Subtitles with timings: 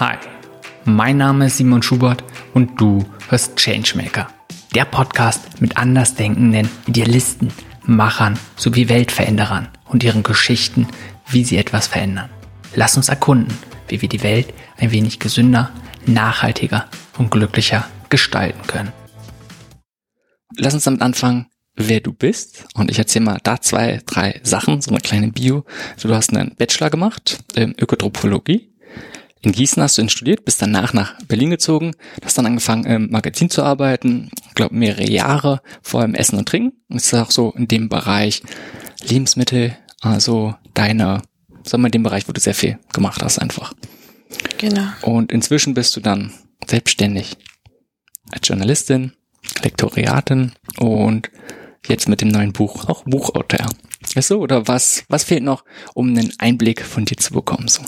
[0.00, 0.16] Hi,
[0.86, 2.24] mein Name ist Simon Schubert
[2.54, 4.26] und du hörst Changemaker.
[4.74, 7.52] Der Podcast mit andersdenkenden Idealisten,
[7.84, 10.88] Machern sowie Weltveränderern und ihren Geschichten,
[11.28, 12.30] wie sie etwas verändern.
[12.74, 13.54] Lass uns erkunden,
[13.88, 15.70] wie wir die Welt ein wenig gesünder,
[16.06, 16.88] nachhaltiger
[17.18, 18.94] und glücklicher gestalten können.
[20.56, 22.64] Lass uns damit anfangen, wer du bist.
[22.74, 25.66] Und ich erzähle mal da zwei, drei Sachen, so eine kleine Bio.
[25.92, 28.71] Also du hast einen Bachelor gemacht in Ökotropologie.
[29.44, 33.10] In Gießen hast du ihn studiert, bist danach nach Berlin gezogen, hast dann angefangen im
[33.10, 36.78] Magazin zu arbeiten, glaube mehrere Jahre, vor allem Essen und Trinken.
[36.88, 38.42] Und es ist auch so in dem Bereich
[39.02, 41.22] Lebensmittel, also deine,
[41.64, 43.74] sagen wir mal, in dem Bereich, wo du sehr viel gemacht hast einfach.
[44.58, 44.86] Genau.
[45.02, 46.32] Und inzwischen bist du dann
[46.64, 47.36] selbstständig
[48.30, 49.12] als Journalistin,
[49.62, 51.30] Lektoriatin und
[51.88, 53.66] jetzt mit dem neuen Buch auch Buchautor.
[54.14, 54.38] Ist so?
[54.38, 55.64] Oder was, was fehlt noch,
[55.94, 57.68] um einen Einblick von dir zu bekommen?
[57.68, 57.82] So?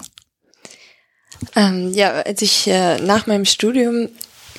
[1.56, 4.08] Ähm, ja, als ich äh, nach meinem Studium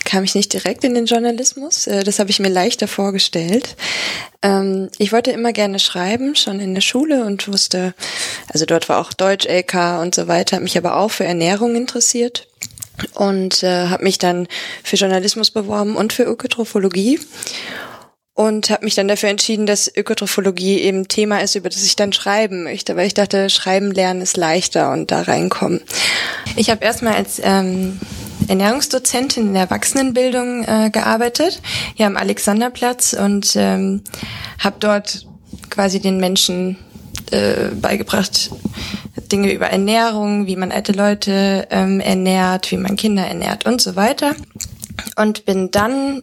[0.06, 1.88] kam ich nicht direkt in den Journalismus.
[1.88, 3.76] Äh, das habe ich mir leichter vorgestellt.
[4.42, 7.94] Ähm, ich wollte immer gerne schreiben, schon in der Schule und wusste,
[8.54, 12.48] also dort war auch Deutsch, LK und so weiter, mich aber auch für Ernährung interessiert
[13.14, 14.48] und äh, habe mich dann
[14.84, 17.20] für Journalismus beworben und für Ökotrophologie
[18.36, 22.12] und habe mich dann dafür entschieden, dass Ökotrophologie eben Thema ist, über das ich dann
[22.12, 25.82] schreiben möchte, weil ich dachte, schreiben lernen ist leichter und da reinkommen.
[26.58, 27.98] Ich habe erstmal als ähm,
[28.50, 31.62] Ernährungsdozentin in der Erwachsenenbildung äh, gearbeitet,
[31.96, 34.02] hier am Alexanderplatz und ähm,
[34.60, 35.26] habe dort
[35.70, 36.78] quasi den Menschen
[37.32, 38.52] äh, beigebracht,
[39.32, 43.96] Dinge über Ernährung, wie man alte Leute ähm, ernährt, wie man Kinder ernährt und so
[43.96, 44.36] weiter.
[45.16, 46.22] Und bin dann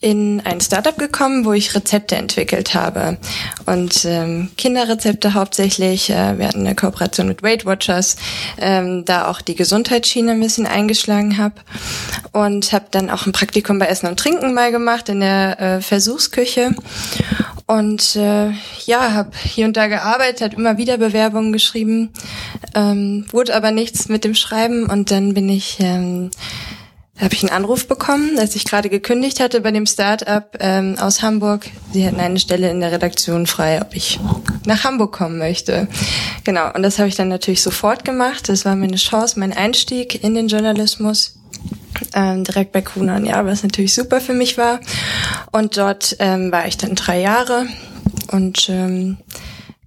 [0.00, 3.18] in ein Startup gekommen, wo ich Rezepte entwickelt habe.
[3.66, 6.08] Und ähm, Kinderrezepte hauptsächlich.
[6.08, 8.16] Äh, wir hatten eine Kooperation mit Weight Watchers,
[8.58, 11.56] ähm, da auch die Gesundheitsschiene ein bisschen eingeschlagen habe.
[12.32, 15.80] Und habe dann auch ein Praktikum bei Essen und Trinken mal gemacht in der äh,
[15.82, 16.74] Versuchsküche.
[17.66, 18.50] Und äh,
[18.86, 22.10] ja, habe hier und da gearbeitet, immer wieder Bewerbungen geschrieben,
[22.74, 26.30] ähm, wurde aber nichts mit dem Schreiben und dann bin ich ähm,
[27.20, 31.22] habe ich einen Anruf bekommen, als ich gerade gekündigt hatte bei dem Start-up ähm, aus
[31.22, 31.66] Hamburg.
[31.92, 34.18] Sie hatten eine Stelle in der Redaktion frei, ob ich
[34.64, 35.88] nach Hamburg kommen möchte.
[36.44, 38.48] Genau, und das habe ich dann natürlich sofort gemacht.
[38.48, 41.36] Das war meine Chance, mein Einstieg in den Journalismus.
[42.14, 44.80] Ähm, direkt bei Kunan, ja, was natürlich super für mich war.
[45.52, 47.66] Und dort ähm, war ich dann drei Jahre
[48.28, 49.18] und ähm,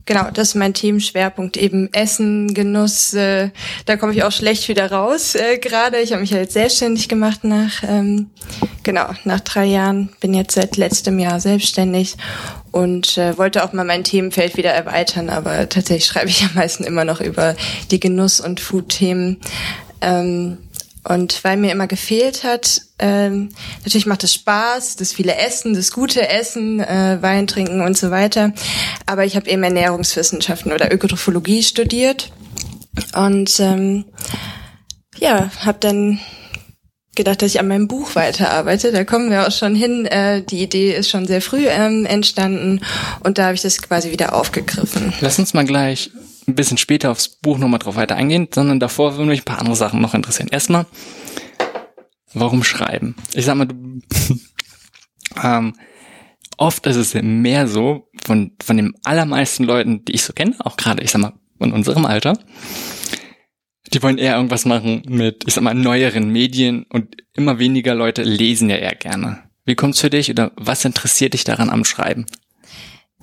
[0.05, 3.13] Genau, das ist mein Themenschwerpunkt, eben Essen, Genuss.
[3.13, 3.51] Äh,
[3.85, 5.99] da komme ich auch schlecht wieder raus äh, gerade.
[5.99, 8.29] Ich habe mich jetzt selbstständig gemacht nach, ähm,
[8.83, 10.09] genau, nach drei Jahren.
[10.19, 12.17] Bin jetzt seit letztem Jahr selbstständig
[12.71, 16.83] und äh, wollte auch mal mein Themenfeld wieder erweitern, aber tatsächlich schreibe ich am meisten
[16.83, 17.55] immer noch über
[17.89, 19.37] die Genuss- und Food-Themen.
[20.01, 20.57] Ähm,
[21.07, 23.49] und weil mir immer gefehlt hat, ähm,
[23.79, 28.11] natürlich macht es Spaß, das viele Essen, das gute Essen, äh, Wein trinken und so
[28.11, 28.53] weiter.
[29.05, 32.31] Aber ich habe eben Ernährungswissenschaften oder Ökotrophologie studiert
[33.15, 34.05] und ähm,
[35.17, 36.19] ja, habe dann
[37.15, 38.91] gedacht, dass ich an meinem Buch weiterarbeite.
[38.91, 40.05] Da kommen wir auch schon hin.
[40.05, 42.81] Äh, die Idee ist schon sehr früh ähm, entstanden
[43.21, 45.13] und da habe ich das quasi wieder aufgegriffen.
[45.21, 46.11] Lass uns mal gleich
[46.47, 49.59] ein bisschen später aufs Buch nochmal drauf weiter eingehen, sondern davor würden mich ein paar
[49.59, 50.49] andere Sachen noch interessieren.
[50.51, 50.85] Erstmal,
[52.33, 53.15] warum schreiben?
[53.33, 54.01] Ich sag mal, du,
[55.43, 55.73] ähm,
[56.57, 60.77] oft ist es mehr so, von, von den allermeisten Leuten, die ich so kenne, auch
[60.77, 62.37] gerade, ich sag mal, in unserem Alter,
[63.93, 68.23] die wollen eher irgendwas machen mit, ich sag mal, neueren Medien und immer weniger Leute
[68.23, 69.43] lesen ja eher gerne.
[69.65, 72.25] Wie kommt's für dich oder was interessiert dich daran am Schreiben?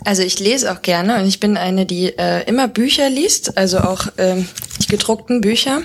[0.04, 3.78] Also ich lese auch gerne und ich bin eine, die äh, immer Bücher liest, also
[3.78, 4.48] auch ähm,
[4.82, 5.82] die gedruckten Bücher,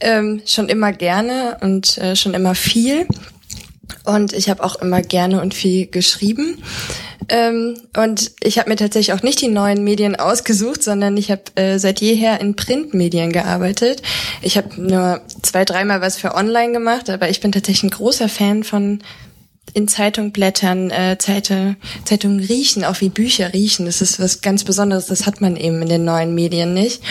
[0.00, 3.06] ähm, schon immer gerne und äh, schon immer viel.
[4.04, 6.62] Und ich habe auch immer gerne und viel geschrieben.
[7.28, 11.42] Ähm, und ich habe mir tatsächlich auch nicht die neuen Medien ausgesucht, sondern ich habe
[11.56, 14.02] äh, seit jeher in Printmedien gearbeitet.
[14.42, 18.28] Ich habe nur zwei, dreimal was für online gemacht, aber ich bin tatsächlich ein großer
[18.28, 19.00] Fan von
[19.76, 21.76] in Zeitung blättern, äh, Zeitung,
[22.06, 23.84] Zeitungen riechen, auch wie Bücher riechen.
[23.84, 27.02] Das ist was ganz Besonderes, das hat man eben in den neuen Medien nicht.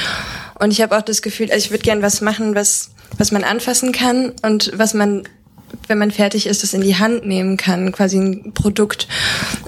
[0.60, 2.90] Und ich habe auch das Gefühl, also ich würde gern was machen, was,
[3.20, 5.28] was man anfassen kann und was man
[5.88, 9.08] wenn man fertig ist, das in die Hand nehmen kann, quasi ein Produkt.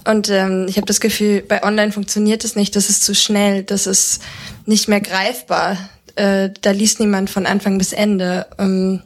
[0.05, 3.63] Und ähm, ich habe das Gefühl, bei Online funktioniert es nicht, das ist zu schnell,
[3.63, 4.21] das ist
[4.65, 5.77] nicht mehr greifbar.
[6.15, 8.47] Äh, da liest niemand von Anfang bis Ende.
[8.57, 9.01] Ähm,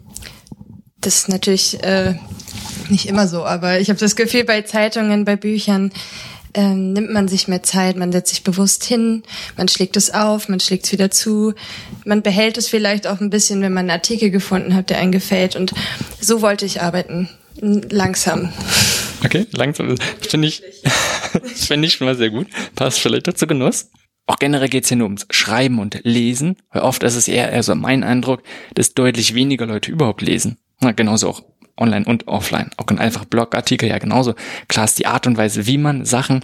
[1.00, 2.14] das ist natürlich äh,
[2.92, 5.92] nicht immer so, aber ich habe das Gefühl, bei Zeitungen, bei Büchern,
[6.54, 9.24] ähm, nimmt man sich mehr Zeit, man setzt sich bewusst hin,
[9.58, 11.54] man schlägt es auf, man schlägt es wieder zu,
[12.06, 15.12] man behält es vielleicht auch ein bisschen, wenn man einen Artikel gefunden hat, der einen
[15.12, 15.56] gefällt.
[15.56, 15.74] Und
[16.20, 17.30] so wollte ich arbeiten.
[17.60, 18.52] Langsam.
[19.24, 19.96] Okay, langsam.
[20.20, 20.64] Finde ich,
[21.56, 22.48] finde ich schon mal sehr gut.
[22.76, 23.90] Passt vielleicht dazu Genuss.
[24.28, 27.52] Auch generell geht es hier nur ums Schreiben und Lesen, weil oft ist es eher,
[27.52, 28.44] eher so mein Eindruck,
[28.76, 30.58] dass deutlich weniger Leute überhaupt lesen.
[30.80, 31.44] Na, genauso auch
[31.82, 32.70] online und offline.
[32.78, 34.36] Auch ein einfach Blogartikel ja genauso.
[34.68, 36.42] Klar ist die Art und Weise, wie man Sachen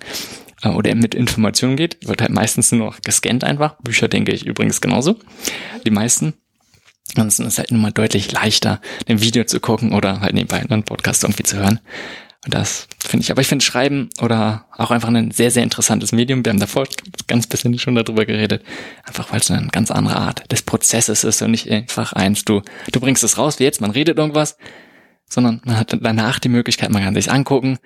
[0.63, 3.75] äh, oder mit Informationen geht, wird halt meistens nur noch gescannt einfach.
[3.81, 5.17] Bücher denke ich übrigens genauso.
[5.85, 6.33] Die meisten.
[7.15, 10.59] Ansonsten ist es halt nun mal deutlich leichter, ein Video zu gucken oder halt nebenbei
[10.59, 11.79] einen Podcast irgendwie zu hören.
[12.45, 16.11] Und das finde ich, aber ich finde Schreiben oder auch einfach ein sehr, sehr interessantes
[16.11, 16.45] Medium.
[16.45, 16.85] Wir haben davor
[17.27, 18.63] ganz bisschen schon darüber geredet.
[19.03, 22.61] Einfach weil es eine ganz andere Art des Prozesses ist und nicht einfach eins, du,
[22.91, 24.57] du bringst es raus, wie jetzt, man redet irgendwas,
[25.29, 27.79] sondern man hat danach die Möglichkeit, man kann sich angucken,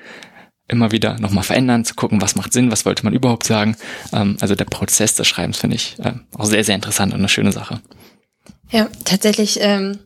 [0.68, 3.76] immer wieder nochmal verändern, zu gucken, was macht Sinn, was wollte man überhaupt sagen.
[4.14, 7.30] Ähm, also der Prozess des Schreibens finde ich äh, auch sehr, sehr interessant und eine
[7.30, 7.82] schöne Sache.
[8.72, 10.00] Ja, tatsächlich ähm,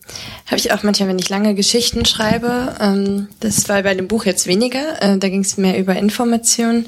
[0.48, 4.26] habe ich auch manchmal, wenn ich lange Geschichten schreibe, ähm, das war bei dem Buch
[4.26, 6.88] jetzt weniger, äh, da ging es mehr über Informationen.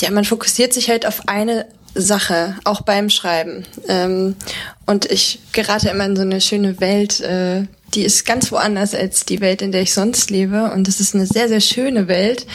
[0.00, 1.66] Ja, man fokussiert sich halt auf eine
[1.96, 3.64] Sache, auch beim Schreiben.
[3.88, 4.36] Ähm,
[4.84, 9.24] und ich gerate immer in so eine schöne Welt, äh, die ist ganz woanders als
[9.24, 10.70] die Welt, in der ich sonst lebe.
[10.72, 12.46] Und es ist eine sehr, sehr schöne Welt.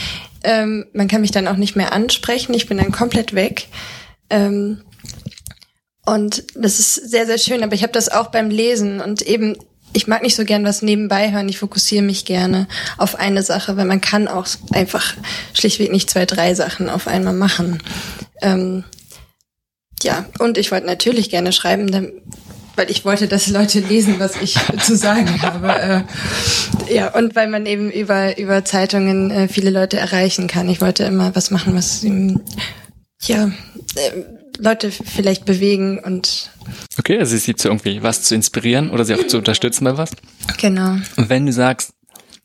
[0.44, 2.54] Ähm, man kann mich dann auch nicht mehr ansprechen.
[2.54, 3.68] Ich bin dann komplett weg.
[4.30, 4.82] Ähm,
[6.06, 7.64] und das ist sehr, sehr schön.
[7.64, 9.56] Aber ich habe das auch beim Lesen und eben,
[9.94, 11.50] ich mag nicht so gern was nebenbei hören.
[11.50, 12.68] Ich fokussiere mich gerne
[12.98, 15.14] auf eine Sache, weil man kann auch einfach
[15.54, 17.82] schlichtweg nicht zwei, drei Sachen auf einmal machen.
[18.42, 18.84] Ähm,
[20.02, 21.92] ja, und ich wollte natürlich gerne schreiben,
[22.76, 26.06] weil ich wollte, dass Leute lesen, was ich zu sagen habe.
[26.90, 30.70] Äh, ja, und weil man eben über, über Zeitungen äh, viele Leute erreichen kann.
[30.70, 32.06] Ich wollte immer was machen, was
[33.24, 33.52] ja,
[33.96, 34.12] äh,
[34.58, 36.52] Leute vielleicht bewegen und.
[36.98, 40.12] Okay, also sie zu irgendwie was zu inspirieren oder sie auch zu unterstützen bei was.
[40.58, 40.98] Genau.
[41.16, 41.94] Und wenn du sagst,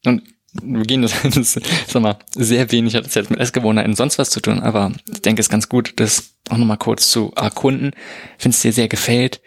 [0.05, 0.23] und
[0.63, 4.31] wir gehen das, das sag mal, sehr wenig hat das jetzt mit Essgewohnheiten sonst was
[4.31, 7.93] zu tun, aber ich denke, es ist ganz gut, das auch nochmal kurz zu erkunden.
[8.41, 9.41] Wenn es dir sehr gefällt,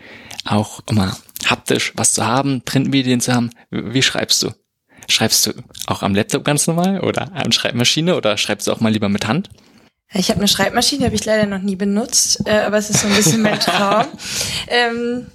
[0.51, 1.17] auch immer
[1.47, 3.51] haptisch was zu haben, Printmedien zu haben.
[3.69, 4.51] Wie schreibst du?
[5.07, 5.53] Schreibst du
[5.87, 9.27] auch am Laptop ganz normal oder an Schreibmaschine oder schreibst du auch mal lieber mit
[9.27, 9.49] Hand?
[10.11, 13.07] Ich habe eine Schreibmaschine, habe ich leider noch nie benutzt, äh, aber es ist so
[13.07, 14.05] ein bisschen mein Traum.
[14.67, 15.27] ähm,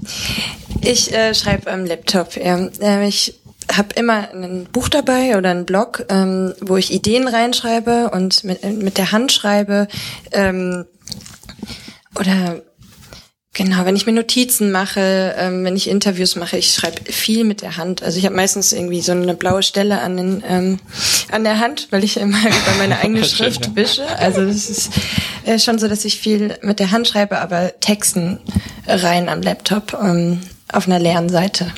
[0.80, 2.36] ich äh, schreibe am Laptop.
[2.36, 2.58] Ja.
[2.80, 3.38] Äh, ich
[3.72, 8.64] habe immer ein Buch dabei oder einen Blog, ähm, wo ich Ideen reinschreibe und mit,
[8.64, 9.86] mit der Hand schreibe.
[10.32, 10.84] Ähm,
[12.18, 12.62] oder
[13.54, 17.62] Genau, wenn ich mir Notizen mache, ähm, wenn ich Interviews mache, ich schreibe viel mit
[17.62, 18.02] der Hand.
[18.02, 20.80] Also ich habe meistens irgendwie so eine blaue Stelle an, den, ähm,
[21.30, 24.04] an der Hand, weil ich immer über meine eigene Schrift wische.
[24.18, 24.90] Also das ist
[25.44, 28.40] äh, schon so, dass ich viel mit der Hand schreibe, aber Texten
[28.88, 30.40] rein am Laptop ähm,
[30.72, 31.72] auf einer leeren Seite.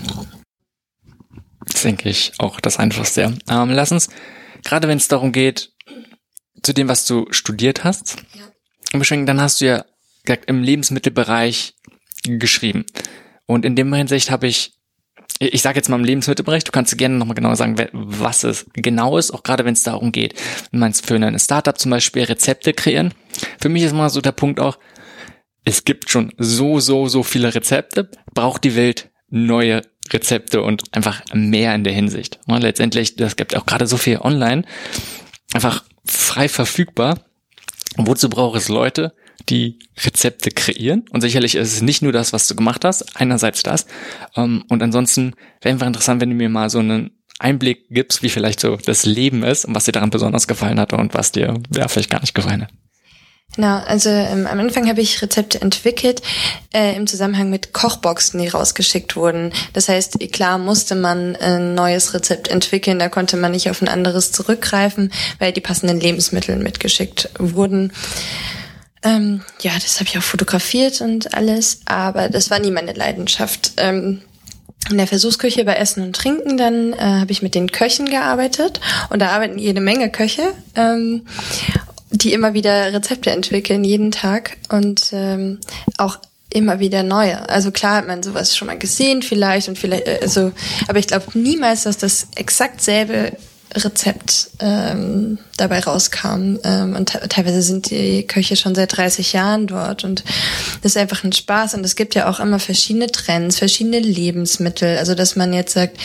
[1.66, 3.36] Das denke ich auch das Einfachste.
[3.50, 4.08] Ähm, lass uns,
[4.64, 5.72] gerade wenn es darum geht,
[6.62, 9.14] zu dem, was du studiert hast, ja.
[9.26, 9.84] dann hast du ja
[10.46, 11.74] im Lebensmittelbereich
[12.24, 12.84] geschrieben.
[13.46, 14.72] Und in dem Hinsicht habe ich,
[15.38, 19.18] ich sage jetzt mal im Lebensmittelbereich, du kannst gerne nochmal genauer sagen, was es genau
[19.18, 20.34] ist, auch gerade wenn es darum geht.
[20.70, 23.14] Wenn man für ein Startup zum Beispiel Rezepte kreieren.
[23.60, 24.78] Für mich ist mal so der Punkt auch,
[25.64, 29.82] es gibt schon so, so, so viele Rezepte, braucht die Welt neue
[30.12, 32.38] Rezepte und einfach mehr in der Hinsicht.
[32.46, 34.62] Und letztendlich, das gibt auch gerade so viel online,
[35.52, 37.18] einfach frei verfügbar.
[37.96, 39.12] wozu braucht es Leute,
[39.48, 41.04] die Rezepte kreieren.
[41.10, 43.86] Und sicherlich ist es nicht nur das, was du gemacht hast, einerseits das.
[44.36, 48.28] Ähm, und ansonsten wäre einfach interessant, wenn du mir mal so einen Einblick gibst, wie
[48.28, 51.54] vielleicht so das Leben ist und was dir daran besonders gefallen hat und was dir
[51.74, 52.70] ja vielleicht gar nicht gefallen hat.
[53.54, 56.20] Genau, also ähm, am Anfang habe ich Rezepte entwickelt
[56.74, 59.52] äh, im Zusammenhang mit Kochboxen, die rausgeschickt wurden.
[59.72, 63.88] Das heißt, klar musste man ein neues Rezept entwickeln, da konnte man nicht auf ein
[63.88, 67.92] anderes zurückgreifen, weil die passenden Lebensmittel mitgeschickt wurden.
[69.02, 73.72] Ähm, ja, das habe ich auch fotografiert und alles, aber das war nie meine Leidenschaft.
[73.76, 74.22] Ähm,
[74.90, 78.80] in der Versuchsküche bei Essen und Trinken, dann äh, habe ich mit den Köchen gearbeitet
[79.10, 81.26] und da arbeiten jede Menge Köche, ähm,
[82.10, 85.58] die immer wieder Rezepte entwickeln, jeden Tag und ähm,
[85.98, 86.18] auch
[86.50, 87.48] immer wieder neue.
[87.48, 90.52] Also klar hat man sowas schon mal gesehen vielleicht und vielleicht, also,
[90.88, 93.32] aber ich glaube niemals, dass das exakt selbe
[93.76, 96.58] Rezept ähm, dabei rauskam.
[96.64, 100.04] Ähm, und teilweise sind die Köche schon seit 30 Jahren dort.
[100.04, 100.24] Und
[100.82, 101.74] das ist einfach ein Spaß.
[101.74, 104.98] Und es gibt ja auch immer verschiedene Trends, verschiedene Lebensmittel.
[104.98, 105.98] Also dass man jetzt sagt,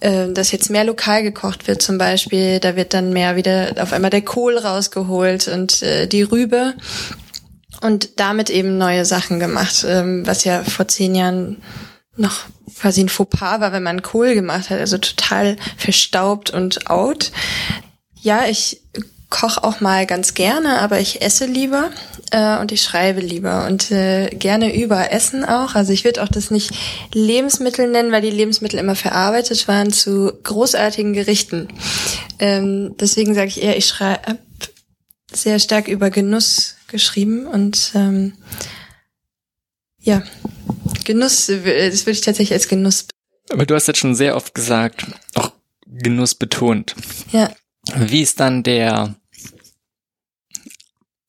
[0.00, 2.60] äh, dass jetzt mehr lokal gekocht wird zum Beispiel.
[2.60, 6.74] Da wird dann mehr wieder auf einmal der Kohl rausgeholt und äh, die Rübe
[7.80, 11.62] und damit eben neue Sachen gemacht, ähm, was ja vor zehn Jahren
[12.16, 12.40] noch
[12.78, 17.32] quasi ein Fauxpas war, wenn man Kohl gemacht hat, also total verstaubt und out.
[18.20, 18.82] Ja, ich
[19.28, 21.90] koche auch mal ganz gerne, aber ich esse lieber
[22.30, 25.74] äh, und ich schreibe lieber und äh, gerne über Essen auch.
[25.74, 26.70] Also ich würde auch das nicht
[27.12, 31.68] Lebensmittel nennen, weil die Lebensmittel immer verarbeitet waren zu großartigen Gerichten.
[32.38, 34.38] Ähm, deswegen sage ich eher, ich schreibe
[35.32, 38.34] sehr stark über Genuss geschrieben und ähm,
[40.00, 40.22] ja,
[41.06, 43.06] Genuss, das würde ich tatsächlich als Genuss.
[43.50, 45.52] Aber du hast jetzt schon sehr oft gesagt, auch
[45.86, 46.94] Genuss betont.
[47.32, 47.50] Ja.
[47.94, 49.14] Wie ist dann der,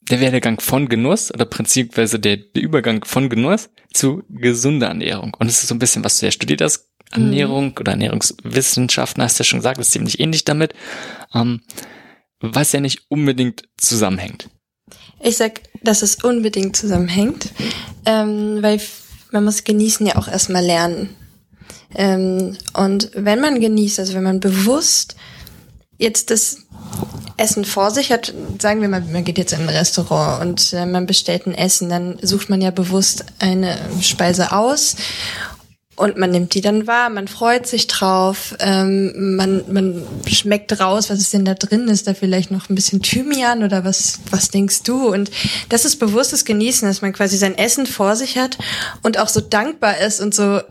[0.10, 5.36] der Werdegang von Genuss oder prinzipweise der, der Übergang von Genuss zu gesunder Ernährung?
[5.40, 7.76] Und es ist so ein bisschen, was du ja studiert hast, Ernährung mhm.
[7.80, 10.74] oder Ernährungswissenschaften, hast du ja schon gesagt, ist ziemlich ähnlich damit,
[11.34, 11.62] ähm,
[12.40, 14.50] was ja nicht unbedingt zusammenhängt.
[15.22, 17.52] Ich sag, dass es unbedingt zusammenhängt,
[18.06, 18.80] ähm, weil
[19.32, 21.16] man muss genießen ja auch erstmal lernen.
[21.96, 25.16] Ähm, und wenn man genießt, also wenn man bewusst
[25.98, 26.58] jetzt das
[27.38, 30.86] Essen vor sich hat, sagen wir mal, man geht jetzt in ein Restaurant und äh,
[30.86, 34.96] man bestellt ein Essen, dann sucht man ja bewusst eine Speise aus
[35.98, 41.10] und man nimmt die dann wahr, man freut sich drauf, ähm, man, man schmeckt raus,
[41.10, 44.50] was ist denn da drin, ist da vielleicht noch ein bisschen Thymian oder was, was
[44.50, 45.12] denkst du?
[45.12, 45.32] Und
[45.70, 48.60] das ist bewusstes Genießen, dass man quasi sein Essen vor sich hat
[49.02, 50.62] und auch so dankbar ist und so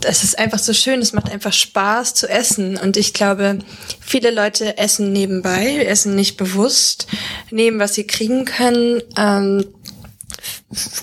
[0.00, 2.78] das ist einfach so schön, es macht einfach Spaß zu essen.
[2.78, 3.58] Und ich glaube,
[4.00, 7.06] viele Leute essen nebenbei, essen nicht bewusst,
[7.50, 9.02] nehmen, was sie kriegen können.
[9.18, 9.66] Ähm,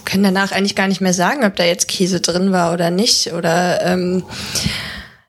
[0.06, 3.34] können danach eigentlich gar nicht mehr sagen, ob da jetzt Käse drin war oder nicht.
[3.34, 4.24] Oder ähm,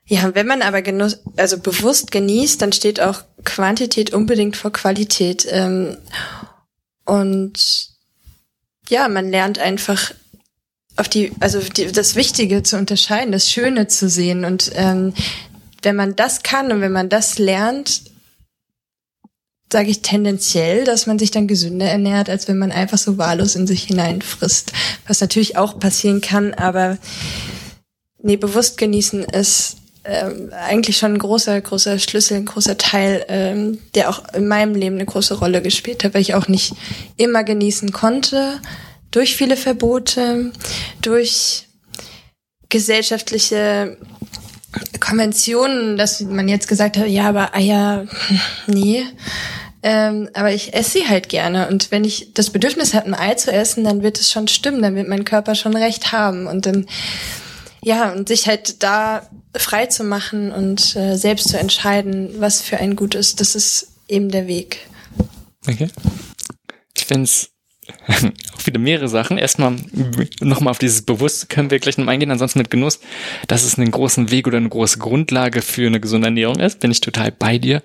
[0.05, 5.45] ja, wenn man aber genuss, also bewusst genießt, dann steht auch Quantität unbedingt vor Qualität.
[5.49, 5.97] Ähm,
[7.05, 7.89] und
[8.87, 10.13] ja, man lernt einfach
[10.95, 14.45] auf die, also die, das Wichtige zu unterscheiden, das Schöne zu sehen.
[14.45, 15.13] Und ähm,
[15.81, 18.08] wenn man das kann und wenn man das lernt,
[19.71, 23.55] sage ich tendenziell, dass man sich dann gesünder ernährt, als wenn man einfach so wahllos
[23.55, 24.71] in sich hineinfrisst.
[25.07, 26.97] Was natürlich auch passieren kann, aber
[28.21, 33.79] nee, bewusst genießen ist ähm, eigentlich schon ein großer, großer Schlüssel, ein großer Teil, ähm,
[33.95, 36.73] der auch in meinem Leben eine große Rolle gespielt hat, weil ich auch nicht
[37.17, 38.59] immer genießen konnte,
[39.11, 40.51] durch viele Verbote,
[41.01, 41.67] durch
[42.69, 43.97] gesellschaftliche
[44.99, 48.07] Konventionen, dass man jetzt gesagt hat, ja, aber Eier,
[48.67, 49.03] nee.
[49.81, 51.69] Ähm, aber ich esse sie halt gerne.
[51.69, 54.81] Und wenn ich das Bedürfnis habe, ein Ei zu essen, dann wird es schon stimmen,
[54.81, 56.47] dann wird mein Körper schon recht haben.
[56.47, 56.85] Und dann,
[57.81, 62.77] ja, und sich halt da frei zu machen und äh, selbst zu entscheiden, was für
[62.77, 64.87] ein gut ist, das ist eben der Weg.
[65.67, 65.87] Okay.
[66.95, 67.49] Ich finde es
[68.55, 69.37] auch wieder mehrere Sachen.
[69.37, 69.75] Erstmal
[70.41, 72.99] nochmal auf dieses Bewusste können wir gleich noch eingehen, ansonsten mit Genuss,
[73.47, 76.91] dass es einen großen Weg oder eine große Grundlage für eine gesunde Ernährung ist, bin
[76.91, 77.81] ich total bei dir.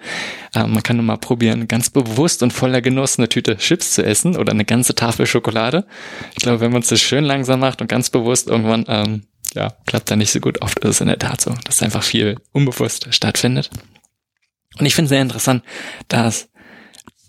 [0.54, 4.04] Ähm, man kann nur mal probieren, ganz bewusst und voller Genuss eine Tüte Chips zu
[4.04, 5.86] essen oder eine ganze Tafel Schokolade.
[6.32, 9.22] Ich glaube, wenn man es schön langsam macht und ganz bewusst irgendwann, ähm,
[9.54, 10.62] ja, klappt da nicht so gut.
[10.62, 13.70] Oft ist es in der Tat so, dass einfach viel unbewusst stattfindet.
[14.78, 15.62] Und ich finde sehr interessant,
[16.08, 16.48] dass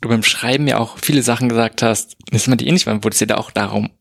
[0.06, 3.10] du beim Schreiben ja auch viele Sachen gesagt hast, das immer die ähnlich waren, wo
[3.10, 3.92] es dir da auch darum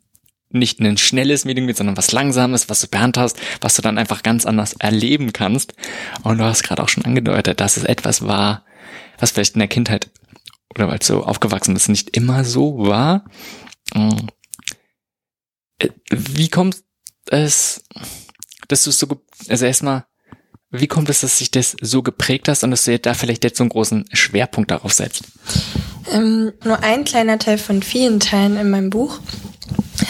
[0.51, 3.99] nicht ein schnelles Medium geht, sondern was langsames, was du behandelt hast, was du dann
[3.99, 5.75] einfach ganz anders erleben kannst.
[6.23, 8.65] Und du hast gerade auch schon angedeutet, dass es etwas war,
[9.19, 10.11] was vielleicht in der Kindheit
[10.75, 13.25] oder weil es so aufgewachsen ist, nicht immer so war.
[13.95, 14.29] Hm.
[15.79, 16.85] Äh, wie kommt
[17.27, 17.85] es,
[18.69, 19.09] dass du es so,
[19.49, 20.05] also erstmal,
[20.81, 23.59] wie kommt es, dass sich das so geprägt hast und dass du da vielleicht jetzt
[23.59, 25.23] so einen großen Schwerpunkt darauf setzt?
[26.11, 29.21] Ähm, nur ein kleiner Teil von vielen Teilen in meinem Buch,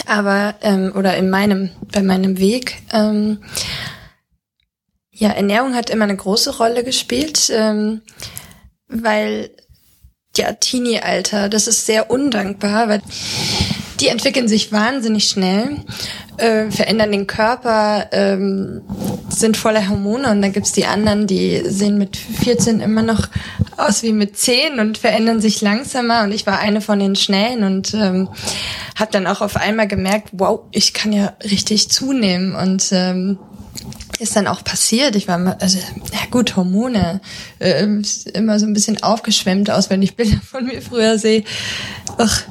[0.05, 2.81] aber ähm, oder in meinem bei meinem Weg.
[2.91, 3.43] Ähm,
[5.11, 8.01] ja, Ernährung hat immer eine große Rolle gespielt, ähm,
[8.87, 9.51] weil
[10.35, 13.01] ja Teenie-Alter, das ist sehr undankbar, weil
[13.99, 15.77] die entwickeln sich wahnsinnig schnell,
[16.37, 18.81] äh, verändern den Körper, ähm,
[19.29, 23.27] sind voller Hormone und dann gibt's die anderen, die sehen mit 14 immer noch
[23.77, 27.63] aus wie mit 10 und verändern sich langsamer und ich war eine von den Schnellen
[27.63, 28.29] und ähm,
[28.95, 33.37] habe dann auch auf einmal gemerkt, wow, ich kann ja richtig zunehmen und ähm,
[34.19, 35.15] ist dann auch passiert.
[35.15, 37.21] Ich war mal, also, ja gut, Hormone,
[37.59, 37.85] äh,
[38.33, 41.43] immer so ein bisschen aufgeschwemmt aus, wenn ich Bilder von mir früher sehe.
[42.17, 42.43] Ach,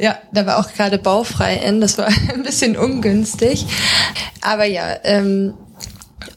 [0.00, 3.66] ja, da war auch gerade baufrei in, das war ein bisschen ungünstig.
[4.40, 5.54] Aber ja, ähm,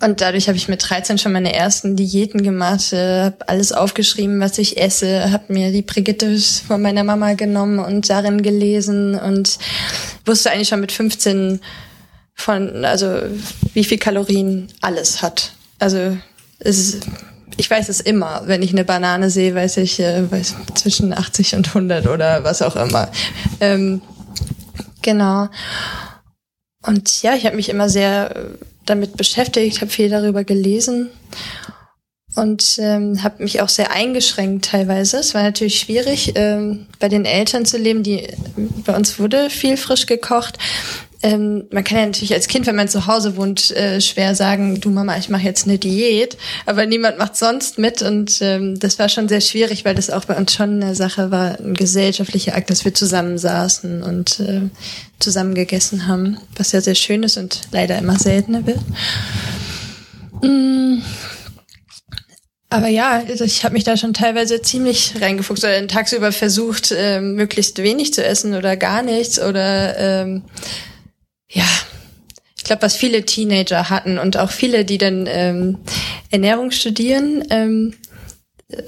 [0.02, 4.40] Und dadurch habe ich mit 13 schon meine ersten Diäten gemacht, äh, habe alles aufgeschrieben,
[4.40, 9.58] was ich esse, habe mir die Brigitte von meiner Mama genommen und darin gelesen und
[10.26, 11.62] wusste eigentlich schon mit 15
[12.36, 13.22] von, also
[13.74, 15.54] wie viel Kalorien alles hat.
[15.80, 16.18] Also
[16.60, 17.08] es ist,
[17.58, 18.44] ich weiß es immer.
[18.46, 22.62] Wenn ich eine Banane sehe, weiß ich äh, weiß, zwischen 80 und 100 oder was
[22.62, 23.10] auch immer.
[23.60, 24.02] Ähm,
[25.02, 25.50] genau.
[26.86, 28.46] Und ja, ich habe mich immer sehr äh,
[28.86, 31.10] damit beschäftigt, habe viel darüber gelesen
[32.36, 35.18] und ähm, habe mich auch sehr eingeschränkt teilweise.
[35.18, 38.04] Es war natürlich schwierig, ähm, bei den Eltern zu leben.
[38.04, 38.28] Die
[38.86, 40.58] bei uns wurde viel frisch gekocht,
[41.24, 44.82] ähm, man kann ja natürlich als Kind, wenn man zu Hause wohnt, äh, schwer sagen,
[44.82, 49.00] du Mama, ich mache jetzt eine Diät, aber niemand macht sonst mit und ähm, das
[49.00, 52.56] war schon sehr schwierig, weil das auch bei uns schon eine Sache war, ein gesellschaftlicher
[52.56, 54.64] Akt, dass wir zusammensaßen und äh,
[55.20, 58.82] zusammen gegessen haben, was ja sehr schön ist und leider immer seltener wird.
[60.42, 61.02] Mm.
[62.70, 67.22] Aber ja, also ich habe mich da schon teilweise ziemlich reingefuchst oder tagsüber versucht, äh,
[67.22, 70.42] möglichst wenig zu essen oder gar nichts oder ähm,
[71.54, 71.66] ja,
[72.58, 75.80] ich glaube, was viele Teenager hatten und auch viele, die dann ähm,
[76.32, 77.94] Ernährung studieren, ähm,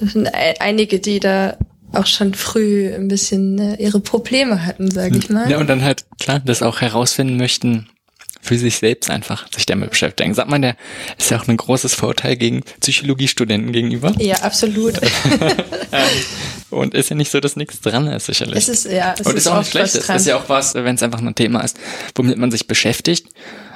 [0.00, 0.28] sind
[0.60, 1.56] einige, die da
[1.92, 5.50] auch schon früh ein bisschen äh, ihre Probleme hatten, sage ich mal.
[5.50, 7.88] Ja, und dann halt klar, das auch herausfinden möchten,
[8.46, 10.32] für sich selbst einfach sich damit beschäftigen.
[10.34, 10.76] Sagt man, der
[11.18, 14.12] ist ja auch ein großes Vorteil gegen Psychologiestudenten gegenüber.
[14.18, 14.94] Ja, absolut.
[15.92, 16.02] Ähm,
[16.70, 18.56] und ist ja nicht so, dass nichts dran ist, sicherlich.
[18.56, 19.94] Es ist, ja, es und ist, ist auch nicht schlecht.
[19.94, 21.78] Es ist ja auch was, wenn es einfach ein Thema ist,
[22.16, 23.28] womit man sich beschäftigt.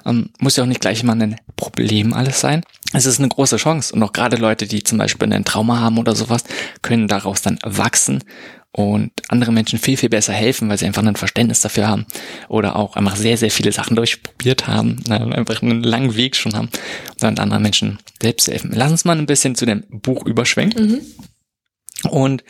[0.05, 2.65] Ähm, muss ja auch nicht gleich immer ein Problem alles sein.
[2.93, 3.95] Es ist eine große Chance.
[3.95, 6.43] Und auch gerade Leute, die zum Beispiel ein Trauma haben oder sowas,
[6.83, 8.25] können daraus dann wachsen
[8.73, 12.07] und andere Menschen viel, viel besser helfen, weil sie einfach ein Verständnis dafür haben
[12.49, 16.55] oder auch einfach sehr, sehr viele Sachen durchprobiert haben, ne, einfach einen langen Weg schon
[16.55, 16.69] haben
[17.11, 18.71] und dann anderen Menschen selbst helfen.
[18.73, 20.89] Lass uns mal ein bisschen zu dem Buch überschwenken.
[20.89, 22.11] Mhm.
[22.11, 22.45] Und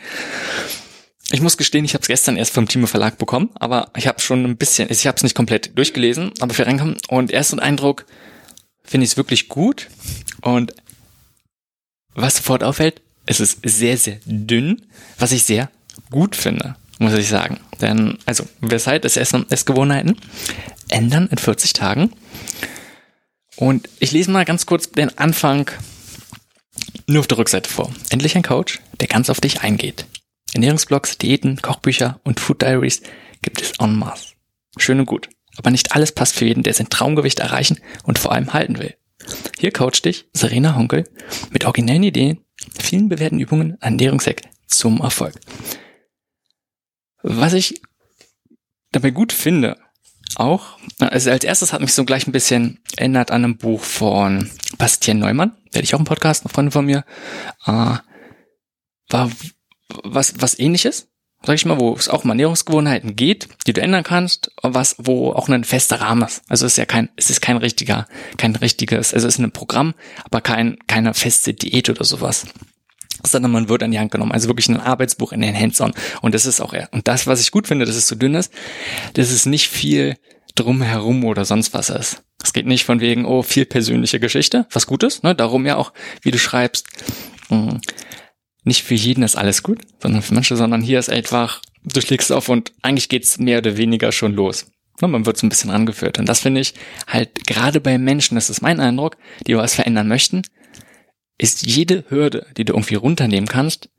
[1.31, 4.19] ich muss gestehen, ich habe es gestern erst vom Timo Verlag bekommen, aber ich habe
[4.19, 8.05] schon ein bisschen, ich habe es nicht komplett durchgelesen, aber für reinkommen und ersten Eindruck
[8.83, 9.87] finde ich es wirklich gut
[10.41, 10.73] und
[12.13, 14.81] was sofort auffällt, es ist sehr, sehr dünn,
[15.17, 15.69] was ich sehr
[16.09, 17.59] gut finde, muss ich sagen.
[17.79, 20.17] Denn, also, weshalb das Essen Essgewohnheiten
[20.89, 22.11] ändern in 40 Tagen.
[23.55, 25.69] Und ich lese mal ganz kurz den Anfang
[27.07, 27.91] nur auf der Rückseite vor.
[28.09, 30.05] Endlich ein Coach, der ganz auf dich eingeht.
[30.53, 33.01] Ernährungsblogs, Diäten, Kochbücher und Food Diaries
[33.41, 34.33] gibt es en masse.
[34.77, 35.29] Schön und gut.
[35.57, 38.95] Aber nicht alles passt für jeden, der sein Traumgewicht erreichen und vor allem halten will.
[39.59, 41.03] Hier coacht dich Serena Honkel
[41.51, 42.39] mit originellen Ideen,
[42.79, 45.35] vielen bewährten Übungen, Ernährungshack zum Erfolg.
[47.23, 47.81] Was ich
[48.91, 49.77] dabei gut finde,
[50.35, 54.49] auch, also als erstes hat mich so gleich ein bisschen erinnert an ein Buch von
[54.77, 57.03] Bastien Neumann, werde ich auch im Podcast, eine Freundin von mir,
[57.65, 57.97] äh,
[59.09, 59.31] war
[60.03, 61.09] was, was ähnliches,
[61.43, 65.33] sag ich mal, wo es auch um Ernährungsgewohnheiten geht, die du ändern kannst, was, wo
[65.33, 66.43] auch ein fester Rahmen ist.
[66.47, 68.07] Also es ist ja kein, es ist kein richtiger,
[68.37, 72.45] kein richtiges, also es ist ein Programm, aber kein, keine feste Diät oder sowas
[73.25, 74.31] sondern man wird an die Hand genommen.
[74.31, 75.93] Also wirklich ein Arbeitsbuch in den Hands-on.
[76.21, 76.89] Und das ist auch er.
[76.91, 78.51] Und das, was ich gut finde, dass es so dünn ist,
[79.13, 80.17] dass es nicht viel
[80.55, 82.23] drumherum oder sonst was ist.
[82.43, 85.35] Es geht nicht von wegen, oh, viel persönliche Geschichte, was gut ist, ne?
[85.35, 85.93] Darum ja auch,
[86.23, 86.87] wie du schreibst,
[87.49, 87.81] mh, hm,
[88.63, 92.31] nicht für jeden ist alles gut, sondern für manche, sondern hier ist einfach, du schlägst
[92.31, 94.67] auf und eigentlich geht's mehr oder weniger schon los.
[95.01, 95.07] Ne?
[95.07, 96.19] Man wird so ein bisschen rangeführt.
[96.19, 96.73] Und das finde ich
[97.07, 100.43] halt gerade bei Menschen, das ist mein Eindruck, die was verändern möchten,
[101.41, 103.89] ist jede Hürde, die du irgendwie runternehmen kannst,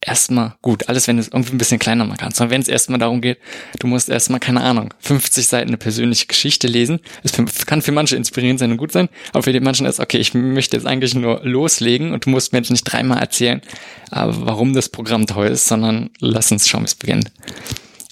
[0.00, 0.88] erstmal gut.
[0.88, 2.40] Alles, wenn du es irgendwie ein bisschen kleiner machen kannst.
[2.40, 3.38] Und wenn es erstmal darum geht,
[3.78, 6.98] du musst erstmal, keine Ahnung, 50 Seiten eine persönliche Geschichte lesen.
[7.22, 10.18] Es kann für manche inspirierend sein und gut sein, aber für die manchen ist, okay,
[10.18, 13.62] ich möchte jetzt eigentlich nur loslegen und du musst mir jetzt nicht dreimal erzählen,
[14.10, 17.30] warum das Programm toll ist, sondern lass uns schauen, wie es beginnt.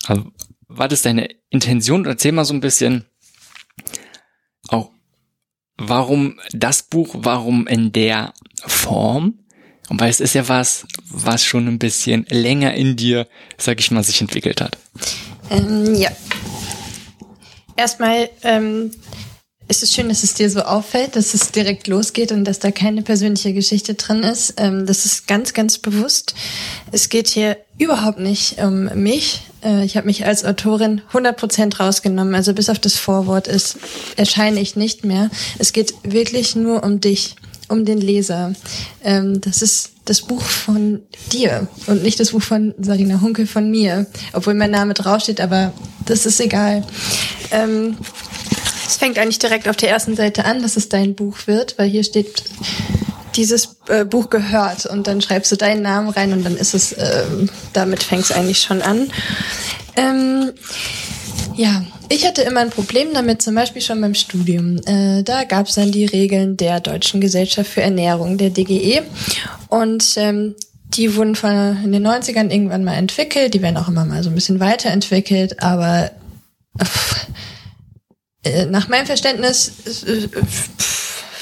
[0.06, 0.24] Also,
[0.68, 2.06] was ist deine Intention?
[2.06, 3.04] Erzähl mal so ein bisschen
[5.88, 8.32] warum das Buch, warum in der
[8.64, 9.34] Form.
[9.88, 13.26] Und weil es ist ja was, was schon ein bisschen länger in dir,
[13.58, 14.78] sag ich mal, sich entwickelt hat.
[15.50, 16.10] Ähm, ja.
[17.76, 18.92] Erstmal ähm,
[19.68, 22.70] ist es schön, dass es dir so auffällt, dass es direkt losgeht und dass da
[22.70, 24.54] keine persönliche Geschichte drin ist.
[24.58, 26.34] Ähm, das ist ganz, ganz bewusst.
[26.90, 29.42] Es geht hier überhaupt nicht um mich.
[29.64, 32.34] Äh, ich habe mich als Autorin 100% rausgenommen.
[32.34, 33.78] Also bis auf das Vorwort ist,
[34.16, 35.30] erscheine ich nicht mehr.
[35.58, 37.36] Es geht wirklich nur um dich
[37.68, 38.52] um den Leser.
[39.02, 41.00] Ähm, das ist das Buch von
[41.32, 45.72] dir und nicht das Buch von Sarina Hunke von mir, obwohl mein Name draufsteht, aber
[46.04, 46.84] das ist egal.
[48.86, 51.88] Es fängt eigentlich direkt auf der ersten Seite an, dass es dein Buch wird, weil
[51.88, 52.44] hier steht,
[53.36, 56.92] dieses äh, Buch gehört und dann schreibst du deinen Namen rein und dann ist es,
[56.92, 57.24] äh,
[57.72, 59.10] damit fängt es eigentlich schon an.
[59.96, 60.52] Ähm,
[61.54, 64.78] ja, ich hatte immer ein Problem damit, zum Beispiel schon beim Studium.
[64.86, 69.02] Äh, da gab es dann die Regeln der Deutschen Gesellschaft für Ernährung, der DGE.
[69.68, 70.54] Und ähm,
[70.94, 73.54] die wurden von in den 90ern irgendwann mal entwickelt.
[73.54, 76.10] Die werden auch immer mal so ein bisschen weiterentwickelt, aber
[78.68, 79.72] nach meinem Verständnis
[80.06, 80.28] äh,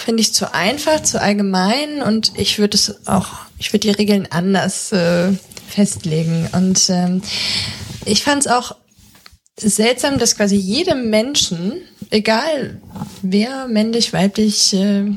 [0.05, 4.29] finde ich zu einfach, zu allgemein und ich würde es auch, ich würde die Regeln
[4.31, 5.33] anders äh,
[5.69, 6.49] festlegen.
[6.53, 7.23] Und ähm,
[8.05, 8.77] ich fand es auch
[9.59, 12.81] seltsam, dass quasi jedem Menschen, egal
[13.23, 15.11] wer, männlich, weiblich, äh,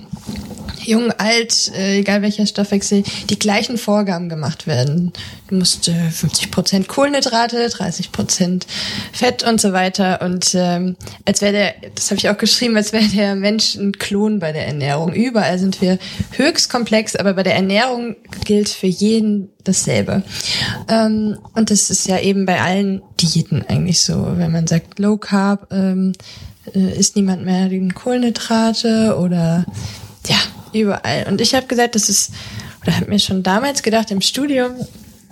[0.85, 5.13] jung, alt, äh, egal welcher Stoffwechsel, die gleichen Vorgaben gemacht werden.
[5.47, 8.67] Du musst äh, 50 Prozent Kohlenhydrate, 30 Prozent
[9.11, 10.21] Fett und so weiter.
[10.21, 13.93] Und ähm, als wäre der, das habe ich auch geschrieben, als wäre der Mensch ein
[13.93, 15.13] Klon bei der Ernährung.
[15.13, 15.99] Überall sind wir
[16.31, 20.23] höchst komplex, aber bei der Ernährung gilt für jeden dasselbe.
[20.89, 24.33] Ähm, und das ist ja eben bei allen Diäten eigentlich so.
[24.35, 26.13] Wenn man sagt Low Carb, ähm,
[26.73, 29.65] äh, isst niemand mehr den Kohlenhydrate oder
[30.27, 30.37] ja,
[30.73, 31.25] überall.
[31.29, 32.31] Und ich habe gesagt, das ist,
[32.81, 34.71] oder habe mir schon damals gedacht im Studium,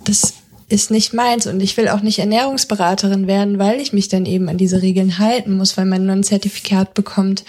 [0.04, 0.34] das
[0.68, 4.48] ist nicht meins und ich will auch nicht Ernährungsberaterin werden, weil ich mich dann eben
[4.48, 7.44] an diese Regeln halten muss, weil man nur ein Zertifikat bekommt,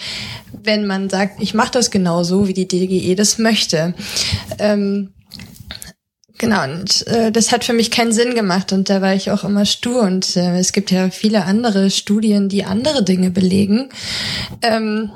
[0.62, 3.94] wenn man sagt, ich mache das genauso, wie die DGE das möchte.
[4.58, 5.10] Ähm,
[6.44, 9.44] Genau, und äh, das hat für mich keinen Sinn gemacht und da war ich auch
[9.44, 13.88] immer stur und äh, es gibt ja viele andere Studien, die andere Dinge belegen.
[14.60, 15.10] Ähm,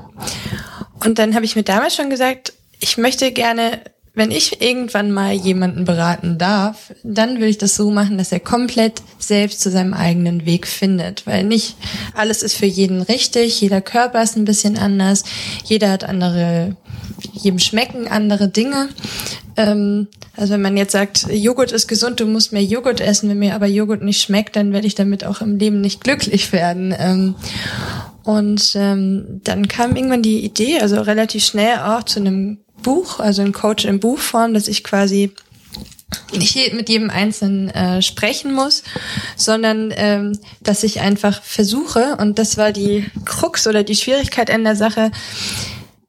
[1.05, 3.81] und dann habe ich mir damals schon gesagt, ich möchte gerne,
[4.19, 8.41] wenn ich irgendwann mal jemanden beraten darf, dann will ich das so machen, dass er
[8.41, 11.25] komplett selbst zu seinem eigenen Weg findet.
[11.25, 11.77] Weil nicht
[12.15, 15.23] alles ist für jeden richtig, jeder Körper ist ein bisschen anders,
[15.65, 16.77] jeder hat andere,
[17.33, 18.89] jedem schmecken andere Dinge.
[19.57, 23.39] Ähm, also wenn man jetzt sagt, Joghurt ist gesund, du musst mehr Joghurt essen, wenn
[23.39, 26.93] mir aber Joghurt nicht schmeckt, dann werde ich damit auch im Leben nicht glücklich werden.
[26.99, 27.37] Ähm,
[28.25, 33.43] und ähm, dann kam irgendwann die Idee, also relativ schnell auch zu einem Buch, also
[33.43, 35.33] ein Coach in Buchform, dass ich quasi
[36.33, 38.83] nicht mit jedem Einzelnen äh, sprechen muss,
[39.37, 44.65] sondern ähm, dass ich einfach versuche, und das war die Krux oder die Schwierigkeit an
[44.65, 45.11] der Sache,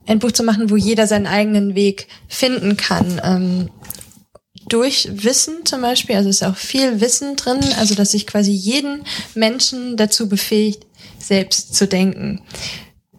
[0.08, 3.22] ein Buch zu machen, wo jeder seinen eigenen Weg finden kann.
[3.24, 3.70] Ähm,
[4.68, 9.04] durch Wissen zum Beispiel, also ist auch viel Wissen drin, also dass sich quasi jeden
[9.36, 10.86] Menschen dazu befähigt,
[11.18, 12.42] selbst zu denken.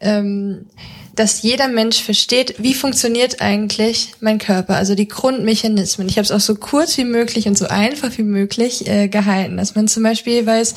[0.00, 0.66] Ähm,
[1.16, 6.08] dass jeder Mensch versteht, wie funktioniert eigentlich mein Körper, also die Grundmechanismen.
[6.08, 9.56] Ich habe es auch so kurz wie möglich und so einfach wie möglich äh, gehalten,
[9.56, 10.74] dass man zum Beispiel weiß,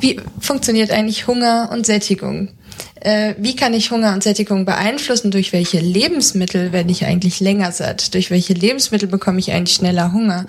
[0.00, 2.48] wie funktioniert eigentlich Hunger und Sättigung
[3.06, 5.30] äh, wie kann ich Hunger und Sättigung beeinflussen?
[5.30, 8.12] Durch welche Lebensmittel werde ich eigentlich länger satt?
[8.14, 10.44] Durch welche Lebensmittel bekomme ich eigentlich schneller Hunger?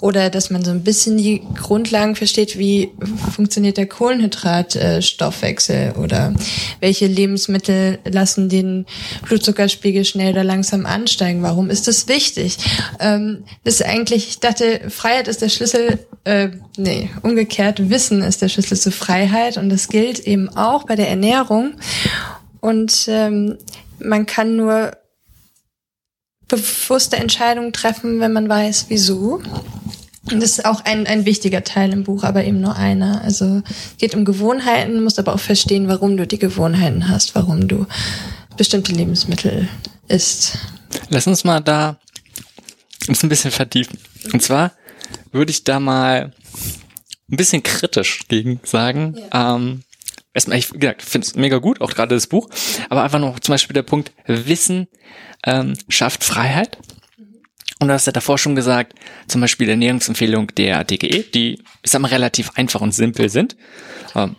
[0.00, 2.90] Oder dass man so ein bisschen die Grundlagen versteht, wie
[3.32, 6.34] funktioniert der Kohlenhydratstoffwechsel oder
[6.80, 8.84] welche Lebensmittel lassen den
[9.24, 11.44] Blutzuckerspiegel schnell oder langsam ansteigen?
[11.44, 12.56] Warum ist das wichtig?
[12.98, 18.42] Ähm, das ist eigentlich, ich dachte, Freiheit ist der Schlüssel, äh, nee, umgekehrt, Wissen ist
[18.42, 21.74] der Schlüssel zur Freiheit und das gilt eben auch bei der Ernährung.
[22.60, 23.58] Und ähm,
[23.98, 24.92] man kann nur
[26.48, 29.42] bewusste Entscheidungen treffen, wenn man weiß, wieso.
[30.30, 33.22] Und das ist auch ein, ein wichtiger Teil im Buch, aber eben nur einer.
[33.22, 33.62] Also
[33.98, 37.86] geht um Gewohnheiten, musst aber auch verstehen, warum du die Gewohnheiten hast, warum du
[38.56, 39.68] bestimmte Lebensmittel
[40.08, 40.58] isst.
[41.08, 41.98] Lass uns mal da
[43.08, 43.98] uns ein bisschen vertiefen.
[44.32, 44.72] Und zwar
[45.32, 46.32] würde ich da mal
[47.30, 49.16] ein bisschen kritisch gegen sagen.
[49.32, 49.56] Ja.
[49.56, 49.82] Ähm,
[50.34, 52.48] erstmal, ich finde es mega gut, auch gerade das Buch,
[52.88, 54.88] aber einfach noch zum Beispiel der Punkt, Wissen
[55.44, 56.78] ähm, schafft Freiheit.
[57.80, 58.94] Und du hast ja davor schon gesagt,
[59.26, 63.56] zum Beispiel Ernährungsempfehlung der DGE, die, ich sag mal, relativ einfach und simpel sind.
[64.14, 64.36] Ähm,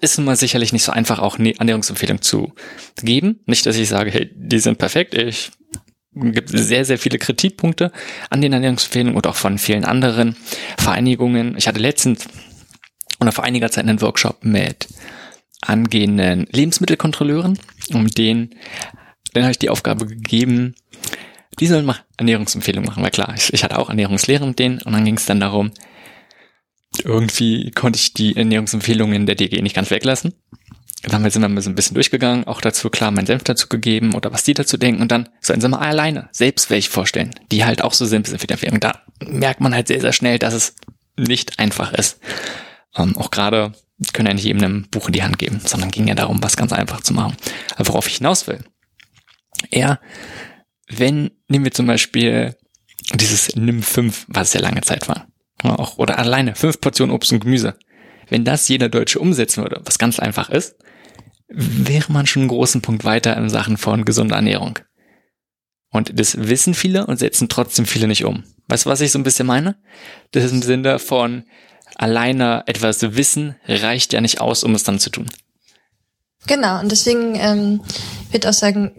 [0.00, 2.52] ist nun mal sicherlich nicht so einfach, auch eine Ernährungsempfehlung zu
[3.00, 3.40] geben.
[3.46, 5.14] Nicht, dass ich sage, hey, die sind perfekt.
[5.14, 5.52] Ich
[6.14, 7.92] gibt sehr, sehr viele Kritikpunkte
[8.28, 10.34] an den Ernährungsempfehlungen und auch von vielen anderen
[10.76, 11.56] Vereinigungen.
[11.56, 12.26] Ich hatte letztens
[13.20, 14.88] oder vor einiger Zeit einen Workshop mit
[15.60, 17.58] angehenden Lebensmittelkontrolleuren,
[17.92, 18.50] um den,
[19.34, 20.74] dann habe ich die Aufgabe gegeben,
[21.58, 24.92] die sollen mal Ernährungsempfehlungen machen, weil klar, ich, ich hatte auch Ernährungslehre mit denen und
[24.92, 25.72] dann ging es dann darum,
[27.04, 30.34] irgendwie konnte ich die Ernährungsempfehlungen der DG nicht ganz weglassen.
[31.02, 34.32] Dann sind wir so ein bisschen durchgegangen, auch dazu klar meinen Senf dazu gegeben oder
[34.32, 37.82] was die dazu denken und dann sollen sie mal alleine selbst welche vorstellen, die halt
[37.82, 38.80] auch so simpel sind wie der Empfehlung.
[38.80, 40.74] Da merkt man halt sehr, sehr schnell, dass es
[41.16, 42.20] nicht einfach ist.
[42.96, 43.72] Ähm, auch gerade
[44.12, 46.56] können ja nicht jedem ein Buch in die Hand geben, sondern ging ja darum, was
[46.56, 47.36] ganz einfach zu machen.
[47.76, 48.64] Aber worauf ich hinaus will,
[49.70, 50.00] eher,
[50.88, 52.56] wenn, nehmen wir zum Beispiel
[53.14, 55.26] dieses Nimm 5, was ja lange Zeit war,
[55.62, 57.76] auch, oder alleine fünf Portionen Obst und Gemüse.
[58.28, 60.76] Wenn das jeder Deutsche umsetzen würde, was ganz einfach ist,
[61.48, 64.78] wäre man schon einen großen Punkt weiter in Sachen von gesunder Ernährung.
[65.90, 68.44] Und das wissen viele und setzen trotzdem viele nicht um.
[68.68, 69.76] Weißt du, was ich so ein bisschen meine?
[70.30, 71.44] Das ist im Sinne von
[72.00, 75.26] alleine etwas wissen reicht ja nicht aus, um es dann zu tun.
[76.46, 77.82] Genau, und deswegen ähm,
[78.30, 78.92] wird auch sagen,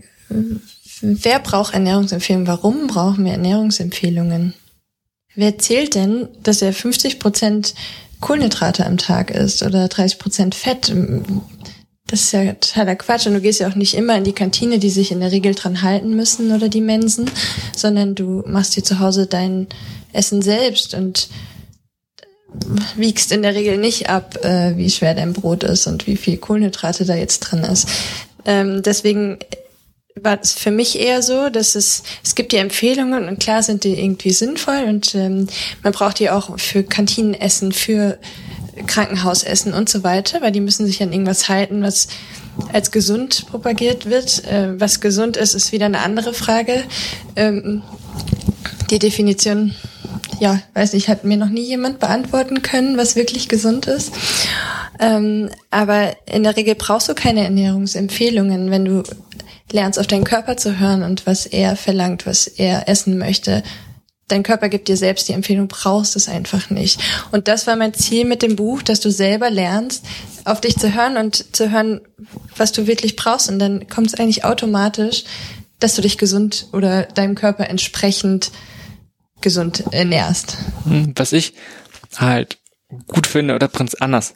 [1.01, 2.47] wer braucht Ernährungsempfehlungen?
[2.47, 4.53] Warum brauchen wir Ernährungsempfehlungen?
[5.33, 7.73] Wer zählt denn, dass er 50 Prozent
[8.19, 10.93] Kohlenhydrate am Tag isst oder 30 Prozent Fett?
[12.05, 13.25] Das ist ja totaler Quatsch.
[13.25, 15.55] Und du gehst ja auch nicht immer in die Kantine, die sich in der Regel
[15.55, 17.31] dran halten müssen oder die Mensen,
[17.75, 19.67] sondern du machst dir zu Hause dein
[20.13, 21.29] Essen selbst und
[22.95, 26.37] wiegst in der Regel nicht ab, äh, wie schwer dein Brot ist und wie viel
[26.37, 27.87] Kohlenhydrate da jetzt drin ist.
[28.45, 29.39] Ähm, deswegen
[30.15, 33.83] war es für mich eher so, dass es, es gibt die Empfehlungen und klar sind
[33.83, 35.47] die irgendwie sinnvoll und ähm,
[35.83, 38.17] man braucht die auch für Kantinenessen, für
[38.87, 42.07] Krankenhausessen und so weiter, weil die müssen sich an irgendwas halten, was
[42.73, 44.45] als gesund propagiert wird.
[44.45, 46.83] Äh, was gesund ist, ist wieder eine andere Frage.
[47.35, 47.83] Ähm,
[48.89, 49.73] die Definition,
[50.41, 54.11] ja, weiß nicht, hat mir noch nie jemand beantworten können, was wirklich gesund ist.
[54.99, 59.03] Ähm, aber in der Regel brauchst du keine Ernährungsempfehlungen, wenn du
[59.71, 63.61] lernst auf deinen Körper zu hören und was er verlangt, was er essen möchte.
[64.29, 66.99] Dein Körper gibt dir selbst die Empfehlung, brauchst es einfach nicht.
[67.31, 70.03] Und das war mein Ziel mit dem Buch, dass du selber lernst,
[70.43, 72.01] auf dich zu hören und zu hören,
[72.57, 73.47] was du wirklich brauchst.
[73.47, 75.23] Und dann kommt es eigentlich automatisch,
[75.79, 78.51] dass du dich gesund oder deinem Körper entsprechend
[79.41, 80.57] gesund ernährst.
[80.85, 81.53] Hm, was ich
[82.17, 82.59] halt
[83.07, 84.33] gut finde oder Prinz anders.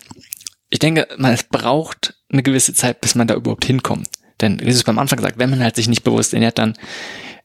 [0.69, 4.07] Ich denke, man es braucht eine gewisse Zeit, bis man da überhaupt hinkommt.
[4.41, 6.73] Denn, es beim Anfang gesagt, wenn man halt sich nicht bewusst ernährt, dann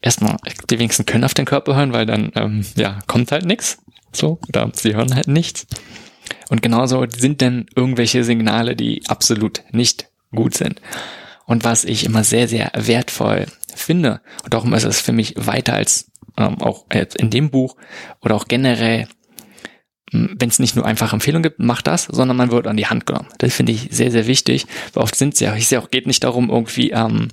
[0.03, 0.37] erstmal
[0.69, 3.79] die wenigsten können auf den Körper hören, weil dann, ähm, ja, kommt halt nichts.
[4.13, 5.67] So, oder sie hören halt nichts.
[6.49, 10.81] Und genauso sind denn irgendwelche Signale, die absolut nicht gut sind.
[11.47, 15.75] Und was ich immer sehr, sehr wertvoll finde, und darum ist es für mich weiter
[15.75, 17.77] als ähm, auch jetzt in dem Buch
[18.21, 19.09] oder auch generell
[20.13, 23.07] wenn es nicht nur einfach Empfehlungen gibt, macht das, sondern man wird an die Hand
[23.07, 23.29] genommen.
[23.39, 26.07] Das finde ich sehr, sehr wichtig, weil oft sind es ja, ich sehe auch, geht
[26.07, 27.29] nicht darum, irgendwie ähm,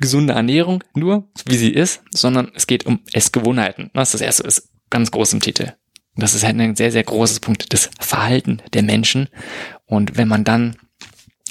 [0.00, 3.90] gesunde Ernährung nur, wie sie ist, sondern es geht um Essgewohnheiten.
[3.94, 5.74] Das ist das erste, ist ganz groß im Titel.
[6.16, 9.28] Das ist halt ein sehr, sehr großes Punkt, das Verhalten der Menschen.
[9.86, 10.76] Und wenn man dann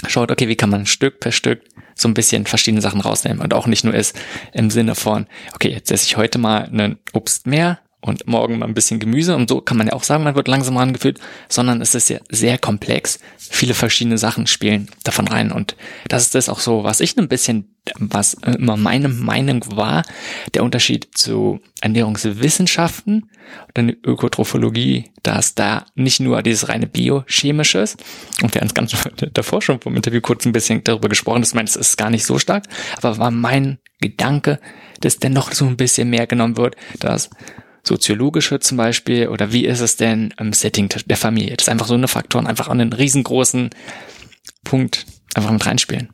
[0.07, 1.61] schaut, okay, wie kann man Stück per Stück
[1.95, 4.17] so ein bisschen verschiedene Sachen rausnehmen und auch nicht nur ist
[4.53, 8.65] im Sinne von, okay, jetzt esse ich heute mal einen Obst mehr, und morgen mal
[8.65, 11.81] ein bisschen Gemüse und so kann man ja auch sagen, man wird langsam angefühlt, sondern
[11.81, 13.19] es ist ja sehr komplex.
[13.37, 15.75] Viele verschiedene Sachen spielen davon rein und
[16.07, 20.03] das ist das auch so, was ich ein bisschen, was immer meine Meinung war,
[20.53, 23.29] der Unterschied zu Ernährungswissenschaften
[23.67, 28.01] und der Ökotrophologie, dass da nicht nur dieses reine biochemische ist
[28.41, 28.95] und wir haben ganz
[29.33, 32.25] davor schon vom Interview kurz ein bisschen darüber gesprochen, das meint, es ist gar nicht
[32.25, 32.63] so stark,
[32.97, 34.59] aber war mein Gedanke,
[35.01, 37.29] dass dennoch so ein bisschen mehr genommen wird, dass
[37.83, 41.55] soziologische zum Beispiel oder wie ist es denn im Setting der Familie?
[41.55, 43.69] Das ist einfach so eine Faktoren, einfach einen riesengroßen
[44.63, 46.09] Punkt einfach mit reinspielen.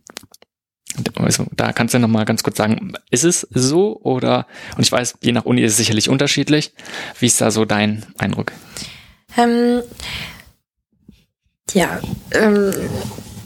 [1.15, 4.47] Also, da kannst du noch mal ganz kurz sagen, ist es so oder,
[4.77, 6.71] und ich weiß, je nach Uni ist es sicherlich unterschiedlich.
[7.19, 8.53] Wie ist da so dein Eindruck?
[9.37, 9.81] Ähm,
[11.73, 11.99] ja,
[12.31, 12.71] ähm,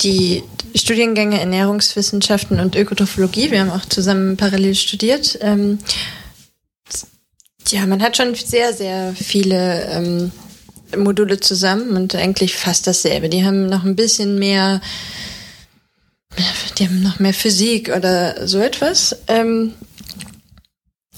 [0.02, 0.44] die
[0.76, 5.80] Studiengänge Ernährungswissenschaften und Ökotrophologie, wir haben auch zusammen parallel studiert, ähm,
[7.72, 10.32] ja, man hat schon sehr, sehr viele ähm,
[10.96, 13.30] Module zusammen und eigentlich fast dasselbe.
[13.30, 14.82] Die haben noch ein bisschen mehr,
[16.78, 19.16] die haben noch mehr Physik oder so etwas.
[19.28, 19.74] Ähm,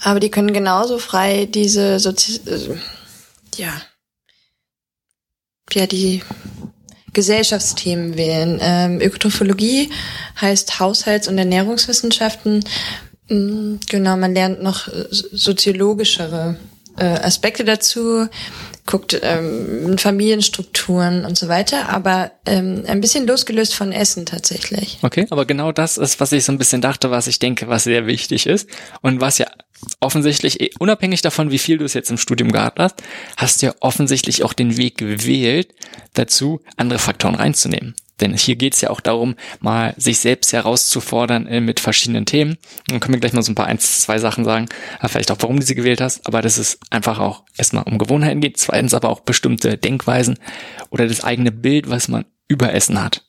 [0.02, 2.76] aber die können genauso frei diese Sozi äh,
[3.58, 3.82] ja,
[5.74, 6.22] ja, die
[7.14, 8.60] Gesellschaftsthemen wählen.
[8.62, 9.90] Ähm, Ökotrophologie
[10.40, 12.64] heißt Haushalts- und Ernährungswissenschaften
[13.32, 16.58] genau, man lernt noch äh, soziologischere
[16.98, 18.28] äh, Aspekte dazu,
[18.86, 24.98] guckt ähm, Familienstrukturen und so weiter, aber ähm, ein bisschen losgelöst von Essen tatsächlich.
[25.02, 27.86] Okay, aber genau das ist, was ich so ein bisschen dachte, was ich denke, was
[27.86, 28.70] sehr wichtig ist
[29.02, 29.48] und was ja
[30.00, 32.96] offensichtlich, eh, unabhängig davon, wie viel du es jetzt im Studium gehabt hast,
[33.38, 35.74] hast du ja offensichtlich auch den Weg gewählt,
[36.14, 37.96] dazu andere Faktoren reinzunehmen.
[38.22, 42.58] Denn hier geht es ja auch darum, mal sich selbst herauszufordern äh, mit verschiedenen Themen.
[42.88, 44.68] Dann können wir gleich mal so ein paar eins, zwei Sachen sagen,
[45.02, 47.98] äh, vielleicht auch, warum du sie gewählt hast, aber dass es einfach auch erstmal um
[47.98, 50.38] Gewohnheiten geht, zweitens aber auch bestimmte Denkweisen
[50.90, 53.26] oder das eigene Bild, was man über Essen hat.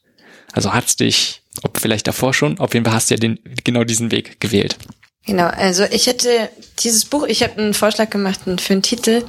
[0.53, 3.85] Also hat's dich, ob vielleicht davor schon, auf jeden Fall hast du ja den, genau
[3.85, 4.77] diesen Weg gewählt.
[5.25, 6.49] Genau, also ich hätte
[6.81, 9.23] dieses Buch, ich habe einen Vorschlag gemacht für einen Titel,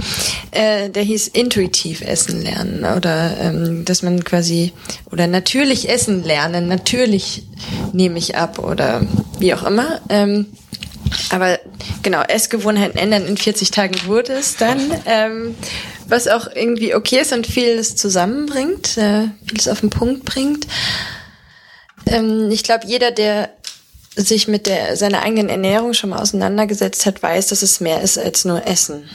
[0.49, 4.73] äh, der hieß Intuitiv Essen lernen oder ähm, dass man quasi
[5.12, 7.43] oder natürlich Essen lernen, natürlich
[7.91, 9.06] nehme ich ab oder
[9.38, 10.01] wie auch immer.
[10.10, 10.47] Ähm,
[11.29, 11.60] aber
[12.01, 15.56] genau, Essgewohnheiten ändern in 40 Tagen wurde es dann, ähm,
[16.08, 20.65] was auch irgendwie okay ist und vieles zusammenbringt, äh, vieles auf den Punkt bringt.
[22.08, 23.51] Ähm, ich glaube, jeder, der
[24.15, 28.17] sich mit der, seiner eigenen Ernährung schon mal auseinandergesetzt hat, weiß, dass es mehr ist
[28.17, 29.10] als nur Essen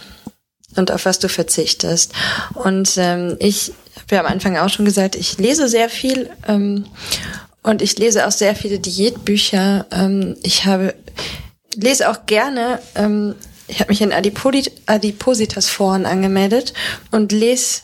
[0.76, 2.12] und auf was du verzichtest.
[2.54, 6.86] Und ähm, ich habe ja am Anfang auch schon gesagt, ich lese sehr viel ähm,
[7.62, 9.86] und ich lese auch sehr viele Diätbücher.
[9.90, 10.94] Ähm, ich habe
[11.74, 12.80] lese auch gerne.
[12.94, 13.34] Ähm,
[13.66, 16.72] ich habe mich in Adipositas-Foren angemeldet
[17.10, 17.82] und lese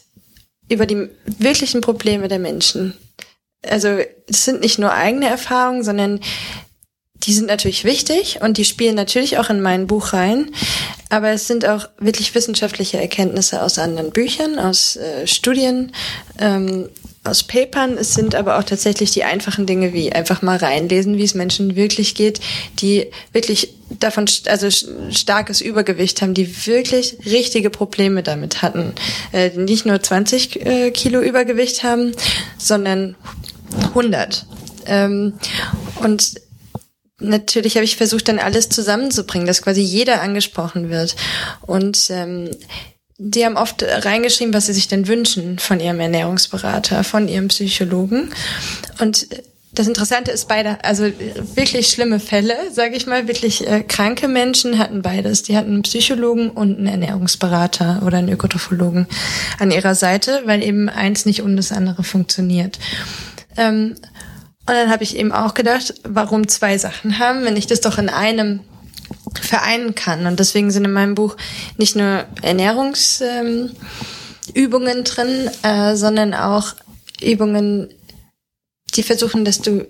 [0.71, 2.95] über die wirklichen Probleme der Menschen.
[3.63, 6.21] Also es sind nicht nur eigene Erfahrungen, sondern
[7.25, 10.51] die sind natürlich wichtig und die spielen natürlich auch in mein Buch rein,
[11.09, 15.93] aber es sind auch wirklich wissenschaftliche Erkenntnisse aus anderen Büchern, aus äh, Studien,
[16.39, 16.89] ähm,
[17.25, 17.97] aus Papern.
[17.97, 21.75] Es sind aber auch tatsächlich die einfachen Dinge wie einfach mal reinlesen, wie es Menschen
[21.75, 22.41] wirklich geht,
[22.81, 24.69] die wirklich davon also
[25.11, 28.93] starkes Übergewicht haben, die wirklich richtige Probleme damit hatten,
[29.33, 32.13] äh, nicht nur 20 äh, Kilo Übergewicht haben,
[32.59, 33.17] sondern
[33.91, 34.47] 100.
[34.87, 35.35] Ähm,
[36.03, 36.35] und
[37.21, 41.17] natürlich habe ich versucht, dann alles zusammenzubringen, dass quasi jeder angesprochen wird.
[41.63, 42.51] Und ähm,
[43.19, 48.31] die haben oft reingeschrieben, was sie sich denn wünschen von ihrem Ernährungsberater, von ihrem Psychologen.
[49.01, 49.29] Und
[49.73, 51.05] das Interessante ist beide, also
[51.55, 55.43] wirklich schlimme Fälle, sage ich mal, wirklich äh, kranke Menschen hatten beides.
[55.43, 59.07] Die hatten einen Psychologen und einen Ernährungsberater oder einen Ökotrophologen
[59.59, 62.79] an ihrer Seite, weil eben eins nicht ohne das andere funktioniert.
[63.57, 63.97] Ähm,
[64.67, 67.99] und dann habe ich eben auch gedacht, warum zwei Sachen haben, wenn ich das doch
[67.99, 68.61] in einem
[69.39, 70.27] vereinen kann.
[70.27, 71.37] Und deswegen sind in meinem Buch
[71.77, 73.73] nicht nur Ernährungsübungen
[74.55, 76.75] ähm, drin, äh, sondern auch
[77.23, 77.91] Übungen,
[78.95, 79.87] die versuchen, dass du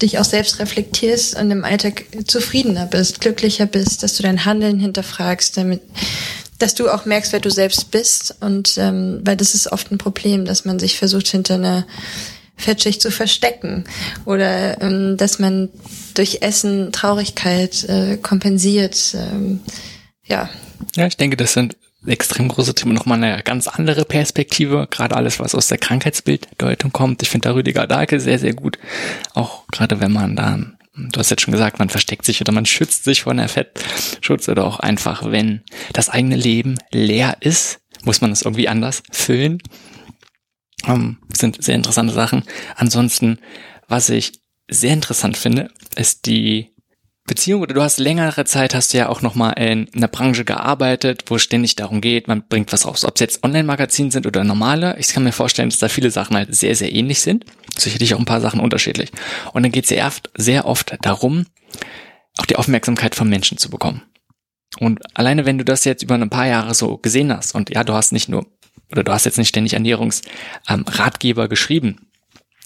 [0.00, 4.78] dich auch selbst reflektierst und im Alltag zufriedener bist, glücklicher bist, dass du dein Handeln
[4.78, 5.82] hinterfragst, damit
[6.58, 8.36] dass du auch merkst, wer du selbst bist.
[8.40, 11.84] Und ähm, weil das ist oft ein Problem, dass man sich versucht, hinter einer
[12.56, 13.84] Fettschicht zu verstecken
[14.24, 15.70] oder ähm, dass man
[16.14, 19.14] durch Essen Traurigkeit äh, kompensiert.
[19.14, 19.60] Ähm,
[20.24, 20.48] ja.
[20.96, 22.94] Ja, ich denke, das sind extrem große Themen.
[22.94, 24.86] Nochmal eine ganz andere Perspektive.
[24.90, 27.22] Gerade alles, was aus der Krankheitsbilddeutung kommt.
[27.22, 28.78] Ich finde da Rüdiger Dahlke sehr, sehr gut.
[29.32, 32.66] Auch gerade wenn man dann, du hast jetzt schon gesagt, man versteckt sich oder man
[32.66, 35.62] schützt sich von der Fettschutz oder auch einfach, wenn
[35.92, 39.58] das eigene Leben leer ist, muss man es irgendwie anders füllen.
[40.86, 42.44] Ähm, sind sehr interessante Sachen.
[42.76, 43.38] Ansonsten,
[43.88, 46.74] was ich sehr interessant finde, ist die
[47.26, 51.24] Beziehung oder du hast längere Zeit, hast du ja auch nochmal in einer Branche gearbeitet,
[51.28, 53.04] wo es ständig darum geht, man bringt was raus.
[53.04, 56.36] Ob es jetzt Online-Magazine sind oder normale, ich kann mir vorstellen, dass da viele Sachen
[56.36, 57.46] halt sehr, sehr ähnlich sind.
[57.78, 59.10] Sicherlich auch ein paar Sachen unterschiedlich.
[59.54, 61.46] Und dann geht es sehr oft, sehr oft darum,
[62.36, 64.02] auch die Aufmerksamkeit von Menschen zu bekommen.
[64.80, 67.84] Und alleine wenn du das jetzt über ein paar Jahre so gesehen hast, und ja,
[67.84, 68.46] du hast nicht nur
[68.90, 72.06] oder du hast jetzt nicht ständig Ernährungsratgeber ähm, geschrieben,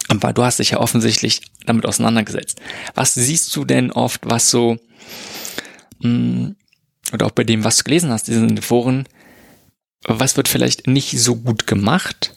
[0.09, 2.61] aber du hast dich ja offensichtlich damit auseinandergesetzt.
[2.95, 4.79] Was siehst du denn oft, was so,
[6.01, 6.57] mh, mm,
[7.13, 9.07] oder auch bei dem, was du gelesen hast, diesen Foren,
[10.05, 12.35] was wird vielleicht nicht so gut gemacht?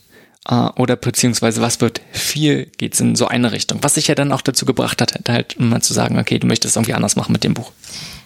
[0.49, 3.83] Uh, oder beziehungsweise was wird viel, geht's in so eine Richtung.
[3.83, 6.75] Was sich ja dann auch dazu gebracht hat, halt mal zu sagen, okay, du möchtest
[6.75, 7.71] irgendwie anders machen mit dem Buch.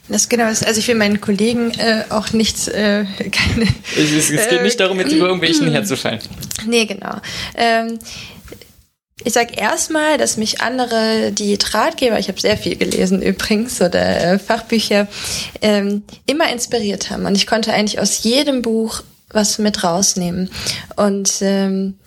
[0.07, 3.67] Das genau ist, also ich will meinen Kollegen äh, auch nichts, äh, keine.
[3.95, 6.19] Es, es, es geht nicht darum, jetzt über irgendwelchen herzufallen.
[6.67, 7.15] Nee, genau.
[7.55, 7.99] Ähm,
[9.23, 14.39] ich sag erstmal, dass mich andere Diätratgeber, ich habe sehr viel gelesen übrigens, oder äh,
[14.39, 15.07] Fachbücher,
[15.61, 17.25] ähm, immer inspiriert haben.
[17.25, 20.51] Und ich konnte eigentlich aus jedem Buch was mit rausnehmen.
[20.95, 21.97] Und ähm,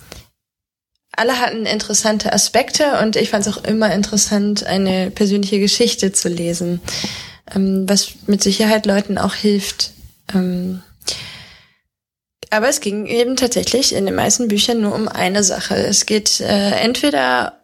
[1.12, 6.28] alle hatten interessante Aspekte und ich fand es auch immer interessant, eine persönliche Geschichte zu
[6.28, 6.80] lesen
[7.54, 9.92] ähm, was mit Sicherheit Leuten auch hilft.
[10.34, 10.82] Ähm,
[12.50, 15.74] aber es ging eben tatsächlich in den meisten Büchern nur um eine Sache.
[15.74, 17.60] Es geht äh, entweder,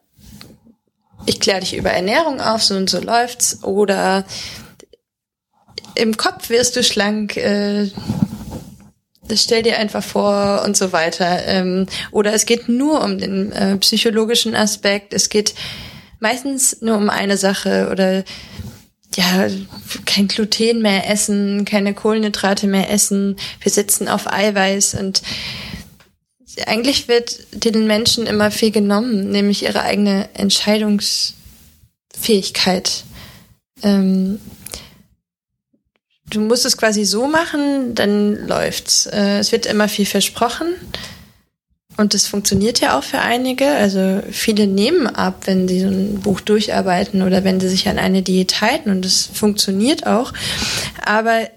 [1.27, 4.25] ich kläre dich über Ernährung auf, so und so läuft's, oder
[5.95, 7.91] im Kopf wirst du schlank, äh,
[9.27, 11.47] das stell dir einfach vor und so weiter.
[11.47, 15.15] Ähm, oder es geht nur um den äh, psychologischen Aspekt.
[15.15, 15.55] Es geht
[16.21, 18.25] meistens nur um eine Sache oder
[19.17, 19.49] ja,
[20.05, 23.37] kein Gluten mehr essen, keine Kohlenhydrate mehr essen.
[23.61, 25.23] Wir sitzen auf Eiweiß und
[26.67, 33.05] eigentlich wird den Menschen immer viel genommen, nämlich ihre eigene Entscheidungsfähigkeit.
[33.83, 34.41] Ähm,
[36.31, 39.07] du musst es quasi so machen, dann läuft's.
[39.07, 40.69] Äh, es wird immer viel versprochen.
[41.97, 43.67] Und das funktioniert ja auch für einige.
[43.67, 47.99] Also viele nehmen ab, wenn sie so ein Buch durcharbeiten oder wenn sie sich an
[47.99, 48.91] eine Diät halten.
[48.91, 50.33] Und das funktioniert auch.
[51.05, 51.49] Aber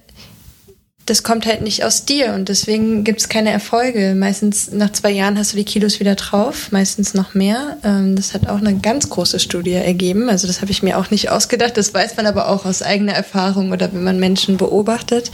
[1.07, 4.13] das kommt halt nicht aus dir und deswegen gibt es keine Erfolge.
[4.13, 7.77] Meistens nach zwei Jahren hast du die Kilos wieder drauf, meistens noch mehr.
[7.83, 10.29] Ähm, das hat auch eine ganz große Studie ergeben.
[10.29, 11.77] Also das habe ich mir auch nicht ausgedacht.
[11.77, 15.31] Das weiß man aber auch aus eigener Erfahrung oder wenn man Menschen beobachtet.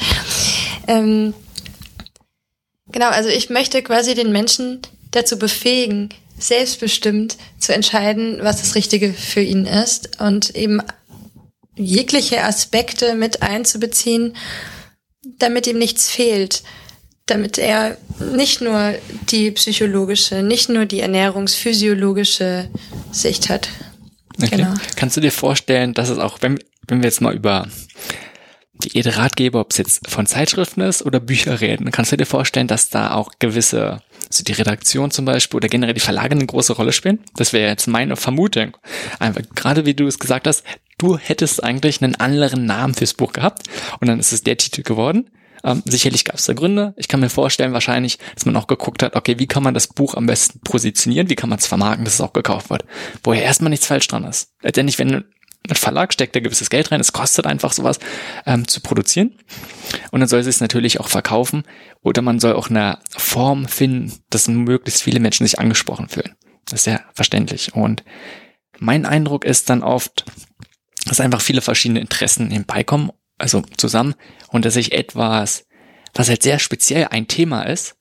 [0.88, 1.34] Ähm,
[2.92, 4.82] genau, also ich möchte quasi den Menschen
[5.14, 10.82] dazu befähigen, selbstbestimmt zu entscheiden, was das Richtige für ihn ist und eben
[11.76, 14.36] jegliche Aspekte mit einzubeziehen
[15.40, 16.64] damit ihm nichts fehlt,
[17.26, 17.98] damit er
[18.34, 18.96] nicht nur
[19.30, 22.70] die psychologische, nicht nur die ernährungsphysiologische
[23.12, 23.70] Sicht hat.
[24.38, 24.58] Okay.
[24.58, 24.74] Genau.
[24.96, 27.68] Kannst du dir vorstellen, dass es auch, wenn, wenn wir jetzt mal über
[28.84, 32.90] Diätratgeber, ob es jetzt von Zeitschriften ist oder Bücher reden, kannst du dir vorstellen, dass
[32.90, 36.94] da auch gewisse, also die Redaktion zum Beispiel oder generell die Verlage eine große Rolle
[36.94, 37.20] spielen?
[37.36, 38.78] Das wäre jetzt meine Vermutung.
[39.20, 40.64] Einfach, gerade wie du es gesagt hast,
[40.98, 43.64] du hättest eigentlich einen anderen Namen fürs Buch gehabt
[44.00, 45.30] und dann ist es der Titel geworden.
[45.66, 46.94] Ähm, sicherlich gab es da Gründe.
[46.98, 49.88] Ich kann mir vorstellen, wahrscheinlich, dass man auch geguckt hat, okay, wie kann man das
[49.88, 52.84] Buch am besten positionieren, wie kann man es vermarkten, dass es auch gekauft wird.
[53.24, 54.50] Wo ja erstmal nichts falsch dran ist.
[54.62, 55.24] Letztendlich, wenn
[55.70, 58.00] ein Verlag steckt da gewisses Geld rein, es kostet einfach sowas
[58.46, 59.38] ähm, zu produzieren.
[60.12, 61.64] Und dann soll sie es natürlich auch verkaufen.
[62.04, 66.36] Oder man soll auch eine Form finden, dass möglichst viele Menschen sich angesprochen fühlen.
[66.66, 67.74] Das ist ja verständlich.
[67.74, 68.04] Und
[68.80, 70.26] mein Eindruck ist dann oft,
[71.06, 74.16] dass einfach viele verschiedene Interessen hinbeikommen, also zusammen,
[74.50, 75.66] und dass sich etwas,
[76.14, 77.96] was halt sehr speziell ein Thema ist,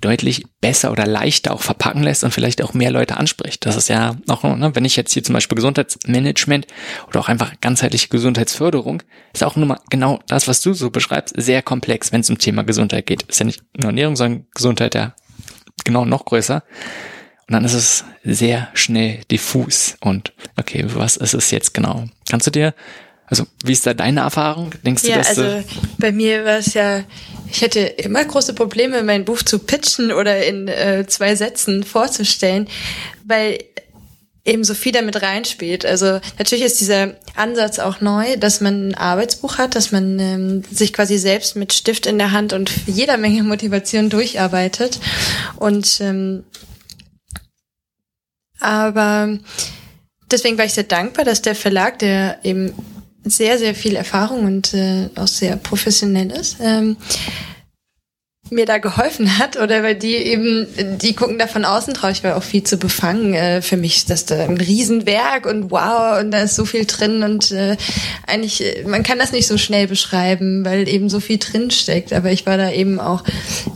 [0.00, 3.66] deutlich besser oder leichter auch verpacken lässt und vielleicht auch mehr Leute anspricht.
[3.66, 6.66] Das ist ja auch, ne, wenn ich jetzt hier zum Beispiel Gesundheitsmanagement
[7.08, 9.02] oder auch einfach ganzheitliche Gesundheitsförderung,
[9.34, 12.38] ist auch nur mal genau das, was du so beschreibst, sehr komplex, wenn es um
[12.38, 13.22] Thema Gesundheit geht.
[13.24, 15.14] Ist ja nicht nur Ernährung, sondern Gesundheit ja
[15.84, 16.62] genau noch größer.
[17.48, 19.96] Und dann ist es sehr schnell diffus.
[20.00, 22.06] Und okay, was ist es jetzt genau?
[22.30, 22.74] Kannst du dir,
[23.32, 24.74] also wie ist da deine Erfahrung?
[24.84, 25.64] Denkst ja, du, dass also
[25.96, 27.02] bei mir war es ja,
[27.50, 32.68] ich hätte immer große Probleme, mein Buch zu pitchen oder in äh, zwei Sätzen vorzustellen,
[33.24, 33.58] weil
[34.44, 35.86] eben so viel damit reinspielt.
[35.86, 40.62] Also natürlich ist dieser Ansatz auch neu, dass man ein Arbeitsbuch hat, dass man ähm,
[40.70, 45.00] sich quasi selbst mit Stift in der Hand und jeder Menge Motivation durcharbeitet.
[45.56, 46.44] Und ähm,
[48.60, 49.38] aber
[50.30, 52.74] deswegen war ich sehr dankbar, dass der Verlag, der eben
[53.24, 56.96] sehr, sehr viel Erfahrung und äh, auch sehr professionell ist, ähm,
[58.52, 60.66] mir da geholfen hat oder weil die eben,
[60.98, 62.10] die gucken da von außen drauf.
[62.10, 63.34] Ich war auch viel zu befangen.
[63.34, 66.84] Äh, für mich ist das da ein Riesenwerk und wow und da ist so viel
[66.84, 67.76] drin und äh,
[68.26, 72.12] eigentlich, äh, man kann das nicht so schnell beschreiben, weil eben so viel drin steckt.
[72.12, 73.24] Aber ich war da eben auch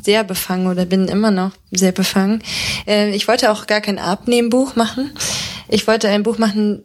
[0.03, 2.43] sehr befangen oder bin immer noch sehr befangen.
[2.87, 5.13] Äh, ich wollte auch gar kein Abnehmbuch machen.
[5.69, 6.83] Ich wollte ein Buch machen,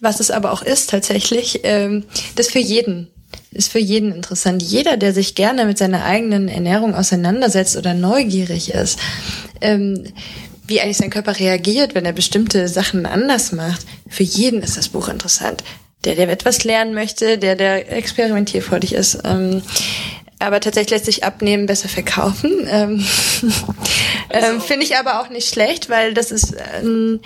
[0.00, 2.04] was es aber auch ist tatsächlich, ähm,
[2.36, 3.08] das für jeden
[3.54, 4.62] ist für jeden interessant.
[4.62, 8.98] Jeder, der sich gerne mit seiner eigenen Ernährung auseinandersetzt oder neugierig ist,
[9.60, 10.12] ähm,
[10.66, 14.88] wie eigentlich sein Körper reagiert, wenn er bestimmte Sachen anders macht, für jeden ist das
[14.88, 15.62] Buch interessant.
[16.04, 19.18] Der, der etwas lernen möchte, der, der experimentierfreudig ist.
[19.24, 19.62] Ähm,
[20.38, 22.66] aber tatsächlich lässt sich abnehmen besser verkaufen.
[22.68, 23.04] Ähm,
[24.30, 27.20] ähm, Finde ich aber auch nicht schlecht, weil das ist ähm,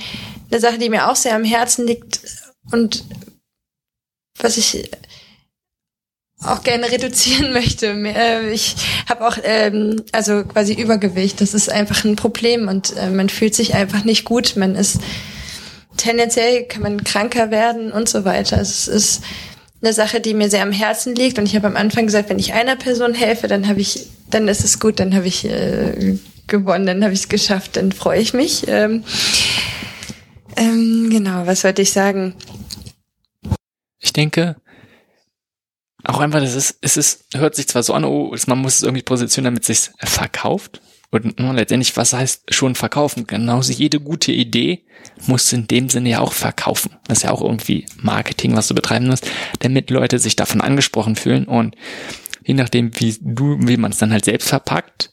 [0.51, 2.21] eine Sache, die mir auch sehr am Herzen liegt
[2.71, 3.05] und
[4.39, 4.91] was ich
[6.41, 7.87] auch gerne reduzieren möchte.
[7.87, 8.77] Äh, ich
[9.09, 11.41] habe auch ähm, also quasi Übergewicht.
[11.41, 14.57] Das ist einfach ein Problem und äh, man fühlt sich einfach nicht gut.
[14.57, 15.01] Man ist
[15.97, 18.61] tendenziell kann man kranker werden und so weiter.
[18.61, 19.23] Es ist
[19.83, 22.39] eine Sache, die mir sehr am Herzen liegt und ich habe am Anfang gesagt, wenn
[22.39, 26.19] ich einer Person helfe, dann habe ich, dann ist es gut, dann habe ich äh,
[26.47, 28.65] gewonnen, dann habe ich es geschafft, dann freue ich mich.
[28.67, 29.05] Ähm,
[30.57, 32.35] ähm, genau, was wollte ich sagen?
[33.99, 34.57] Ich denke,
[36.05, 38.83] auch einfach, das ist, es ist, hört sich zwar so an, oh, man muss es
[38.83, 40.81] irgendwie positionieren, damit es sich verkauft.
[41.11, 43.27] Und ne, letztendlich, was heißt schon verkaufen?
[43.27, 44.85] Genauso jede gute Idee
[45.27, 46.97] muss in dem Sinne ja auch verkaufen.
[47.07, 49.27] Das ist ja auch irgendwie Marketing, was du betreiben musst,
[49.61, 51.47] damit Leute sich davon angesprochen fühlen.
[51.47, 51.77] Und
[52.45, 55.11] je nachdem, wie du, wie man es dann halt selbst verpackt,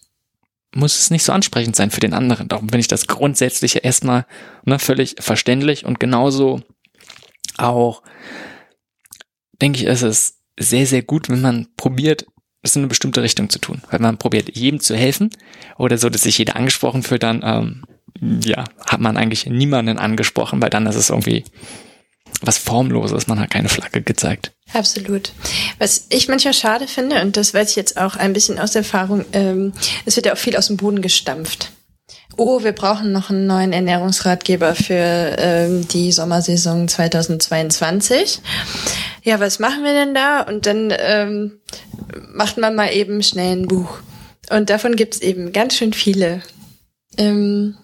[0.74, 2.50] muss es nicht so ansprechend sein für den anderen.
[2.50, 4.26] Darum finde ich das grundsätzlich erstmal
[4.66, 6.62] ne, völlig verständlich und genauso
[7.58, 8.04] auch,
[9.62, 12.26] denke ich, ist es sehr, sehr gut, wenn man probiert,
[12.62, 13.82] es in eine bestimmte Richtung zu tun.
[13.90, 15.30] Weil man probiert, jedem zu helfen
[15.78, 17.84] oder so, dass sich jeder angesprochen fühlt, dann ähm,
[18.44, 21.44] ja, hat man eigentlich niemanden angesprochen, weil dann ist es irgendwie
[22.42, 24.52] was Formloses, man hat keine Flagge gezeigt.
[24.74, 25.32] Absolut.
[25.78, 29.26] Was ich manchmal schade finde, und das weiß ich jetzt auch ein bisschen aus Erfahrung,
[29.34, 29.74] ähm,
[30.06, 31.72] es wird ja auch viel aus dem Boden gestampft.
[32.38, 38.42] Oh, wir brauchen noch einen neuen Ernährungsratgeber für ähm, die Sommersaison 2022.
[39.24, 40.42] Ja, was machen wir denn da?
[40.42, 41.60] Und dann ähm,
[42.34, 44.00] macht man mal eben schnell ein Buch.
[44.50, 46.42] Und davon gibt's eben ganz schön viele.
[47.18, 47.78] Ähm,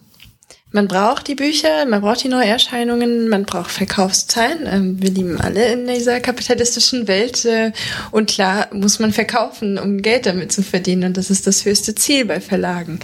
[0.73, 4.67] man braucht die Bücher, man braucht die Neuerscheinungen, man braucht Verkaufszahlen.
[4.67, 7.45] Ähm, wir lieben alle in dieser kapitalistischen Welt.
[7.45, 7.71] Äh,
[8.11, 11.05] und klar muss man verkaufen, um Geld damit zu verdienen.
[11.05, 12.99] Und das ist das höchste Ziel bei Verlagen.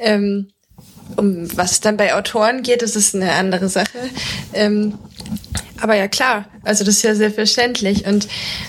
[0.00, 0.48] Ähm,
[1.16, 3.98] um was es dann bei Autoren geht, das ist eine andere Sache.
[4.52, 4.98] Ähm,
[5.80, 8.06] aber ja klar, also das ist ja selbstverständlich.
[8.06, 8.28] Und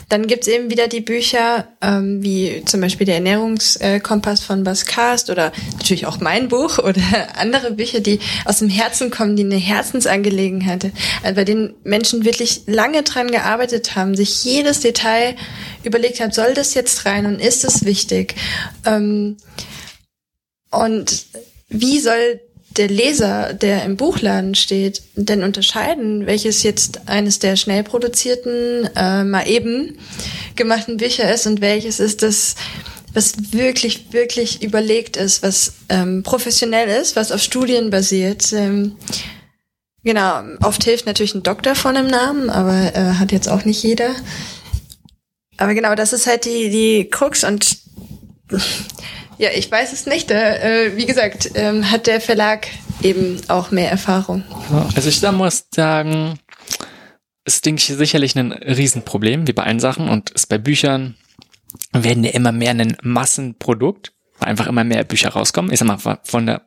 [0.09, 5.29] dann gibt's eben wieder die Bücher, ähm, wie zum Beispiel der Ernährungskompass von Bas Cast
[5.29, 7.01] oder natürlich auch mein Buch oder
[7.37, 10.91] andere Bücher, die aus dem Herzen kommen, die eine Herzensangelegenheit,
[11.23, 15.35] also bei denen Menschen wirklich lange dran gearbeitet haben, sich jedes Detail
[15.83, 18.35] überlegt haben, soll das jetzt rein und ist es wichtig?
[18.85, 19.37] Ähm,
[20.71, 21.25] und
[21.69, 22.41] wie soll
[22.77, 29.23] der Leser, der im Buchladen steht, denn unterscheiden, welches jetzt eines der schnell produzierten, äh,
[29.23, 29.97] mal eben
[30.55, 32.55] gemachten Bücher ist und welches ist das,
[33.13, 38.53] was wirklich, wirklich überlegt ist, was ähm, professionell ist, was auf Studien basiert.
[38.53, 38.95] Ähm,
[40.03, 43.81] genau, oft hilft natürlich ein Doktor von einem Namen, aber äh, hat jetzt auch nicht
[43.81, 44.11] jeder.
[45.57, 47.79] Aber genau, das ist halt die, die Krux und
[49.39, 50.29] ja, ich weiß es nicht.
[50.31, 52.67] Äh, wie gesagt, ähm, hat der Verlag
[53.01, 54.43] eben auch mehr Erfahrung.
[54.95, 56.37] Also ich da muss sagen,
[57.45, 60.09] ist, denke ich, sicherlich ein Riesenproblem, wie bei allen Sachen.
[60.09, 61.15] Und ist bei Büchern
[61.93, 65.71] werden ja immer mehr ein Massenprodukt, weil einfach immer mehr Bücher rauskommen.
[65.71, 66.61] Ich sag mal, von der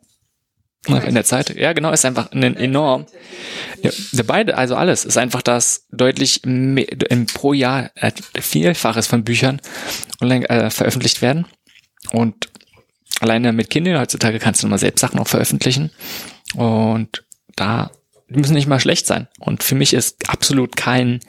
[0.87, 3.07] in der Zeit, ja genau, ist einfach ein enorm.
[3.83, 3.93] Ja,
[4.27, 8.11] beide, also alles, ist einfach das deutlich mehr, im, pro Jahr äh,
[8.41, 9.61] Vielfaches von Büchern
[10.21, 11.47] online äh, veröffentlicht werden.
[12.11, 12.49] Und
[13.23, 15.91] alleine mit Kindern, heutzutage kannst du mal selbst Sachen auch veröffentlichen.
[16.55, 17.25] Und
[17.57, 17.91] da
[18.29, 19.29] müssen nicht mal schlecht sein.
[19.39, 21.21] Und für mich ist absolut kein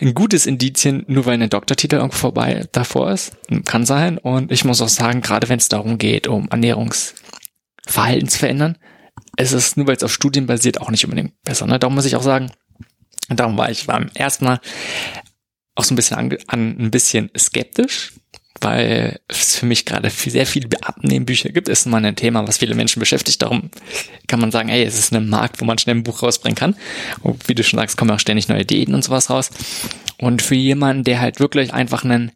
[0.00, 3.32] ein gutes Indizien, nur weil ein Doktortitel irgendwo vorbei davor ist.
[3.64, 4.18] Kann sein.
[4.18, 8.78] Und ich muss auch sagen, gerade wenn es darum geht, um Ernährungsverhalten zu verändern,
[9.36, 11.66] ist es nur weil es auf Studien basiert auch nicht unbedingt besser.
[11.66, 11.78] Ne?
[11.78, 12.50] Darum muss ich auch sagen,
[13.28, 14.60] darum war ich beim ersten Mal
[15.74, 18.12] auch so ein bisschen an, an ein bisschen skeptisch,
[18.60, 22.74] weil es für mich gerade sehr viele Abnehmbücher gibt, ist mal ein Thema, was viele
[22.74, 23.42] Menschen beschäftigt.
[23.42, 23.70] Darum
[24.26, 26.76] kann man sagen, hey, es ist ein Markt, wo man schnell ein Buch rausbringen kann.
[27.22, 29.50] Und wie du schon sagst, kommen auch ständig neue Ideen und sowas raus.
[30.18, 32.32] Und für jemanden, der halt wirklich einfach ein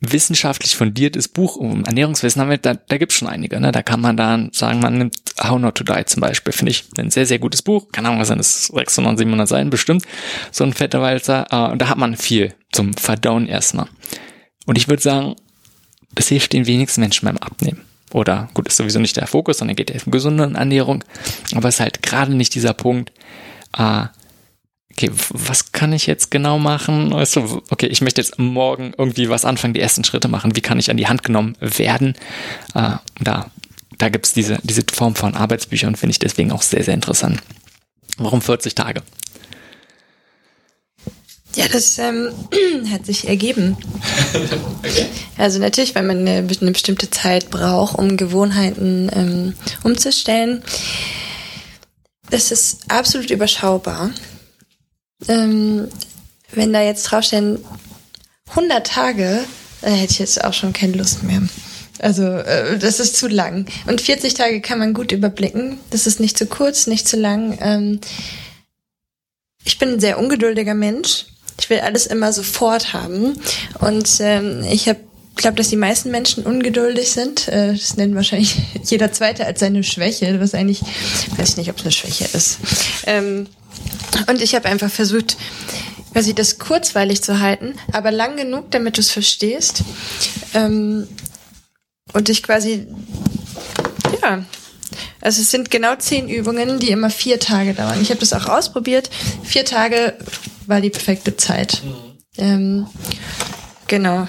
[0.00, 3.60] wissenschaftlich fundiertes Buch um Ernährungswissen haben, da, da gibt es schon einige.
[3.60, 3.72] Ne?
[3.72, 6.84] Da kann man dann sagen, man nimmt How Not to Die zum Beispiel, finde ich
[6.98, 7.90] ein sehr, sehr gutes Buch.
[7.92, 10.04] Keine Ahnung, was sind das 600, 700 Seiten bestimmt.
[10.50, 11.46] So ein fetter Walzer.
[11.50, 13.86] Äh, und da hat man viel zum Verdauen erstmal.
[14.66, 15.36] Und ich würde sagen,
[16.14, 17.82] das hilft den wenigsten Menschen beim Abnehmen.
[18.12, 21.02] Oder gut, ist sowieso nicht der Fokus, sondern geht ja um gesunde Ernährung.
[21.54, 23.12] Aber es ist halt gerade nicht dieser Punkt,
[23.76, 24.04] äh,
[24.92, 27.10] okay, was kann ich jetzt genau machen?
[27.10, 30.54] Du, okay, ich möchte jetzt morgen irgendwie was anfangen, die ersten Schritte machen.
[30.54, 32.14] Wie kann ich an die Hand genommen werden?
[32.74, 33.50] Äh, da
[33.98, 37.40] da gibt's diese, diese Form von Arbeitsbüchern, finde ich deswegen auch sehr, sehr interessant.
[38.18, 39.02] Warum 40 Tage?
[41.56, 42.32] Ja, das ähm,
[42.90, 43.76] hat sich ergeben.
[44.78, 45.06] okay.
[45.36, 50.62] Also natürlich, weil man eine, eine, bestimmte Zeit braucht, um Gewohnheiten ähm, umzustellen.
[52.30, 54.10] Das ist absolut überschaubar.
[55.28, 55.88] Ähm,
[56.52, 57.64] wenn da jetzt draufstehen
[58.50, 59.44] 100 Tage,
[59.80, 61.42] dann hätte ich jetzt auch schon keine Lust mehr.
[62.00, 63.66] Also äh, das ist zu lang.
[63.86, 65.78] Und 40 Tage kann man gut überblicken.
[65.90, 67.56] Das ist nicht zu kurz, nicht zu lang.
[67.60, 68.00] Ähm,
[69.64, 71.26] ich bin ein sehr ungeduldiger Mensch
[71.58, 73.38] ich will alles immer sofort haben.
[73.80, 75.00] Und ähm, ich habe
[75.36, 77.48] glaube, dass die meisten Menschen ungeduldig sind.
[77.48, 80.82] Äh, das nennt wahrscheinlich jeder Zweite als seine Schwäche, was eigentlich,
[81.36, 82.58] weiß ich nicht, ob es eine Schwäche ist.
[83.06, 83.46] Ähm,
[84.28, 85.36] und ich habe einfach versucht,
[86.12, 89.82] quasi das kurzweilig zu halten, aber lang genug, damit du es verstehst.
[90.54, 91.08] Ähm,
[92.12, 92.86] und ich quasi,
[94.22, 94.44] ja,
[95.20, 98.00] also es sind genau zehn Übungen, die immer vier Tage dauern.
[98.00, 99.10] Ich habe das auch ausprobiert.
[99.42, 100.14] Vier Tage
[100.66, 101.82] war die perfekte Zeit.
[101.84, 101.94] Mhm.
[102.38, 102.86] Ähm,
[103.86, 104.26] Genau.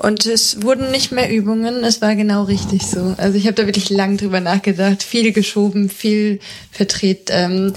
[0.00, 3.14] Und es wurden nicht mehr Übungen, es war genau richtig so.
[3.18, 6.40] Also ich habe da wirklich lang drüber nachgedacht, viel geschoben, viel
[6.70, 7.74] verdreht, ähm,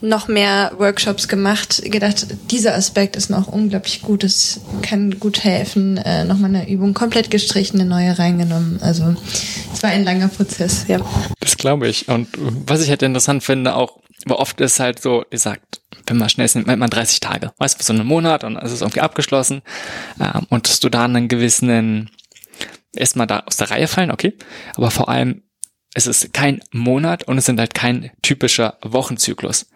[0.00, 5.96] noch mehr Workshops gemacht, gedacht, dieser Aspekt ist noch unglaublich gut, es kann gut helfen,
[5.98, 8.80] äh, nochmal eine Übung komplett gestrichen, eine neue reingenommen.
[8.82, 9.14] Also
[9.72, 10.98] es war ein langer Prozess, ja.
[11.38, 12.08] Das glaube ich.
[12.08, 12.26] Und
[12.66, 16.28] was ich halt interessant finde, auch, aber oft ist halt so, wie gesagt, wenn man
[16.28, 17.52] schnell ist, nimmt man 30 Tage.
[17.58, 19.62] Weißt du, so einen Monat und es ist irgendwie abgeschlossen.
[20.20, 22.10] Ähm, und dass du da einen gewissen,
[22.94, 24.36] erstmal da aus der Reihe fallen, okay.
[24.76, 25.42] Aber vor allem,
[25.94, 29.66] es ist kein Monat und es sind halt kein typischer Wochenzyklus,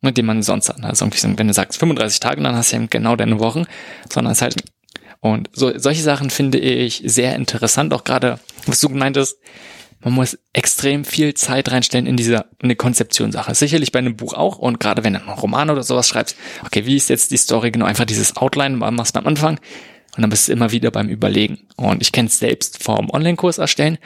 [0.00, 0.82] mit dem man sonst hat.
[0.82, 3.64] Also irgendwie, wenn du sagst 35 Tage, dann hast du eben genau deine Wochen,
[4.12, 4.56] sondern es halt,
[5.20, 9.38] und so, solche Sachen finde ich sehr interessant, auch gerade, was du gemeint hast,
[10.00, 13.54] man muss extrem viel Zeit reinstellen in diese eine Konzeptionssache.
[13.54, 16.86] Sicherlich bei einem Buch auch und gerade wenn du einen Roman oder sowas schreibst, okay,
[16.86, 17.86] wie ist jetzt die Story genau?
[17.86, 19.58] Einfach dieses Outline machst du am Anfang
[20.16, 21.60] und dann bist du immer wieder beim Überlegen.
[21.76, 23.98] Und ich kenne es selbst vom Online-Kurs erstellen.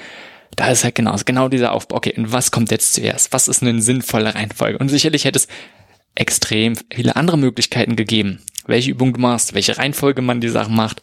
[0.57, 1.97] Da ist halt genau, genau dieser Aufbau.
[1.97, 3.33] Okay, und was kommt jetzt zuerst?
[3.33, 4.79] Was ist eine sinnvolle Reihenfolge?
[4.79, 5.49] Und sicherlich hätte es
[6.15, 11.03] extrem viele andere Möglichkeiten gegeben, welche Übung du machst, welche Reihenfolge man die Sachen macht.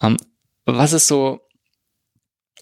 [0.00, 0.16] Ähm,
[0.64, 1.40] was ist so,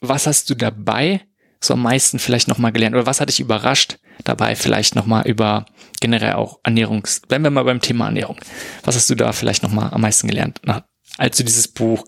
[0.00, 1.20] was hast du dabei,
[1.62, 2.94] so am meisten vielleicht nochmal gelernt?
[2.94, 5.66] Oder was hat dich überrascht dabei vielleicht nochmal über
[6.00, 7.20] generell auch Ernährungs...
[7.20, 8.38] Bleiben wir mal beim Thema Ernährung.
[8.82, 10.84] Was hast du da vielleicht nochmal am meisten gelernt, na,
[11.18, 12.06] als du dieses Buch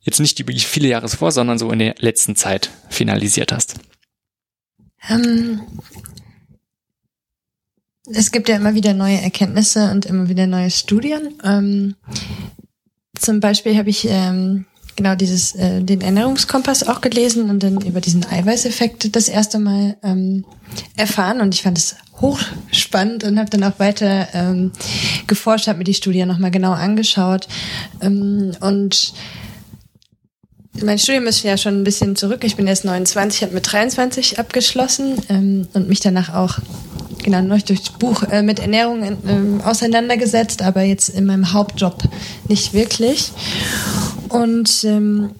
[0.00, 3.74] jetzt nicht über viele Jahre vor, sondern so in der letzten Zeit finalisiert hast?
[5.08, 5.60] Ähm,
[8.10, 11.38] es gibt ja immer wieder neue Erkenntnisse und immer wieder neue Studien.
[11.44, 11.96] Ähm,
[13.18, 14.66] zum Beispiel habe ich ähm,
[14.98, 19.96] genau dieses äh, den Ernährungskompass auch gelesen und dann über diesen Eiweißeffekt das erste Mal
[20.02, 20.44] ähm,
[20.96, 24.72] erfahren und ich fand es hochspannend und habe dann auch weiter ähm,
[25.28, 27.46] geforscht, habe mir die Studie nochmal genau angeschaut
[28.02, 29.14] ähm, und
[30.82, 32.44] mein Studium ist ja schon ein bisschen zurück.
[32.44, 36.58] Ich bin erst 29, habe mit 23 abgeschlossen ähm, und mich danach auch
[37.22, 42.02] genau neulich durchs Buch äh, mit Ernährung äh, auseinandergesetzt, aber jetzt in meinem Hauptjob
[42.48, 43.32] nicht wirklich.
[44.28, 45.30] Und ähm,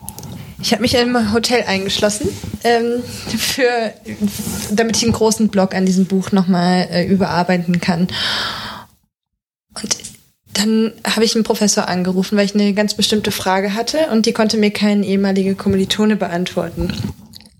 [0.60, 2.28] ich habe mich in einem Hotel eingeschlossen,
[2.64, 3.92] ähm, für,
[4.72, 8.08] damit ich einen großen Blog an diesem Buch nochmal äh, überarbeiten kann.
[9.80, 9.96] Und
[10.54, 14.32] dann habe ich einen Professor angerufen, weil ich eine ganz bestimmte Frage hatte und die
[14.32, 16.92] konnte mir kein ehemalige Kommilitone beantworten.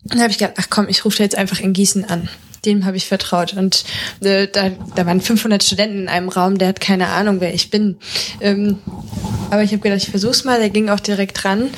[0.08, 2.28] Dann habe ich gedacht, ach komm, ich rufe jetzt einfach in Gießen an
[2.64, 3.54] dem habe ich vertraut.
[3.54, 3.84] Und
[4.20, 7.70] äh, da, da waren 500 Studenten in einem Raum, der hat keine Ahnung, wer ich
[7.70, 7.96] bin.
[8.40, 8.78] Ähm,
[9.50, 10.58] aber ich habe gedacht, ich versuch's mal.
[10.58, 11.70] Der ging auch direkt dran.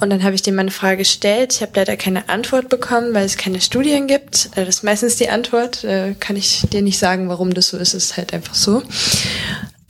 [0.00, 1.54] Und dann habe ich dem meine Frage gestellt.
[1.54, 4.50] Ich habe leider keine Antwort bekommen, weil es keine Studien gibt.
[4.54, 5.84] Äh, das ist meistens die Antwort.
[5.84, 7.94] Äh, kann ich dir nicht sagen, warum das so ist.
[7.94, 8.82] Es ist halt einfach so.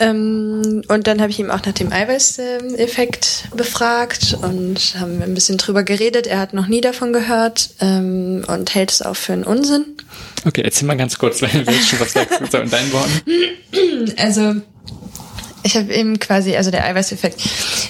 [0.02, 5.58] Ähm, und dann habe ich ihm auch nach dem Eiweißeffekt befragt und haben ein bisschen
[5.58, 6.26] drüber geredet.
[6.26, 9.84] Er hat noch nie davon gehört ähm, und hält es auch für einen Unsinn.
[10.44, 13.22] Okay, erzähl mal ganz kurz, wenn du schon was sagst in deinen Worten.
[14.16, 14.56] Also
[15.62, 17.40] ich habe eben quasi, also der Eiweißeffekt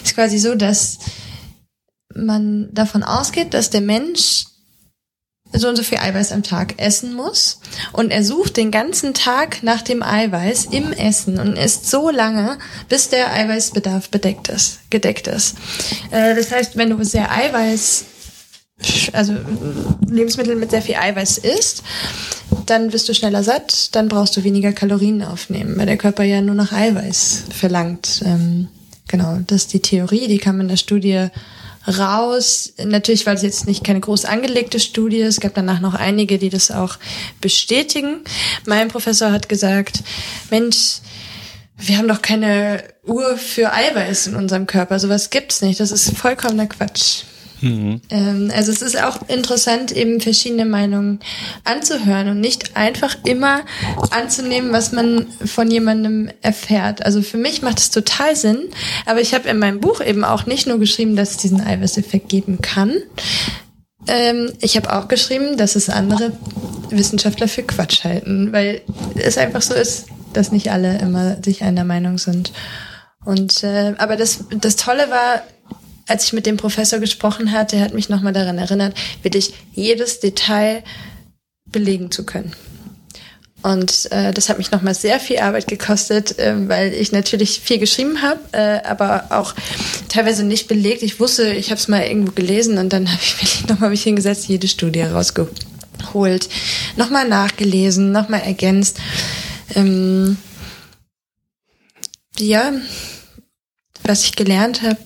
[0.03, 0.99] ist quasi so, dass
[2.13, 4.45] man davon ausgeht, dass der Mensch
[5.53, 7.59] so und so viel Eiweiß am Tag essen muss.
[7.91, 12.57] Und er sucht den ganzen Tag nach dem Eiweiß im Essen und isst so lange,
[12.89, 15.55] bis der Eiweißbedarf bedeckt ist, gedeckt ist.
[16.11, 18.05] Äh, das heißt, wenn du sehr Eiweiß,
[19.13, 19.35] also
[20.07, 21.83] Lebensmittel mit sehr viel Eiweiß isst,
[22.65, 26.41] dann bist du schneller satt, dann brauchst du weniger Kalorien aufnehmen, weil der Körper ja
[26.41, 28.21] nur nach Eiweiß verlangt.
[28.25, 28.69] Ähm,
[29.07, 31.27] genau, das ist die Theorie, die kam in der Studie
[31.87, 32.73] raus.
[32.83, 35.21] Natürlich war das jetzt nicht keine groß angelegte Studie.
[35.21, 36.97] Es gab danach noch einige, die das auch
[37.41, 38.21] bestätigen.
[38.65, 40.03] Mein Professor hat gesagt,
[40.49, 40.99] Mensch,
[41.77, 44.99] wir haben doch keine Uhr für Eiweiß in unserem Körper.
[44.99, 45.79] Sowas gibt's nicht.
[45.79, 47.23] Das ist vollkommener Quatsch.
[47.63, 48.01] Mhm.
[48.09, 51.19] Ähm, also es ist auch interessant, eben verschiedene Meinungen
[51.63, 53.61] anzuhören und nicht einfach immer
[54.11, 57.05] anzunehmen, was man von jemandem erfährt.
[57.05, 58.59] Also für mich macht es total Sinn,
[59.05, 62.27] aber ich habe in meinem Buch eben auch nicht nur geschrieben, dass es diesen Eiweißeffekt
[62.27, 62.97] geben kann.
[64.07, 66.33] Ähm, ich habe auch geschrieben, dass es andere
[66.89, 68.81] Wissenschaftler für Quatsch halten, weil
[69.15, 72.51] es einfach so ist, dass nicht alle immer sich einer Meinung sind.
[73.23, 75.43] Und äh, aber das das Tolle war,
[76.07, 80.83] als ich mit dem Professor gesprochen hatte, hat mich nochmal daran erinnert, wirklich jedes Detail
[81.65, 82.53] belegen zu können.
[83.63, 87.79] Und äh, das hat mich nochmal sehr viel Arbeit gekostet, äh, weil ich natürlich viel
[87.79, 89.55] geschrieben habe, äh, aber auch
[90.09, 91.01] teilweise nicht belegt.
[91.01, 94.03] Ich wusste, ich habe es mal irgendwo gelesen und dann habe ich wirklich nochmal mich
[94.03, 96.49] hingesetzt, jede Studie rausgeholt,
[96.97, 98.99] nochmal nachgelesen, nochmal ergänzt.
[99.75, 100.37] Ähm,
[102.37, 102.73] ja,
[104.03, 104.99] was ich gelernt habe,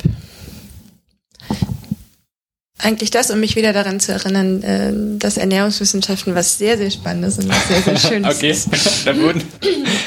[2.87, 7.37] eigentlich das, um mich wieder daran zu erinnern, äh, dass Ernährungswissenschaften was sehr, sehr Spannendes
[7.37, 8.51] und was sehr, sehr Schönes okay.
[8.51, 9.05] ist.
[9.05, 9.43] da würden,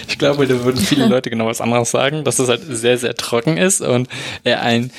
[0.08, 3.14] ich glaube, da würden viele Leute genau was anderes sagen, dass es halt sehr, sehr
[3.14, 4.08] trocken ist und
[4.44, 4.90] er ein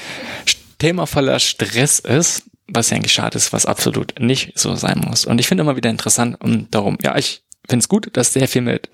[0.77, 5.25] Thema voller Stress ist, was ja eigentlich schade ist, was absolut nicht so sein muss.
[5.25, 8.47] Und ich finde immer wieder interessant und darum, ja, ich finde es gut, dass sehr
[8.47, 8.89] viel mit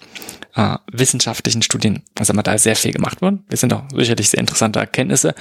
[0.56, 3.40] äh, wissenschaftlichen Studien, also mal da sehr viel gemacht wurde.
[3.50, 5.36] Wir sind auch sicherlich sehr interessante Erkenntnisse.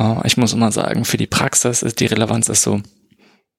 [0.00, 2.80] Äh, ich muss immer sagen, für die Praxis ist die Relevanz ist so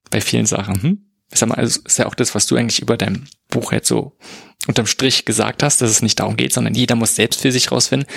[0.09, 0.81] bei vielen Sachen.
[0.81, 1.05] Hm?
[1.31, 3.87] Ich sag mal, also ist ja auch das, was du eigentlich über dein Buch jetzt
[3.87, 4.17] so
[4.67, 7.71] unterm Strich gesagt hast, dass es nicht darum geht, sondern jeder muss selbst für sich
[7.71, 8.09] rausfinden.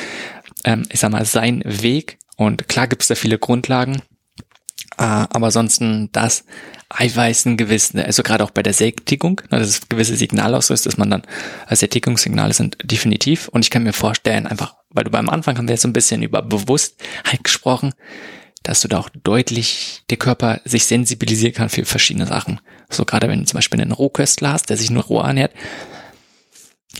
[0.65, 2.19] Ähm, ich sag mal, sein Weg.
[2.37, 4.03] Und klar gibt es da viele Grundlagen,
[4.99, 6.45] äh, aber ansonsten das
[6.89, 10.87] Eiweiß ein gewissen, also gerade auch bei der Sättigung, ne, dass es gewisse Signale auslöst,
[10.87, 11.23] dass man dann
[11.67, 13.49] als Sättigungssignale sind definitiv.
[13.49, 15.93] Und ich kann mir vorstellen, einfach, weil du beim Anfang haben wir jetzt so ein
[15.93, 17.95] bisschen über Bewusstheit gesprochen,
[18.63, 22.61] dass du da auch deutlich der Körper sich sensibilisieren kann für verschiedene Sachen.
[22.89, 25.53] So gerade wenn du zum Beispiel einen Rohköstler hast, der sich nur roh ernährt,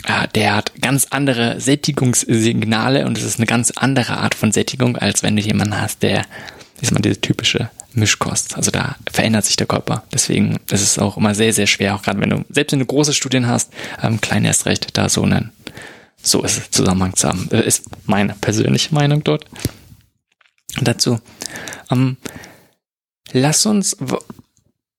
[0.07, 4.97] äh, der hat ganz andere Sättigungssignale und es ist eine ganz andere Art von Sättigung,
[4.97, 6.25] als wenn du jemanden hast, der
[6.85, 8.57] ist mal diese typische Mischkost.
[8.57, 10.05] Also da verändert sich der Körper.
[10.13, 12.87] Deswegen ist es auch immer sehr, sehr schwer, auch gerade wenn du, selbst wenn du
[12.87, 13.73] große Studien hast,
[14.03, 15.53] ähm, klein erst recht, da so einen,
[16.23, 17.49] so ist es Zusammenhang zu haben.
[17.51, 19.45] Das ist meine persönliche Meinung dort.
[20.81, 21.21] Dazu,
[21.91, 22.17] ähm,
[23.33, 23.97] lass uns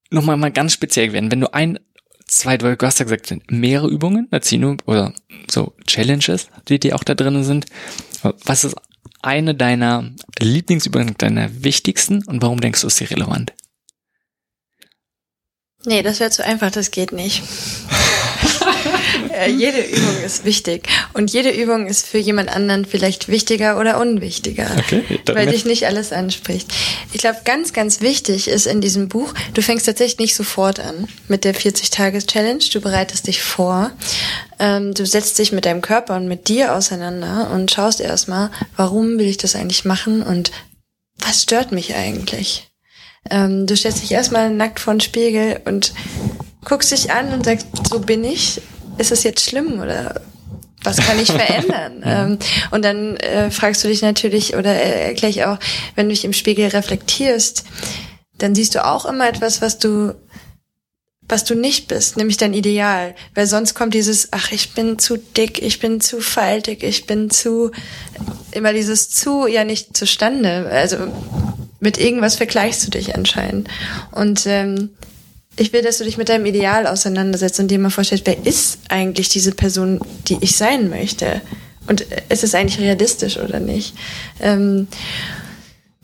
[0.10, 1.32] nochmal mal ganz speziell werden.
[1.32, 1.80] Wenn du ein,
[2.28, 5.14] zwei, du hast ja gesagt, sind mehrere Übungen, Erzino oder
[5.50, 7.66] so Challenges, die, die auch da drin sind.
[8.46, 8.76] Was ist
[9.22, 13.53] eine deiner Lieblingsübungen, deiner wichtigsten und warum denkst du, ist sie relevant?
[15.86, 17.43] Nee, das wäre zu einfach, das geht nicht.
[19.36, 24.00] Äh, jede Übung ist wichtig und jede Übung ist für jemand anderen vielleicht wichtiger oder
[24.00, 26.74] unwichtiger, okay, weil dich nicht alles anspricht.
[27.12, 31.08] Ich glaube, ganz, ganz wichtig ist in diesem Buch, du fängst tatsächlich nicht sofort an
[31.28, 33.92] mit der 40-Tages-Challenge, du bereitest dich vor,
[34.60, 39.20] ähm, du setzt dich mit deinem Körper und mit dir auseinander und schaust erstmal, warum
[39.20, 40.52] will ich das eigentlich machen und
[41.18, 42.70] was stört mich eigentlich?
[43.30, 45.94] Ähm, du stellst dich erstmal nackt vor den Spiegel und
[46.64, 48.62] guckst dich an und sagst, so bin ich
[48.98, 50.22] ist es jetzt schlimm oder
[50.84, 52.04] was kann ich verändern?
[52.06, 52.39] ähm,
[52.72, 55.58] und dann äh, fragst du dich natürlich oder äh, erkläre ich auch,
[55.96, 57.66] wenn du dich im Spiegel reflektierst,
[58.38, 60.14] dann siehst du auch immer etwas, was du
[61.28, 63.16] was du nicht bist, nämlich dein Ideal.
[63.34, 67.30] Weil sonst kommt dieses, ach, ich bin zu dick, ich bin zu faltig, ich bin
[67.30, 67.72] zu,
[68.52, 70.70] immer dieses zu ja nicht zustande.
[70.72, 70.98] Also
[71.80, 73.70] mit irgendwas vergleichst du dich anscheinend.
[74.12, 74.91] Und ähm,
[75.58, 78.80] ich will, dass du dich mit deinem Ideal auseinandersetzt und dir mal vorstellst, wer ist
[78.89, 81.41] eigentlich diese Person, die ich sein möchte?
[81.88, 83.93] Und ist es eigentlich realistisch oder nicht?
[84.41, 84.88] Ähm,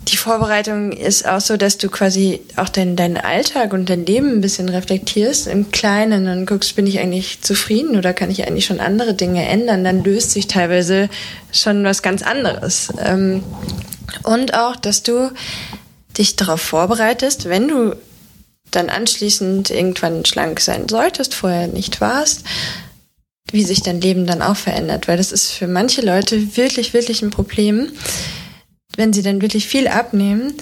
[0.08, 4.32] die Vorbereitung ist auch so, dass du quasi auch deinen deinen Alltag und dein Leben
[4.32, 8.66] ein bisschen reflektierst im Kleinen und guckst, bin ich eigentlich zufrieden oder kann ich eigentlich
[8.66, 9.84] schon andere Dinge ändern?
[9.84, 11.10] Dann löst sich teilweise
[11.52, 12.90] schon was ganz anderes.
[13.04, 13.44] Ähm,
[14.24, 15.32] und auch, dass du
[16.18, 17.96] dich darauf vorbereitest, wenn du
[18.72, 22.44] dann anschließend irgendwann schlank sein solltest, vorher nicht warst,
[23.52, 25.08] wie sich dein Leben dann auch verändert.
[25.08, 27.92] Weil das ist für manche Leute wirklich, wirklich ein Problem,
[28.96, 30.54] wenn sie dann wirklich viel abnehmen,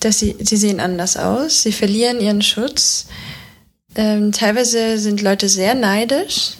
[0.00, 3.06] dass sie, sie sehen anders aus, sie verlieren ihren Schutz.
[3.96, 6.52] Ähm, teilweise sind Leute sehr neidisch,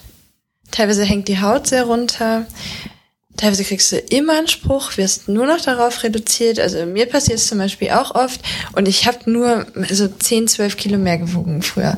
[0.70, 2.46] teilweise hängt die Haut sehr runter.
[3.38, 6.58] Teilweise kriegst du immer einen Spruch, wirst nur noch darauf reduziert.
[6.58, 8.40] Also mir passiert es zum Beispiel auch oft
[8.72, 11.96] und ich habe nur so 10, 12 Kilo mehr gewogen früher.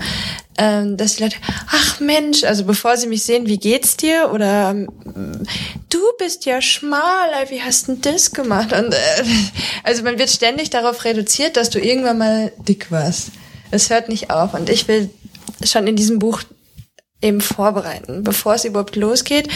[0.58, 1.36] Ähm, dass die Leute,
[1.68, 4.30] ach Mensch, also bevor sie mich sehen, wie geht's dir?
[4.34, 4.74] Oder
[5.88, 8.74] du bist ja schmal, wie hast denn das gemacht?
[8.74, 9.24] Und äh,
[9.82, 13.28] also man wird ständig darauf reduziert, dass du irgendwann mal dick warst.
[13.70, 14.52] Es hört nicht auf.
[14.52, 15.08] Und ich will
[15.64, 16.42] schon in diesem Buch
[17.22, 18.22] eben vorbereiten.
[18.22, 19.48] Bevor es überhaupt losgeht,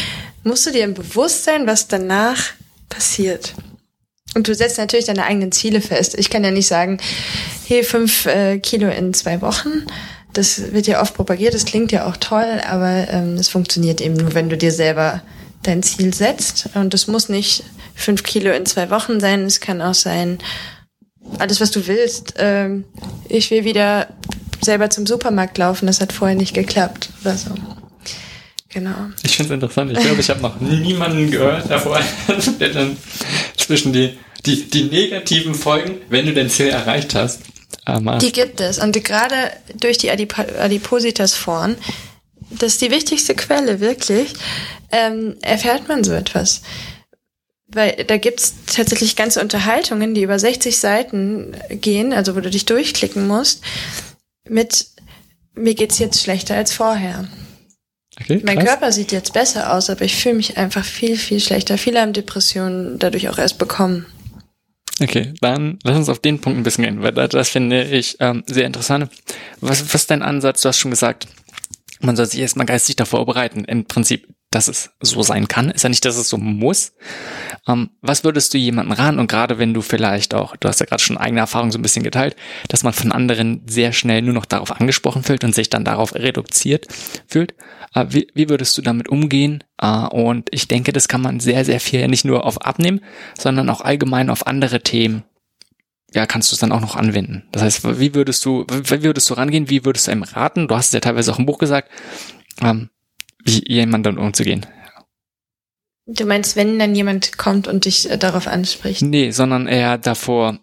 [0.43, 2.53] musst du dir im Bewusstsein, was danach
[2.89, 3.55] passiert.
[4.35, 6.19] Und du setzt natürlich deine eigenen Ziele fest.
[6.19, 6.99] Ich kann ja nicht sagen,
[7.67, 9.87] hey, fünf äh, Kilo in zwei Wochen.
[10.33, 14.17] Das wird ja oft propagiert, das klingt ja auch toll, aber ähm, es funktioniert eben
[14.17, 15.23] nur, wenn du dir selber
[15.63, 16.71] dein Ziel setzt.
[16.75, 17.63] Und es muss nicht
[17.95, 20.39] fünf Kilo in zwei Wochen sein, es kann auch sein,
[21.39, 22.35] alles, was du willst.
[22.39, 22.85] Ähm,
[23.29, 24.09] ich will wieder
[24.65, 27.51] selber zum Supermarkt laufen, das hat vorher nicht geklappt oder so.
[28.71, 28.95] Genau.
[29.23, 29.93] Ich finde es interessant.
[29.93, 32.01] Ich glaube, ich habe noch niemanden gehört davor,
[32.61, 32.97] der dann
[33.57, 37.43] zwischen die, die, die negativen Folgen, wenn du dein Ziel erreicht hast,
[37.87, 38.79] äh, Die gibt es.
[38.79, 39.37] Und gerade
[39.79, 41.77] durch die Adip Adipositas vorn,
[42.51, 44.33] das ist die wichtigste Quelle, wirklich,
[44.91, 46.63] ähm, erfährt man so etwas.
[47.69, 52.67] weil da gibt's tatsächlich ganze Unterhaltungen, die über 60 Seiten gehen, also wo du dich
[52.67, 53.63] durchklicken musst,
[54.49, 54.87] mit
[55.55, 57.29] mir geht's jetzt schlechter als vorher.
[58.21, 61.79] Okay, mein Körper sieht jetzt besser aus, aber ich fühle mich einfach viel, viel schlechter.
[61.79, 64.07] Viele haben Depressionen dadurch auch erst bekommen.
[65.03, 68.45] Okay, dann lass uns auf den Punkt ein bisschen gehen, weil das, finde ich ähm,
[68.47, 69.11] sehr interessant.
[69.61, 70.63] Was, was ist dein Ansatz?
[70.63, 71.27] Du hast schon gesagt,
[72.01, 73.65] man soll sich erstmal geistig davor vorbereiten.
[73.65, 75.71] Im Prinzip dass es so sein kann.
[75.71, 76.93] Ist ja nicht, dass es so muss.
[77.67, 79.19] Ähm, was würdest du jemandem raten?
[79.19, 81.83] Und gerade wenn du vielleicht auch, du hast ja gerade schon eigene Erfahrungen so ein
[81.83, 82.37] bisschen geteilt,
[82.69, 86.15] dass man von anderen sehr schnell nur noch darauf angesprochen fühlt und sich dann darauf
[86.15, 86.87] reduziert
[87.27, 87.55] fühlt.
[87.95, 89.65] Äh, wie, wie würdest du damit umgehen?
[89.81, 93.01] Äh, und ich denke, das kann man sehr, sehr viel nicht nur auf Abnehmen,
[93.37, 95.25] sondern auch allgemein auf andere Themen
[96.15, 97.43] ja, kannst du es dann auch noch anwenden.
[97.51, 99.69] Das heißt, wie würdest du, wie würdest du rangehen?
[99.69, 100.69] Wie würdest du einem raten?
[100.69, 101.91] Du hast es ja teilweise auch im Buch gesagt.
[102.63, 102.89] Ähm,
[103.45, 104.67] wie jemand dann umzugehen.
[106.07, 109.01] Du meinst, wenn dann jemand kommt und dich äh, darauf anspricht?
[109.01, 110.59] Nee, sondern eher davor,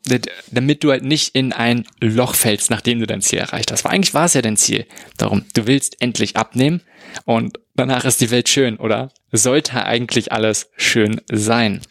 [0.51, 3.83] damit du halt nicht in ein Loch fällst, nachdem du dein Ziel erreicht hast.
[3.83, 4.85] Weil eigentlich war es ja dein Ziel.
[5.17, 6.81] Darum, du willst endlich abnehmen
[7.25, 9.11] und danach ist die Welt schön, oder?
[9.31, 11.81] Sollte eigentlich alles schön sein.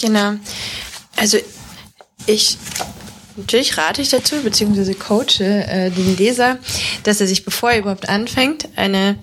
[0.00, 0.34] Genau.
[1.16, 1.38] Also
[2.26, 2.58] ich
[3.36, 6.58] Natürlich rate ich dazu, beziehungsweise coache äh, den Leser,
[7.02, 9.18] dass er sich, bevor er überhaupt anfängt, eine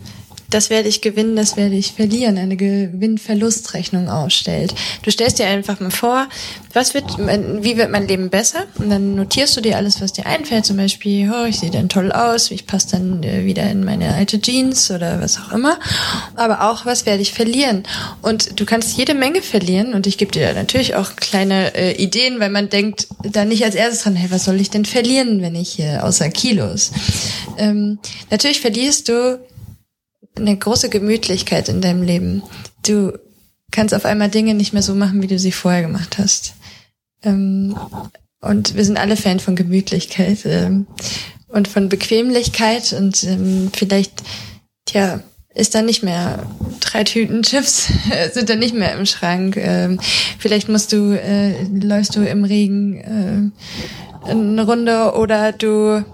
[0.52, 4.76] das werde ich gewinnen, das werde ich verlieren, eine Gewinn-Verlust-Rechnung ausstellt.
[5.02, 6.28] Du stellst dir einfach mal vor,
[6.74, 8.66] was wird, wie wird mein Leben besser?
[8.78, 11.90] Und dann notierst du dir alles, was dir einfällt, zum Beispiel, oh, ich sehe dann
[11.90, 15.80] toll aus, ich passe dann äh, wieder in meine alte Jeans oder was auch immer.
[16.36, 17.84] Aber auch, was werde ich verlieren?
[18.22, 22.40] Und du kannst jede Menge verlieren und ich gebe dir natürlich auch kleine äh, Ideen,
[22.40, 25.56] weil man denkt dann nicht als erstes dran, hey, was soll ich denn verlieren, wenn
[25.56, 26.92] ich äh, außer Kilos?
[27.58, 28.00] Ähm,
[28.30, 29.40] natürlich verlierst du
[30.36, 32.44] eine große Gemütlichkeit in deinem Leben.
[32.86, 33.18] Du
[33.72, 36.54] kannst auf einmal Dinge nicht mehr so machen, wie du sie vorher gemacht hast.
[37.24, 37.76] Ähm,
[38.42, 40.88] und wir sind alle Fan von Gemütlichkeit ähm,
[41.48, 44.24] und von Bequemlichkeit und ähm, vielleicht,
[44.86, 45.22] tja,
[45.54, 46.46] ist da nicht mehr
[46.80, 47.90] drei Tüten Chips
[48.34, 49.58] sind da nicht mehr im Schrank.
[49.58, 50.00] Ähm,
[50.40, 53.52] vielleicht musst du äh, läufst du im Regen
[54.26, 56.06] äh, eine Runde oder du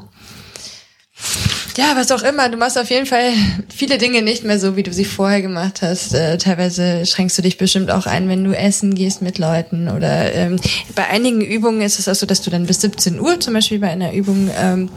[1.78, 2.50] ja, was auch immer.
[2.50, 3.32] Du machst auf jeden Fall
[3.74, 6.14] viele Dinge nicht mehr so, wie du sie vorher gemacht hast.
[6.14, 9.88] Äh, teilweise schränkst du dich bestimmt auch ein, wenn du essen gehst mit Leuten.
[9.88, 10.60] Oder ähm,
[10.96, 13.78] bei einigen Übungen ist es auch so, dass du dann bis 17 Uhr, zum Beispiel
[13.78, 14.90] bei einer Übung, ähm,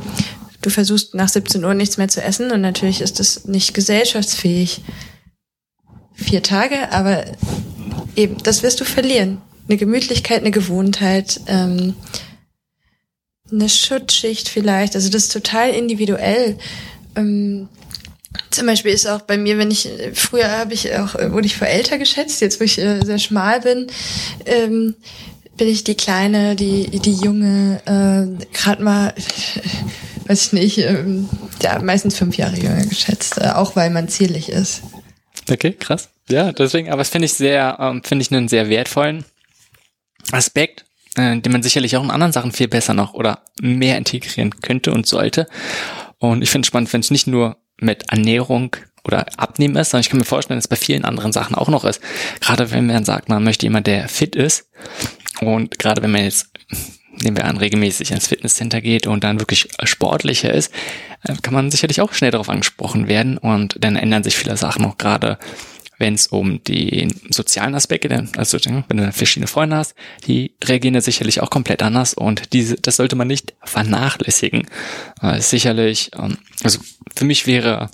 [0.62, 4.80] du versuchst nach 17 Uhr nichts mehr zu essen und natürlich ist das nicht gesellschaftsfähig.
[6.14, 7.24] Vier Tage, aber
[8.16, 9.42] eben, das wirst du verlieren.
[9.68, 11.40] Eine Gemütlichkeit, eine Gewohntheit.
[11.46, 11.94] Ähm,
[13.52, 14.94] eine Schutzschicht vielleicht.
[14.94, 16.58] Also das ist total individuell.
[17.16, 17.68] Ähm,
[18.50, 21.66] zum Beispiel ist auch bei mir, wenn ich früher habe ich auch wurde ich vor
[21.66, 23.88] älter geschätzt, jetzt wo ich äh, sehr schmal bin,
[24.46, 24.94] ähm,
[25.56, 29.14] bin ich die kleine, die die junge, äh, gerade mal,
[30.26, 31.28] weiß ich nicht, ähm,
[31.62, 34.82] ja meistens fünf Jahre jünger geschätzt, äh, auch weil man zierlich ist.
[35.50, 36.08] Okay, krass.
[36.28, 39.24] Ja, deswegen, aber das finde ich sehr, ähm, finde ich einen sehr wertvollen
[40.30, 40.84] Aspekt,
[41.16, 44.92] äh, den man sicherlich auch in anderen Sachen viel besser noch oder mehr integrieren könnte
[44.92, 45.46] und sollte.
[46.18, 50.02] Und ich finde es spannend, wenn es nicht nur mit Ernährung oder Abnehmen ist, sondern
[50.02, 52.00] ich kann mir vorstellen, dass es bei vielen anderen Sachen auch noch ist.
[52.40, 54.68] Gerade wenn man sagt, man möchte jemand, der fit ist
[55.40, 56.50] und gerade wenn man jetzt
[57.22, 60.72] nehmen wir an, regelmäßig ins Fitnesscenter geht und dann wirklich sportlicher ist,
[61.24, 64.84] äh, kann man sicherlich auch schnell darauf angesprochen werden und dann ändern sich viele Sachen
[64.84, 65.38] auch gerade
[66.00, 69.94] wenn es um die sozialen Aspekte, also wenn du verschiedene Freunde hast,
[70.26, 74.66] die reagieren ja sicherlich auch komplett anders und diese, das sollte man nicht vernachlässigen.
[75.22, 76.80] Äh, sicherlich, ähm, also
[77.14, 77.90] für mich wäre,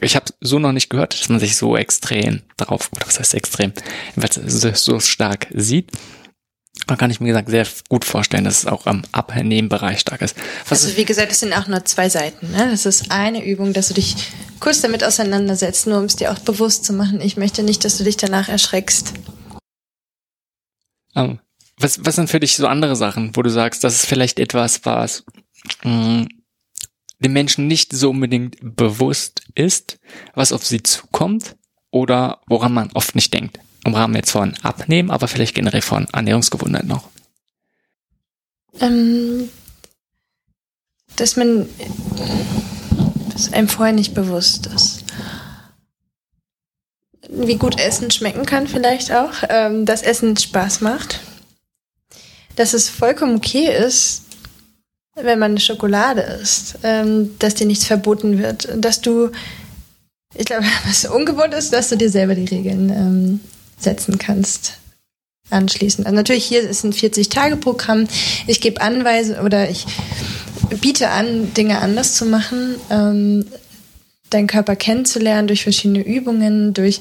[0.00, 3.34] ich habe so noch nicht gehört, dass man sich so extrem darauf, oder was heißt
[3.34, 3.72] extrem,
[4.74, 5.90] so stark sieht.
[6.86, 10.36] Da kann ich mir gesagt sehr gut vorstellen, dass es auch am Abnehmbereich stark ist.
[10.68, 12.50] Was also wie gesagt, es sind auch nur zwei Seiten.
[12.50, 12.68] Ne?
[12.70, 14.16] Das ist eine Übung, dass du dich
[14.60, 17.20] kurz damit auseinandersetzt, nur um es dir auch bewusst zu machen.
[17.20, 19.14] Ich möchte nicht, dass du dich danach erschreckst.
[21.14, 21.38] Um,
[21.78, 24.84] was, was sind für dich so andere Sachen, wo du sagst, das ist vielleicht etwas,
[24.84, 25.24] was
[25.84, 26.28] mh, mm,
[27.20, 29.98] den Menschen nicht so unbedingt bewusst ist,
[30.34, 31.56] was auf sie zukommt
[31.90, 33.58] oder woran man oft nicht denkt?
[33.84, 37.08] Im Rahmen jetzt von Abnehmen, aber vielleicht generell von Ernährungsgewohnheiten noch?
[38.80, 39.48] Ähm,
[41.16, 41.68] dass man,
[43.32, 45.04] dass einem vorher nicht bewusst ist.
[47.28, 51.20] Wie gut Essen schmecken kann vielleicht auch, ähm, dass Essen Spaß macht.
[52.56, 54.22] Dass es vollkommen okay ist,
[55.14, 58.68] wenn man eine Schokolade isst, ähm, dass dir nichts verboten wird.
[58.76, 59.30] Dass du,
[60.34, 63.40] ich glaube, was ungewohnt ist, dass du dir selber die Regeln ähm,
[63.78, 64.78] setzen kannst.
[65.50, 66.06] anschließen.
[66.06, 68.08] Also natürlich hier ist ein 40-Tage-Programm.
[68.46, 69.84] Ich gebe Anweisungen oder ich
[70.80, 73.46] biete an, Dinge anders zu machen, ähm,
[74.30, 77.00] deinen Körper kennenzulernen durch verschiedene Übungen, durch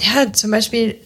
[0.00, 0.96] ja zum Beispiel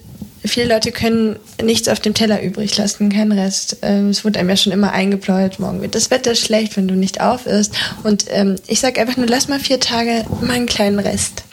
[0.45, 3.79] viele Leute können nichts auf dem Teller übrig lassen, kein Rest.
[3.83, 6.95] Ähm, es wurde einem ja schon immer eingebläut, morgen wird das Wetter schlecht, wenn du
[6.95, 7.75] nicht auf isst.
[8.03, 11.45] Und ähm, ich sage einfach nur, lass mal vier Tage mal einen kleinen Rest.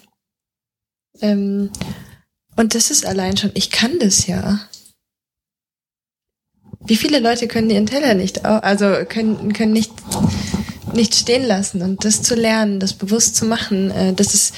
[1.22, 1.70] Ähm,
[2.56, 4.60] und das ist allein schon, ich kann das ja.
[6.86, 9.92] Wie viele Leute können ihren Teller nicht, also können, können nicht,
[10.94, 14.54] nicht stehen lassen und das zu lernen, das bewusst zu machen, äh, das ist,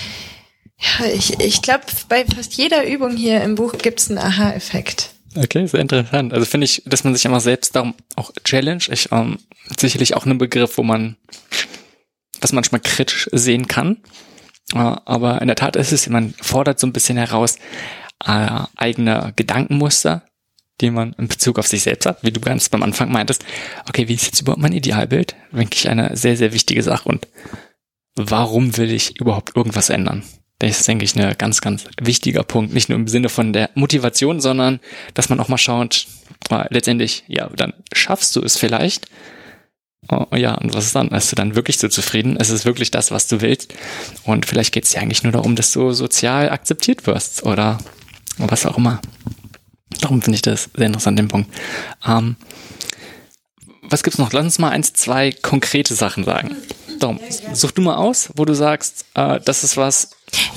[0.80, 5.12] ja, ich, ich glaube, bei fast jeder Übung hier im Buch gibt es einen Aha-Effekt.
[5.36, 6.34] Okay, sehr interessant.
[6.34, 8.86] Also finde ich, dass man sich immer selbst darum auch challenge.
[8.92, 9.38] Ich, ähm,
[9.80, 11.16] sicherlich auch ein Begriff, wo man
[12.40, 13.98] das manchmal kritisch sehen kann.
[14.74, 17.58] Äh, aber in der Tat ist es, man fordert so ein bisschen heraus
[18.26, 20.24] äh, eigene Gedankenmuster,
[20.82, 23.46] die man in Bezug auf sich selbst hat, wie du ganz beim Anfang meintest.
[23.88, 25.36] Okay, wie ist jetzt überhaupt mein Idealbild?
[25.52, 27.10] Denke ich eine sehr, sehr wichtige Sache.
[27.10, 27.28] Und
[28.16, 30.24] warum will ich überhaupt irgendwas ändern?
[30.60, 32.74] Das ist, denke ich, ein ganz, ganz wichtiger Punkt.
[32.74, 34.80] Nicht nur im Sinne von der Motivation, sondern
[35.14, 36.08] dass man auch mal schaut,
[36.50, 39.08] äh, letztendlich, ja, dann schaffst du es vielleicht.
[40.10, 41.10] Oh, ja, und was ist dann?
[41.10, 42.38] Bist du dann wirklich so zufrieden?
[42.38, 43.74] Ist es wirklich das, was du willst?
[44.24, 47.78] Und vielleicht geht es ja eigentlich nur darum, dass du sozial akzeptiert wirst oder
[48.38, 49.02] was auch immer.
[50.02, 51.50] Darum finde ich das sehr interessant, den Punkt.
[52.08, 52.36] Ähm,
[53.82, 54.32] was gibt's noch?
[54.34, 56.56] Lass uns mal eins, zwei konkrete Sachen sagen.
[57.00, 57.20] Darum,
[57.54, 60.12] such du mal aus, wo du sagst, äh, das ist was.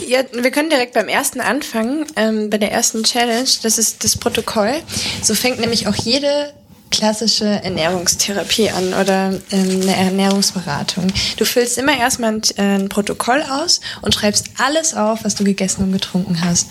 [0.07, 3.49] Ja, wir können direkt beim ersten anfangen, ähm, bei der ersten Challenge.
[3.63, 4.75] Das ist das Protokoll.
[5.23, 6.53] So fängt nämlich auch jede
[6.91, 11.07] klassische Ernährungstherapie an oder ähm, eine Ernährungsberatung.
[11.37, 15.45] Du füllst immer erstmal ein, äh, ein Protokoll aus und schreibst alles auf, was du
[15.45, 16.69] gegessen und getrunken hast.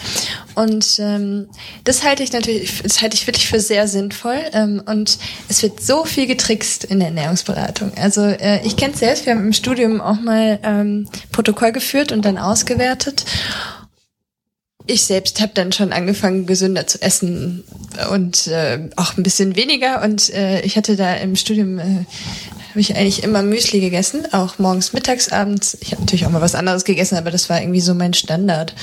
[0.55, 1.47] Und ähm,
[1.86, 4.39] das halte ich natürlich, das halte ich wirklich für sehr sinnvoll.
[4.53, 5.17] Ähm, und
[5.47, 7.93] es wird so viel getrickst in der Ernährungsberatung.
[7.97, 12.11] Also äh, ich kenne es selbst, wir haben im Studium auch mal ähm, Protokoll geführt
[12.11, 13.26] und dann ausgewertet
[14.89, 17.63] ich selbst habe dann schon angefangen, gesünder zu essen
[18.11, 20.01] und äh, auch ein bisschen weniger.
[20.01, 24.57] Und äh, ich hatte da im Studium, äh, habe ich eigentlich immer Müsli gegessen, auch
[24.57, 25.77] morgens, mittags, abends.
[25.81, 28.73] Ich habe natürlich auch mal was anderes gegessen, aber das war irgendwie so mein Standard.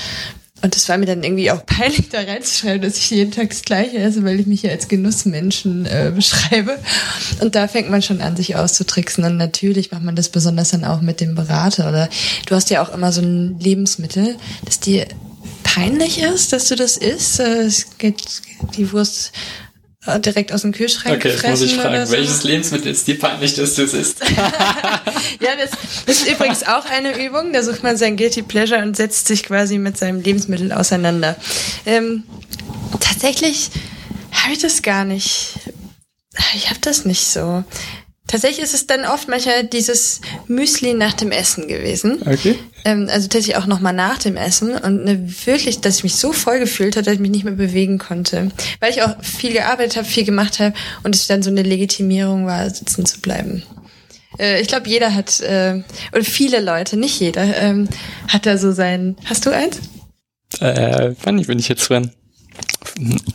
[0.61, 3.61] Und das war mir dann irgendwie auch peinlich, da reinzuschreiben, dass ich jeden Tag das
[3.63, 6.79] Gleiche esse, weil ich mich ja als Genussmenschen äh, beschreibe.
[7.41, 9.25] Und da fängt man schon an, sich auszutricksen.
[9.25, 11.89] Und natürlich macht man das besonders dann auch mit dem Berater.
[11.89, 12.09] Oder
[12.45, 15.05] du hast ja auch immer so ein Lebensmittel, das dir
[15.77, 17.39] peinlich ist, dass du das isst.
[17.39, 18.23] Äh, es geht
[18.75, 19.31] die Wurst
[20.07, 22.13] äh, direkt aus dem Kühlschrank Okay, jetzt muss ich fragen, so.
[22.13, 24.21] welches Lebensmittel ist dir peinlich, dass du es isst?
[25.39, 25.71] ja, das,
[26.05, 27.53] das ist übrigens auch eine Übung.
[27.53, 31.35] Da sucht man sein Guilty Pleasure und setzt sich quasi mit seinem Lebensmittel auseinander.
[31.85, 32.23] Ähm,
[32.99, 33.69] tatsächlich
[34.31, 35.59] habe ich das gar nicht.
[36.55, 37.63] Ich habe das nicht so.
[38.27, 42.21] Tatsächlich ist es dann oft manchmal dieses Müsli nach dem Essen gewesen.
[42.25, 42.55] Okay.
[42.83, 46.33] Ähm, also tatsächlich auch nochmal nach dem Essen und ne, wirklich, dass ich mich so
[46.33, 48.51] voll gefühlt habe, dass ich mich nicht mehr bewegen konnte.
[48.81, 52.45] Weil ich auch viel gearbeitet habe, viel gemacht habe und es dann so eine Legitimierung
[52.45, 53.63] war, sitzen zu bleiben.
[54.37, 57.87] Äh, ich glaube, jeder hat, äh, oder viele Leute, nicht jeder, ähm,
[58.27, 59.15] hat da so sein.
[59.25, 59.79] Hast du eins?
[60.59, 62.11] Äh, wann bin ich jetzt dran?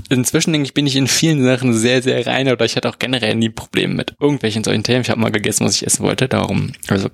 [0.08, 2.98] Inzwischen denke ich, bin ich in vielen Sachen sehr, sehr rein oder ich hatte auch
[2.98, 5.02] generell nie Probleme mit irgendwelchen solchen Themen.
[5.02, 7.08] Ich habe mal gegessen, was ich essen wollte, darum, also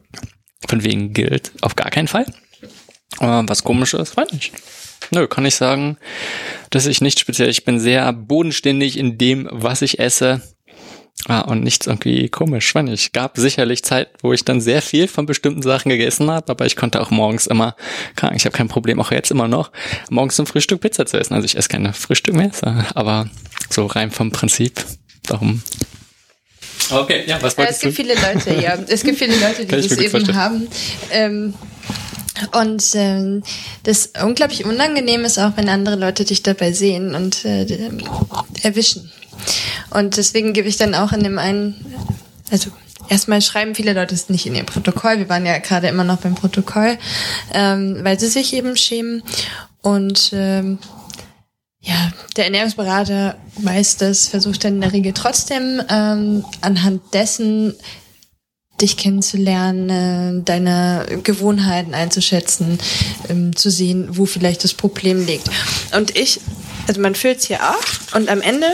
[0.66, 2.26] von wegen gilt auf gar keinen Fall.
[3.18, 4.52] Aber was komisch ist, weiß nicht.
[5.10, 5.96] Nö, kann ich sagen,
[6.70, 10.42] dass ich nicht speziell, ich bin sehr bodenständig in dem, was ich esse.
[11.26, 13.12] Ah, und nichts irgendwie komisch, fand ich.
[13.12, 16.76] Gab sicherlich Zeit, wo ich dann sehr viel von bestimmten Sachen gegessen habe, aber ich
[16.76, 17.74] konnte auch morgens immer,
[18.14, 19.72] krank, ich habe kein Problem, auch jetzt immer noch,
[20.10, 21.34] morgens zum Frühstück Pizza zu essen.
[21.34, 22.52] Also ich esse keine Frühstück mehr,
[22.94, 23.28] aber
[23.68, 24.84] so rein vom Prinzip,
[25.24, 25.62] darum.
[26.90, 28.14] Okay, ja, was wolltest ja, Es gibt du?
[28.14, 28.78] viele Leute, ja.
[28.88, 30.36] Es gibt viele Leute, die das eben vorstellen.
[30.36, 30.68] haben.
[31.10, 31.54] Ähm,
[32.52, 33.42] und ähm,
[33.82, 37.66] das unglaublich unangenehm ist auch, wenn andere Leute dich dabei sehen und äh,
[38.62, 39.10] erwischen.
[39.90, 41.74] Und deswegen gebe ich dann auch in dem einen,
[42.50, 42.70] also
[43.08, 45.18] erstmal schreiben viele Leute es nicht in ihr Protokoll.
[45.18, 46.98] Wir waren ja gerade immer noch beim Protokoll,
[47.52, 49.22] ähm, weil sie sich eben schämen.
[49.82, 50.78] Und ähm,
[51.80, 57.74] ja, der Ernährungsberater weiß das, versucht dann in der Regel trotzdem ähm, anhand dessen
[58.80, 62.78] dich kennenzulernen, deine Gewohnheiten einzuschätzen,
[63.28, 65.50] ähm, zu sehen, wo vielleicht das Problem liegt.
[65.96, 66.40] Und ich,
[66.88, 67.84] also man füllt es hier ab
[68.14, 68.66] und am Ende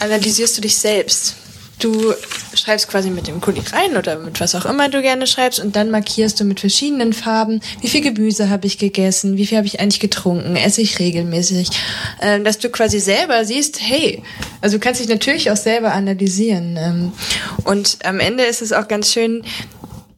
[0.00, 1.36] analysierst du dich selbst.
[1.78, 2.14] Du
[2.54, 5.74] schreibst quasi mit dem Kuli rein oder mit was auch immer du gerne schreibst und
[5.74, 9.66] dann markierst du mit verschiedenen Farben, wie viel Gemüse habe ich gegessen, wie viel habe
[9.66, 11.70] ich eigentlich getrunken, esse ich regelmäßig,
[12.20, 14.22] äh, dass du quasi selber siehst, hey,
[14.60, 17.12] also du kannst dich natürlich auch selber analysieren ähm,
[17.64, 19.42] und am Ende ist es auch ganz schön,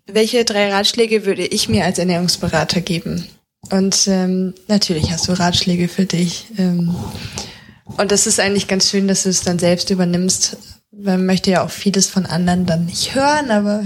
[0.07, 3.27] welche drei Ratschläge würde ich mir als Ernährungsberater geben?
[3.71, 6.47] Und ähm, natürlich hast du Ratschläge für dich.
[6.59, 6.95] Ähm,
[7.97, 10.57] und das ist eigentlich ganz schön, dass du es dann selbst übernimmst.
[10.97, 13.83] Man möchte ja auch vieles von anderen dann nicht hören, aber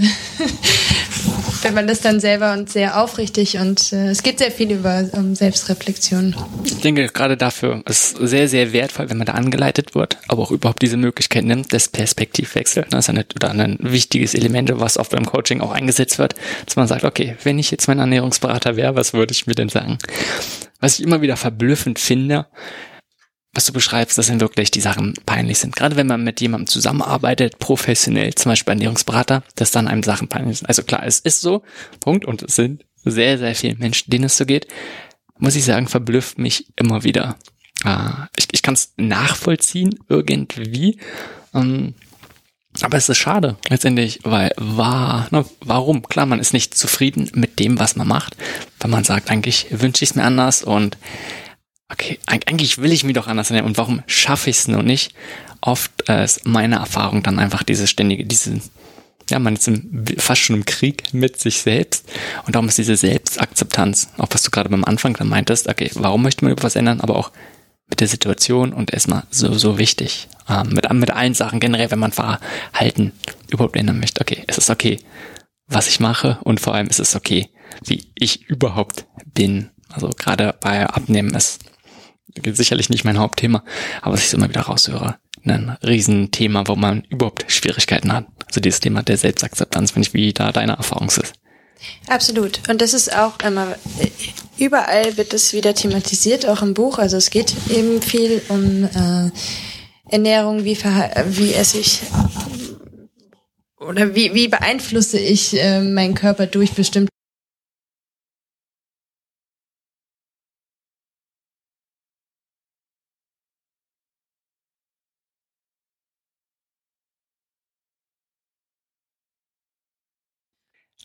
[1.63, 5.09] wenn man das dann selber und sehr aufrichtig und äh, es geht sehr viel über
[5.13, 6.35] um Selbstreflexion.
[6.63, 10.51] Ich denke, gerade dafür ist sehr, sehr wertvoll, wenn man da angeleitet wird, aber auch
[10.51, 12.87] überhaupt diese Möglichkeit nimmt, des Perspektivwechsels.
[12.91, 16.35] Das ist eine, oder ein wichtiges Element, was oft beim Coaching auch eingesetzt wird,
[16.65, 19.69] dass man sagt, okay, wenn ich jetzt mein Ernährungsberater wäre, was würde ich mir denn
[19.69, 19.97] sagen?
[20.79, 22.45] Was ich immer wieder verblüffend finde,
[23.53, 25.75] was du beschreibst, dass dann wirklich die Sachen peinlich sind.
[25.75, 30.59] Gerade wenn man mit jemandem zusammenarbeitet, professionell, zum Beispiel Ernährungsberater, dass dann einem Sachen peinlich
[30.59, 30.67] sind.
[30.67, 31.63] Also klar, es ist so,
[31.99, 34.67] Punkt, und es sind sehr, sehr viele Menschen, denen es so geht,
[35.37, 37.37] muss ich sagen, verblüfft mich immer wieder.
[37.83, 40.99] Ah, ich ich kann es nachvollziehen, irgendwie.
[41.53, 41.95] Ähm,
[42.81, 46.03] aber es ist schade, letztendlich, weil war, ne, warum?
[46.03, 48.37] Klar, man ist nicht zufrieden mit dem, was man macht,
[48.79, 50.97] weil man sagt, eigentlich wünsche ich es mir anders und
[51.91, 55.13] okay, eigentlich will ich mich doch anders ernähren und warum schaffe ich es nur nicht?
[55.61, 58.61] Oft äh, ist meine Erfahrung dann einfach diese ständige, diese,
[59.29, 62.09] ja, man ist im, fast schon im Krieg mit sich selbst
[62.45, 66.23] und darum ist diese Selbstakzeptanz, auch was du gerade beim Anfang dann meintest, okay, warum
[66.23, 67.31] möchte man etwas ändern, aber auch
[67.89, 70.27] mit der Situation und erstmal so, so wichtig.
[70.47, 73.13] Ähm, mit, mit allen Sachen generell, wenn man Verhalten
[73.49, 74.21] überhaupt ändern möchte.
[74.21, 74.99] Okay, es ist okay,
[75.67, 77.49] was ich mache und vor allem ist es okay,
[77.83, 79.69] wie ich überhaupt bin.
[79.89, 81.59] Also gerade bei Abnehmen ist
[82.45, 83.63] sicherlich nicht mein Hauptthema,
[84.01, 88.25] aber was ich immer wieder raushöre, ein Riesenthema, wo man überhaupt Schwierigkeiten hat.
[88.45, 91.33] Also dieses Thema der Selbstakzeptanz, wenn ich wie da deine Erfahrung ist.
[92.07, 92.67] Absolut.
[92.69, 93.67] Und das ist auch immer,
[94.57, 96.97] überall wird es wieder thematisiert, auch im Buch.
[96.97, 99.31] Also es geht eben viel um äh,
[100.09, 102.01] Ernährung, wie, wie esse ich
[103.79, 107.09] oder wie, wie beeinflusse ich äh, meinen Körper durch bestimmte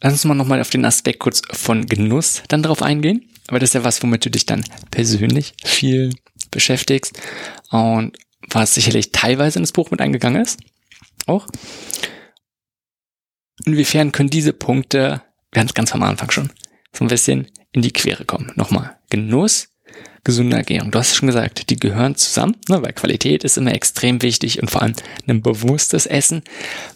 [0.03, 3.29] Lass uns mal nochmal auf den Aspekt kurz von Genuss dann drauf eingehen.
[3.49, 6.11] Aber das ist ja was, womit du dich dann persönlich viel
[6.51, 7.21] beschäftigst
[7.71, 8.17] und
[8.51, 10.61] was sicherlich teilweise in das Buch mit eingegangen ist.
[11.27, 11.47] Auch.
[13.65, 15.23] Inwiefern können diese Punkte,
[15.53, 16.51] es ganz am Anfang schon,
[16.93, 18.53] so ein bisschen in die Quere kommen.
[18.57, 19.69] Nochmal, Genuss,
[20.25, 20.91] gesunde Ernährung.
[20.91, 24.71] Du hast schon gesagt, die gehören zusammen, ne, weil Qualität ist immer extrem wichtig und
[24.71, 24.95] vor allem
[25.27, 26.43] ein bewusstes Essen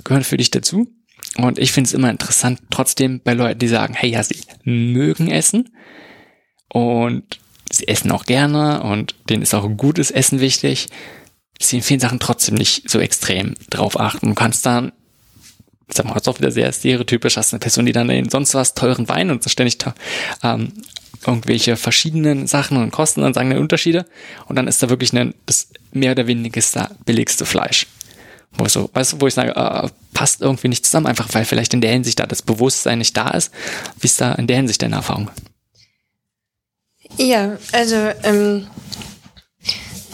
[0.04, 0.92] gehören für dich dazu.
[1.38, 5.30] Und ich finde es immer interessant, trotzdem bei Leuten, die sagen, hey, ja, sie mögen
[5.30, 5.70] essen
[6.68, 7.38] und
[7.70, 10.88] sie essen auch gerne und denen ist auch gutes Essen wichtig,
[11.60, 14.28] sie in vielen Sachen trotzdem nicht so extrem drauf achten.
[14.28, 14.92] Du kannst dann,
[15.88, 18.54] ich sag mal, jetzt auch wieder sehr stereotypisch, hast eine Person, die dann in sonst
[18.54, 19.78] was teuren Wein und so ständig
[20.42, 20.72] ähm,
[21.24, 24.06] irgendwelche verschiedenen Sachen und Kosten und sagen dann Unterschiede
[24.46, 27.86] und dann ist da wirklich ein, das mehr oder weniger billigste Fleisch.
[28.52, 31.44] Wo ich so, weißt du, wo ich sage, äh, passt irgendwie nicht zusammen, einfach weil
[31.44, 33.52] vielleicht in der Hinsicht da das Bewusstsein nicht da ist.
[34.00, 35.30] Wie ist da in der Hinsicht deine Erfahrung?
[37.16, 38.66] Ja, also ähm,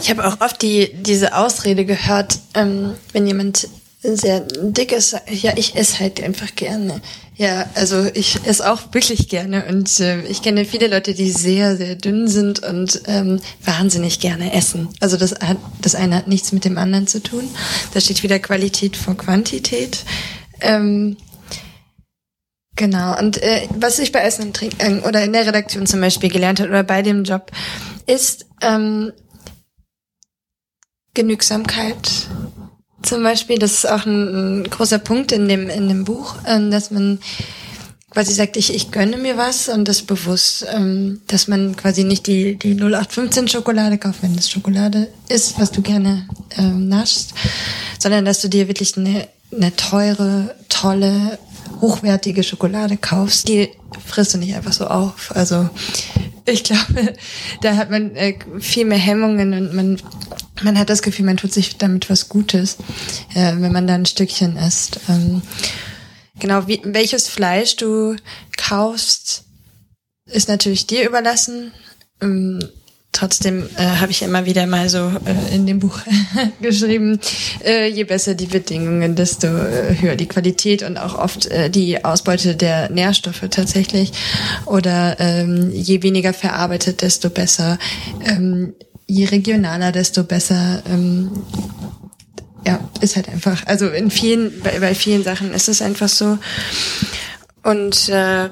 [0.01, 3.68] ich habe auch oft die diese Ausrede gehört, ähm, wenn jemand
[4.05, 7.00] sehr dick ist, ja, ich esse halt einfach gerne.
[7.36, 11.76] Ja, also ich esse auch wirklich gerne und äh, ich kenne viele Leute, die sehr,
[11.76, 14.88] sehr dünn sind und ähm, wahnsinnig gerne essen.
[15.00, 17.48] Also das hat, das eine hat nichts mit dem anderen zu tun.
[17.92, 20.05] Da steht wieder Qualität vor Quantität.
[20.61, 21.16] Ähm,
[22.76, 23.18] genau.
[23.18, 26.30] Und äh, was ich bei Essen und Trinken äh, oder in der Redaktion zum Beispiel
[26.30, 27.50] gelernt habe oder bei dem Job,
[28.07, 29.12] ist ähm,
[31.14, 32.28] Genügsamkeit
[33.05, 36.70] zum Beispiel, das ist auch ein, ein großer Punkt in dem, in dem Buch, ähm,
[36.70, 37.18] dass man
[38.14, 42.26] quasi sagt, ich, ich gönne mir was und das bewusst, ähm, dass man quasi nicht
[42.26, 47.34] die, die 0815 Schokolade kauft, wenn das Schokolade ist, was du gerne ähm, naschst,
[47.99, 51.38] sondern dass du dir wirklich eine, eine teure, tolle,
[51.80, 53.49] hochwertige Schokolade kaufst.
[53.49, 53.70] Die
[54.07, 55.34] frisst du nicht einfach so auf.
[55.34, 55.68] Also
[56.46, 57.14] ich glaube,
[57.62, 59.99] da hat man äh, viel mehr Hemmungen und man
[60.63, 62.76] man hat das Gefühl, man tut sich damit was Gutes,
[63.35, 65.01] äh, wenn man da ein Stückchen isst.
[65.09, 65.43] Ähm,
[66.39, 68.17] genau, wie, welches Fleisch du
[68.57, 69.45] kaufst,
[70.26, 71.72] ist natürlich dir überlassen.
[72.22, 72.61] Ähm,
[73.13, 75.99] trotzdem äh, habe ich immer wieder mal so äh, in dem Buch
[76.61, 77.21] geschrieben,
[77.64, 82.05] äh, je besser die Bedingungen, desto äh, höher die Qualität und auch oft äh, die
[82.05, 84.13] Ausbeute der Nährstoffe tatsächlich.
[84.67, 87.79] Oder ähm, je weniger verarbeitet, desto besser.
[88.25, 88.75] Ähm,
[89.07, 90.83] je regionaler, desto besser.
[90.89, 91.31] Ähm,
[92.67, 93.67] ja, ist halt einfach.
[93.67, 96.39] Also in vielen, bei, bei vielen Sachen ist es einfach so.
[97.63, 98.49] Und äh,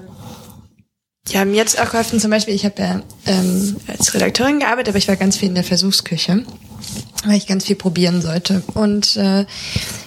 [1.28, 4.98] ja, mir jetzt auch geholfen, zum Beispiel, ich habe ja ähm, als Redakteurin gearbeitet, aber
[4.98, 6.44] ich war ganz viel in der Versuchsküche,
[7.24, 8.62] weil ich ganz viel probieren sollte.
[8.74, 9.46] Und äh,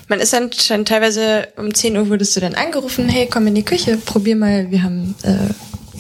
[0.08, 3.56] man ist dann schon teilweise um 10 Uhr wurdest du dann angerufen, hey, komm in
[3.56, 5.54] die Küche, probier mal, wir haben, äh,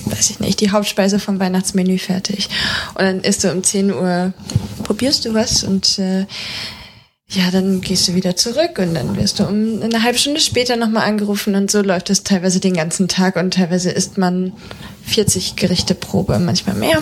[0.05, 2.49] weiß ich nicht, die Hauptspeise vom Weihnachtsmenü fertig.
[2.95, 4.33] Und dann isst du um 10 Uhr,
[4.83, 6.25] probierst du was und äh,
[7.27, 10.75] ja, dann gehst du wieder zurück und dann wirst du um eine halbe Stunde später
[10.75, 14.53] nochmal angerufen und so läuft es teilweise den ganzen Tag und teilweise isst man
[15.05, 17.01] 40 Gerichte Probe, manchmal mehr.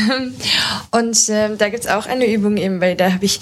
[0.90, 3.38] und äh, da gibt's auch eine Übung eben, weil da habe ich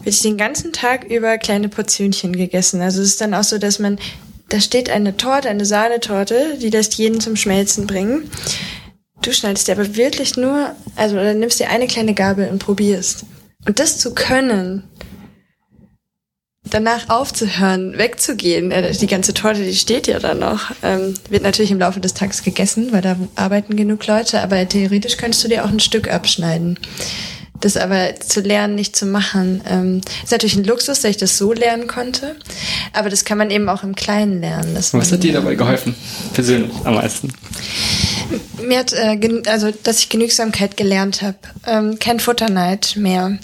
[0.00, 2.80] wirklich den ganzen Tag über kleine Portionchen gegessen.
[2.82, 3.98] Also es ist dann auch so, dass man,
[4.48, 8.30] da steht eine Torte, eine Sahnetorte, die lässt jeden zum Schmelzen bringen.
[9.22, 13.24] Du schneidest dir aber wirklich nur, also oder nimmst dir eine kleine Gabel und probierst.
[13.66, 14.84] Und das zu können,
[16.64, 21.70] danach aufzuhören, wegzugehen, äh, die ganze Torte, die steht ja dann noch, ähm, wird natürlich
[21.70, 25.64] im Laufe des Tages gegessen, weil da arbeiten genug Leute, aber theoretisch könntest du dir
[25.64, 26.78] auch ein Stück abschneiden.
[27.60, 31.38] Das aber zu lernen, nicht zu machen, ähm, ist natürlich ein Luxus, dass ich das
[31.38, 32.36] so lernen konnte.
[32.92, 34.74] Aber das kann man eben auch im Kleinen lernen.
[34.74, 35.94] Was hat dir dabei geholfen,
[36.34, 37.32] persönlich am meisten?
[38.62, 41.38] Mir hat, äh, also, dass ich Genügsamkeit gelernt habe.
[41.66, 43.38] Ähm, kein Futterneid mehr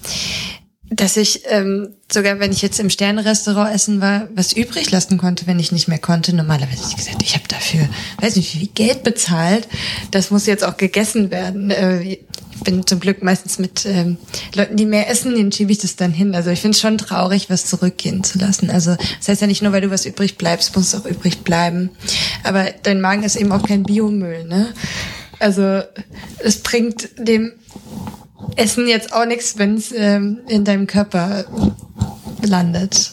[0.97, 5.47] dass ich ähm, sogar, wenn ich jetzt im Sternrestaurant essen war, was übrig lassen konnte,
[5.47, 6.35] wenn ich nicht mehr konnte.
[6.35, 7.89] Normalerweise ich gesagt, ich habe dafür,
[8.21, 9.67] weiß nicht, wie viel Geld bezahlt.
[10.11, 11.71] Das muss jetzt auch gegessen werden.
[11.71, 12.21] Äh, ich
[12.63, 14.17] bin zum Glück meistens mit ähm,
[14.55, 16.35] Leuten, die mehr essen, denen schiebe ich das dann hin.
[16.35, 18.71] Also ich finde es schon traurig, was zurückgehen zu lassen.
[18.71, 21.91] Also das heißt ja nicht nur, weil du was übrig bleibst, muss auch übrig bleiben.
[22.45, 24.73] Aber dein Magen ist eben auch kein Biomüll, ne?
[25.41, 25.83] Also
[26.39, 27.53] es bringt dem
[28.57, 31.45] Essen jetzt auch nichts, wenn es ähm, in deinem Körper
[32.43, 33.13] landet.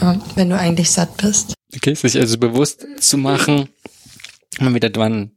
[0.00, 1.54] Ja, wenn du eigentlich satt bist.
[1.74, 3.68] Okay, sich also bewusst zu machen,
[4.58, 5.32] immer wieder dran,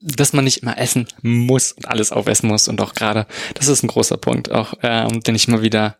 [0.00, 3.82] dass man nicht immer essen muss und alles aufessen muss und auch gerade, das ist
[3.82, 5.96] ein großer Punkt, auch ähm, den ich immer wieder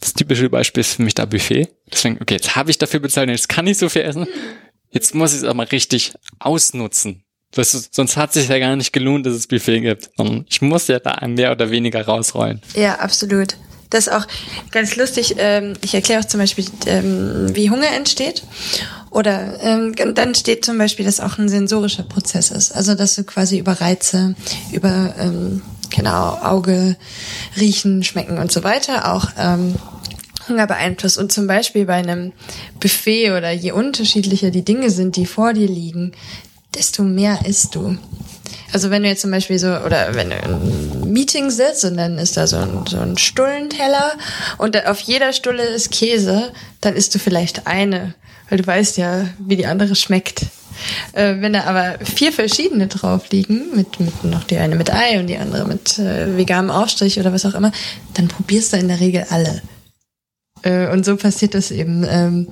[0.00, 1.68] das typische Beispiel ist für mich da Buffet.
[1.92, 4.26] Deswegen, okay, jetzt habe ich dafür bezahlt, jetzt kann ich so viel essen.
[4.90, 7.24] Jetzt muss ich es aber mal richtig ausnutzen.
[7.56, 10.10] Ist, sonst hat es sich ja gar nicht gelohnt, dass es Buffet gibt.
[10.48, 12.60] Ich muss ja da mehr oder weniger rausrollen.
[12.76, 13.56] Ja, absolut.
[13.90, 14.26] Das ist auch
[14.70, 15.36] ganz lustig.
[15.38, 18.42] Ähm, ich erkläre auch zum Beispiel, ähm, wie Hunger entsteht.
[19.10, 22.72] Oder ähm, dann steht zum Beispiel, dass auch ein sensorischer Prozess ist.
[22.72, 24.34] Also dass du quasi über Reize,
[24.70, 25.14] über
[25.88, 26.96] genau Auge,
[27.58, 29.28] Riechen, Schmecken und so weiter auch
[30.48, 31.16] Hunger beeinflusst.
[31.16, 32.32] Und zum Beispiel bei einem
[32.80, 36.12] Buffet oder je unterschiedlicher die Dinge sind, die vor dir liegen,
[36.78, 37.98] desto mehr isst du.
[38.72, 42.18] Also wenn du jetzt zum Beispiel so, oder wenn du im Meeting sitzt und dann
[42.18, 44.12] ist da so ein, so ein Stullenteller
[44.58, 48.14] und auf jeder Stulle ist Käse, dann isst du vielleicht eine,
[48.48, 50.46] weil du weißt ja, wie die andere schmeckt.
[51.12, 55.18] Äh, wenn da aber vier verschiedene drauf liegen, mit, mit noch die eine mit Ei
[55.18, 57.72] und die andere mit äh, veganem Aufstrich oder was auch immer,
[58.14, 59.62] dann probierst du in der Regel alle.
[60.62, 62.06] Äh, und so passiert das eben.
[62.08, 62.48] Ähm,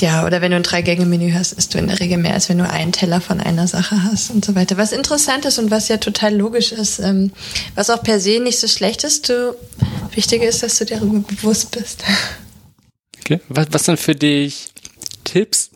[0.00, 2.58] ja, oder wenn du ein Drei-Gänge-Menü hast, isst du in der Regel mehr, als wenn
[2.58, 4.76] du einen Teller von einer Sache hast und so weiter.
[4.76, 7.32] Was interessant ist und was ja total logisch ist, ähm,
[7.74, 9.56] was auch per se nicht so schlecht ist, du,
[10.14, 12.02] wichtiger ist, dass du dir darüber bewusst bist.
[13.20, 14.68] Okay, was, was sind für dich
[15.22, 15.70] Tipps,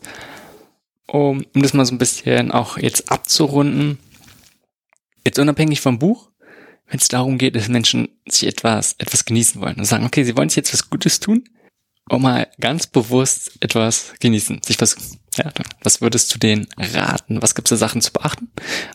[1.07, 3.97] um, um das mal so ein bisschen auch jetzt abzurunden?
[5.25, 6.29] Jetzt unabhängig vom Buch,
[6.87, 10.35] wenn es darum geht, dass Menschen sich etwas, etwas genießen wollen und sagen, okay, sie
[10.35, 11.43] wollen sich jetzt was Gutes tun,
[12.09, 14.61] auch mal ganz bewusst etwas genießen.
[14.65, 14.95] Sich was,
[15.35, 15.51] ja,
[15.83, 17.41] was würdest du denen raten?
[17.41, 18.49] Was gibt es da Sachen zu beachten?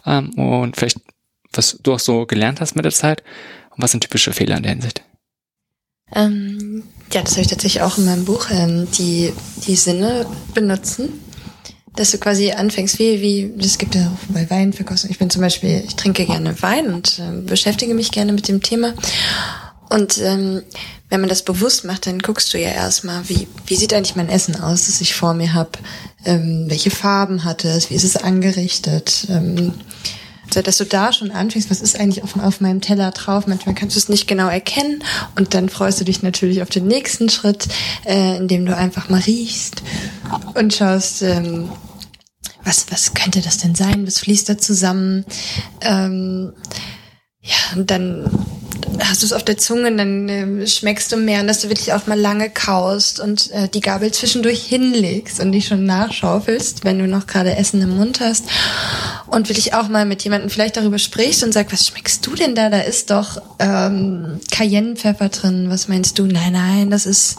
[0.06, 0.98] Ähm, und vielleicht,
[1.52, 3.22] was du auch so gelernt hast mit der Zeit
[3.70, 5.02] und was sind typische Fehler in der Hinsicht?
[6.14, 9.32] Ähm, ja, das habe ich tatsächlich auch in meinem Buch, ähm, die,
[9.66, 11.20] die Sinne benutzen.
[11.96, 15.10] Dass du quasi anfängst, wie, wie, das gibt ja auch bei Weinverkostung.
[15.10, 18.62] Ich bin zum Beispiel, ich trinke gerne Wein und äh, beschäftige mich gerne mit dem
[18.62, 18.94] Thema.
[19.94, 20.62] Und ähm,
[21.08, 24.28] wenn man das bewusst macht, dann guckst du ja erstmal, wie, wie sieht eigentlich mein
[24.28, 25.70] Essen aus, das ich vor mir habe,
[26.24, 29.72] ähm, welche Farben hat es, wie ist es angerichtet, ähm,
[30.52, 33.46] so dass du da schon anfängst, was ist eigentlich auf, auf meinem Teller drauf.
[33.46, 35.04] Manchmal kannst du es nicht genau erkennen
[35.36, 37.68] und dann freust du dich natürlich auf den nächsten Schritt,
[38.04, 39.84] äh, indem du einfach mal riechst
[40.54, 41.70] und schaust, ähm,
[42.64, 44.08] was, was könnte das denn sein?
[44.08, 45.24] Was fließt da zusammen?
[45.82, 46.52] Ähm,
[47.44, 48.28] ja, und dann
[49.00, 51.68] hast du es auf der Zunge, und dann äh, schmeckst du mehr, und dass du
[51.68, 56.84] wirklich auch mal lange kaust und äh, die Gabel zwischendurch hinlegst und dich schon nachschaufelst,
[56.84, 58.46] wenn du noch gerade Essen im Mund hast.
[59.26, 62.54] Und wirklich auch mal mit jemandem vielleicht darüber sprichst und sagst, was schmeckst du denn
[62.54, 62.70] da?
[62.70, 65.66] Da ist doch ähm, Cayennepfeffer drin.
[65.68, 66.26] Was meinst du?
[66.26, 67.36] Nein, nein, das ist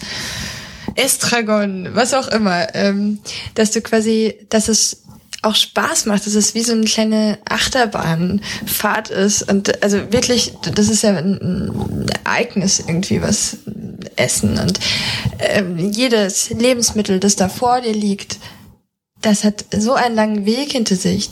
[0.96, 2.74] Estragon, was auch immer.
[2.76, 3.20] Ähm,
[3.56, 5.05] dass du quasi, dass es
[5.46, 9.50] auch Spaß macht, dass es wie so eine kleine Achterbahnfahrt ist.
[9.50, 13.58] Und also wirklich, das ist ja ein Ereignis irgendwie, was
[14.16, 14.58] Essen.
[14.58, 14.80] Und
[15.40, 18.38] ähm, jedes Lebensmittel, das da vor dir liegt,
[19.22, 21.32] das hat so einen langen Weg hinter sich.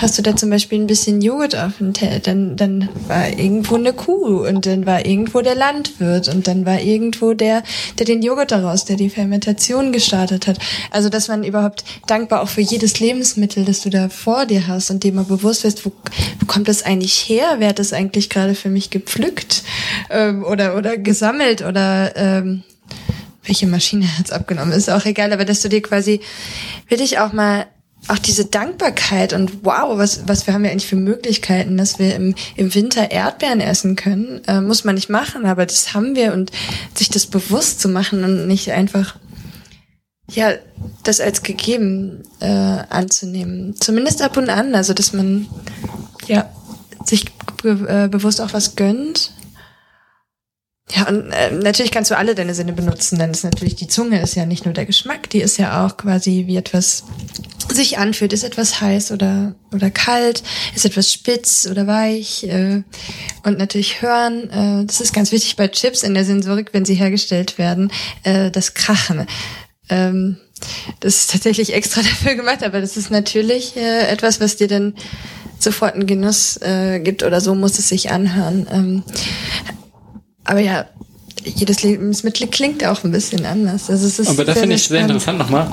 [0.00, 3.74] Hast du da zum Beispiel ein bisschen Joghurt auf dem Teller, dann, dann war irgendwo
[3.74, 7.62] eine Kuh und dann war irgendwo der Landwirt und dann war irgendwo der,
[7.98, 10.58] der den Joghurt daraus, der die Fermentation gestartet hat.
[10.90, 14.90] Also, dass man überhaupt dankbar auch für jedes Lebensmittel, das du da vor dir hast
[14.90, 15.92] und dem mal bewusst wirst, wo,
[16.40, 17.56] wo kommt das eigentlich her?
[17.58, 19.62] Wer hat das eigentlich gerade für mich gepflückt
[20.10, 22.62] ähm, oder, oder gesammelt oder ähm,
[23.48, 26.20] welche Maschine hat's abgenommen, ist auch egal, aber dass du dir quasi
[26.88, 27.66] wirklich auch mal
[28.06, 32.14] auch diese Dankbarkeit und wow, was, was wir haben ja eigentlich für Möglichkeiten, dass wir
[32.14, 36.32] im, im Winter Erdbeeren essen können, äh, muss man nicht machen, aber das haben wir
[36.32, 36.52] und
[36.94, 39.16] sich das bewusst zu machen und nicht einfach,
[40.30, 40.52] ja,
[41.02, 43.74] das als gegeben äh, anzunehmen.
[43.80, 45.48] Zumindest ab und an, also dass man,
[46.28, 46.48] ja,
[47.04, 47.26] sich
[47.62, 49.32] be äh, bewusst auch was gönnt
[50.92, 53.88] ja, und äh, natürlich kannst du alle deine Sinne benutzen, denn es ist natürlich die
[53.88, 57.04] Zunge ist ja nicht nur der Geschmack, die ist ja auch quasi wie etwas
[57.70, 60.42] sich anfühlt, ist etwas heiß oder oder kalt,
[60.74, 62.82] ist etwas spitz oder weich äh,
[63.44, 66.94] und natürlich hören, äh, das ist ganz wichtig bei Chips in der Sensorik, wenn sie
[66.94, 67.92] hergestellt werden,
[68.22, 69.26] äh, das Krachen.
[69.90, 70.38] Ähm,
[71.00, 74.94] das ist tatsächlich extra dafür gemacht, aber das ist natürlich äh, etwas, was dir dann
[75.58, 78.66] sofort einen Genuss äh, gibt oder so muss es sich anhören.
[78.70, 79.02] Ähm,
[80.48, 80.86] aber ja,
[81.44, 83.90] jedes Lebensmittel klingt auch ein bisschen anders.
[83.90, 85.72] Also es ist Aber da finde ich sehr interessant nochmal.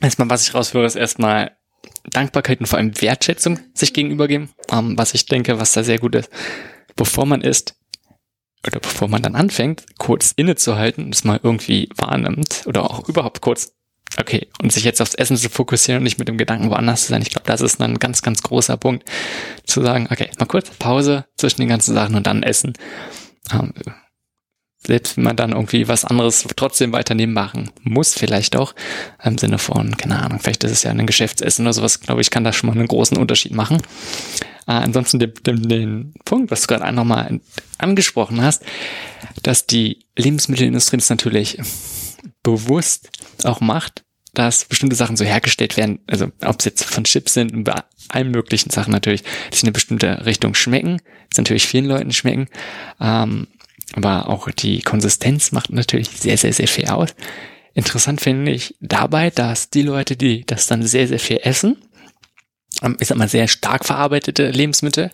[0.00, 1.52] Erstmal, was ich raushöre, ist erstmal
[2.10, 4.50] Dankbarkeit und vor allem Wertschätzung sich gegenübergeben.
[4.68, 6.28] Um, ähm, was ich denke, was da sehr gut ist.
[6.96, 7.76] Bevor man isst,
[8.66, 13.42] oder bevor man dann anfängt, kurz innezuhalten und es mal irgendwie wahrnimmt oder auch überhaupt
[13.42, 13.74] kurz,
[14.18, 17.08] okay, und sich jetzt aufs Essen zu fokussieren und nicht mit dem Gedanken woanders zu
[17.10, 17.22] sein.
[17.22, 19.08] Ich glaube, das ist dann ein ganz, ganz großer Punkt,
[19.64, 22.72] zu sagen, okay, mal kurz Pause zwischen den ganzen Sachen und dann essen
[24.86, 28.74] selbst wenn man dann irgendwie was anderes trotzdem weiternehmen machen muss, vielleicht auch
[29.22, 32.30] im Sinne von, keine Ahnung, vielleicht ist es ja ein Geschäftsessen oder sowas, glaube ich,
[32.30, 33.78] kann da schon mal einen großen Unterschied machen.
[34.66, 37.40] Äh, ansonsten den, den, den Punkt, was du gerade einfach mal
[37.78, 38.64] angesprochen hast,
[39.42, 41.58] dass die Lebensmittelindustrie das natürlich
[42.42, 43.10] bewusst
[43.44, 44.04] auch macht,
[44.34, 47.54] dass bestimmte Sachen so hergestellt werden, also ob es jetzt von Chips sind
[48.08, 51.00] allen möglichen Sachen natürlich, die in eine bestimmte Richtung schmecken,
[51.30, 52.48] das natürlich vielen Leuten schmecken,
[53.00, 53.46] ähm,
[53.94, 57.14] aber auch die Konsistenz macht natürlich sehr, sehr, sehr viel aus.
[57.74, 61.76] Interessant finde ich dabei, dass die Leute, die das dann sehr, sehr viel essen,
[62.82, 65.10] ähm, ich sag mal, sehr stark verarbeitete Lebensmittel,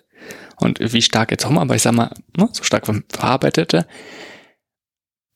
[0.61, 3.87] und wie stark jetzt auch mal, aber ich sag mal, ne, so stark verarbeitete,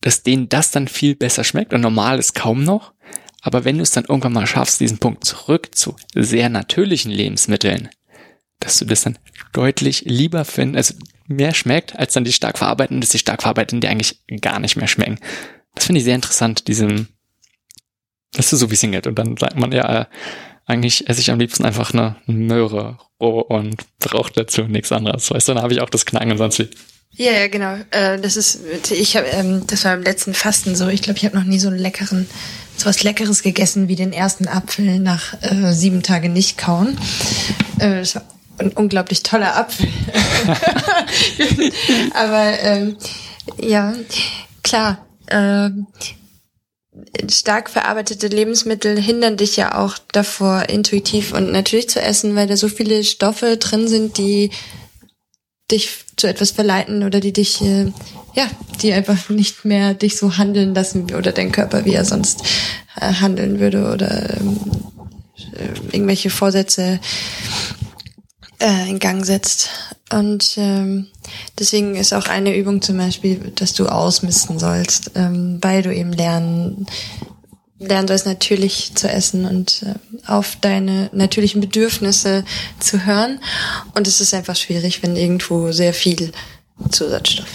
[0.00, 1.72] dass denen das dann viel besser schmeckt.
[1.72, 2.92] Und normal ist kaum noch,
[3.44, 7.90] aber wenn du es dann irgendwann mal schaffst, diesen Punkt zurück zu sehr natürlichen Lebensmitteln,
[8.58, 9.18] dass du das dann
[9.52, 13.82] deutlich lieber findest, also mehr schmeckt, als dann die stark verarbeitenden, dass die stark verarbeitenden
[13.82, 15.20] die eigentlich gar nicht mehr schmecken.
[15.74, 17.08] Das finde ich sehr interessant, diesem,
[18.32, 19.06] das ist so wie Single.
[19.06, 20.06] Und dann sagt man, ja, äh,
[20.64, 25.30] eigentlich esse ich am liebsten einfach eine Möhre roh und braucht dazu nichts anderes.
[25.30, 26.70] Weißt du, dann habe ich auch das Knacken und sonst wie.
[27.16, 27.76] Ja, ja, genau.
[27.90, 28.60] Äh, das ist,
[28.90, 30.88] ich habe, ähm, das war im letzten Fasten so.
[30.88, 32.26] Ich glaube, ich habe noch nie so einen leckeren
[32.76, 36.98] so was Leckeres gegessen wie den ersten Apfel nach äh, sieben Tage nicht kauen.
[37.78, 38.22] Äh, das war
[38.58, 39.88] ein unglaublich toller Apfel.
[42.14, 42.96] Aber ähm,
[43.58, 43.94] ja,
[44.62, 45.06] klar.
[45.26, 45.70] Äh,
[47.28, 52.56] stark verarbeitete Lebensmittel hindern dich ja auch davor, intuitiv und natürlich zu essen, weil da
[52.56, 54.50] so viele Stoffe drin sind, die
[55.70, 57.92] dich zu etwas verleiten oder die dich, äh,
[58.34, 58.48] ja,
[58.82, 62.42] die einfach nicht mehr dich so handeln lassen oder dein Körper, wie er sonst
[63.00, 64.60] äh, handeln würde oder ähm,
[65.54, 67.00] äh, irgendwelche Vorsätze
[68.60, 69.70] äh, in Gang setzt.
[70.12, 71.08] Und ähm,
[71.58, 76.12] deswegen ist auch eine Übung zum Beispiel, dass du ausmisten sollst, ähm, weil du eben
[76.12, 76.86] lernen
[77.88, 79.94] lernen sollst, natürlich zu essen und äh,
[80.26, 82.44] auf deine natürlichen Bedürfnisse
[82.80, 83.40] zu hören.
[83.94, 86.32] Und es ist einfach schwierig, wenn irgendwo sehr viel
[86.90, 87.48] Zusatzstoff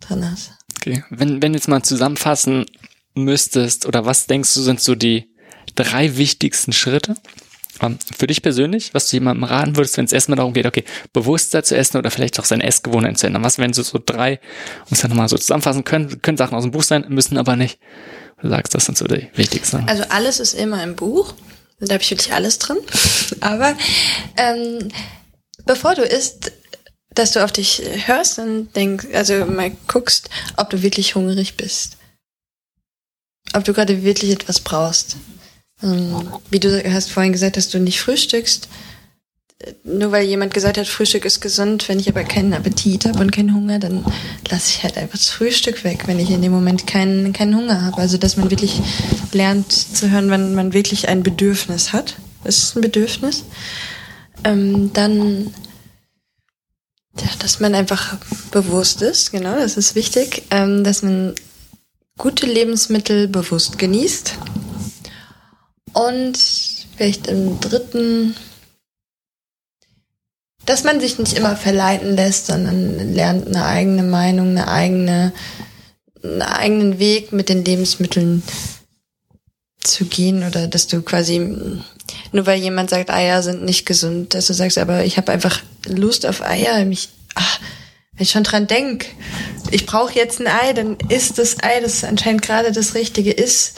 [0.00, 0.52] drin ist.
[0.76, 2.66] Okay, wenn, wenn jetzt mal zusammenfassen
[3.14, 5.28] müsstest, oder was denkst du, sind so die
[5.74, 7.16] drei wichtigsten Schritte,
[7.80, 10.84] Ähm, für dich persönlich, was du jemandem raten würdest, wenn es erstmal darum geht, okay,
[11.12, 13.42] bewusster zu essen oder vielleicht auch seine Essgewohnheiten zu ändern?
[13.42, 14.40] Was wären so, so drei,
[14.90, 17.78] es dann nochmal so zusammenfassen, können, können Sachen aus dem Buch sein, müssen aber nicht.
[18.42, 19.88] Du sagst, das sind so die wichtigsten.
[19.88, 21.34] Also alles ist immer im Buch.
[21.78, 22.78] Da habe ich wirklich alles drin.
[23.40, 23.76] Aber
[24.36, 24.88] ähm,
[25.64, 26.52] bevor du isst,
[27.14, 31.98] dass du auf dich hörst und denkst, also mal guckst, ob du wirklich hungrig bist.
[33.54, 35.16] Ob du gerade wirklich etwas brauchst.
[35.82, 38.68] Ähm, wie du hast vorhin gesagt, dass du nicht frühstückst.
[39.84, 43.30] Nur weil jemand gesagt hat, Frühstück ist gesund, wenn ich aber keinen Appetit habe und
[43.30, 44.04] keinen Hunger, dann
[44.48, 47.82] lasse ich halt einfach das Frühstück weg, wenn ich in dem Moment keinen, keinen Hunger
[47.82, 47.98] habe.
[47.98, 48.80] Also dass man wirklich
[49.32, 52.16] lernt zu hören, wann man wirklich ein Bedürfnis hat.
[52.44, 53.44] Das ist ein Bedürfnis.
[54.44, 55.52] Ähm, dann
[57.18, 58.16] ja, dass man einfach
[58.50, 61.34] bewusst ist, genau, das ist wichtig, ähm, dass man
[62.16, 64.34] gute Lebensmittel bewusst genießt.
[65.92, 66.38] Und
[66.96, 68.34] vielleicht im dritten,
[70.66, 75.32] dass man sich nicht immer verleiten lässt, sondern lernt eine eigene Meinung, eine eigene,
[76.22, 78.42] einen eigenen Weg mit den Lebensmitteln
[79.80, 81.38] zu gehen oder dass du quasi
[82.30, 85.60] nur weil jemand sagt, Eier sind nicht gesund, dass du sagst, aber ich habe einfach
[85.86, 87.60] Lust auf Eier, mich ach,
[88.12, 89.06] wenn ich schon dran denk,
[89.70, 93.74] ich brauche jetzt ein Ei, dann ist das Ei, das anscheinend gerade das Richtige ist,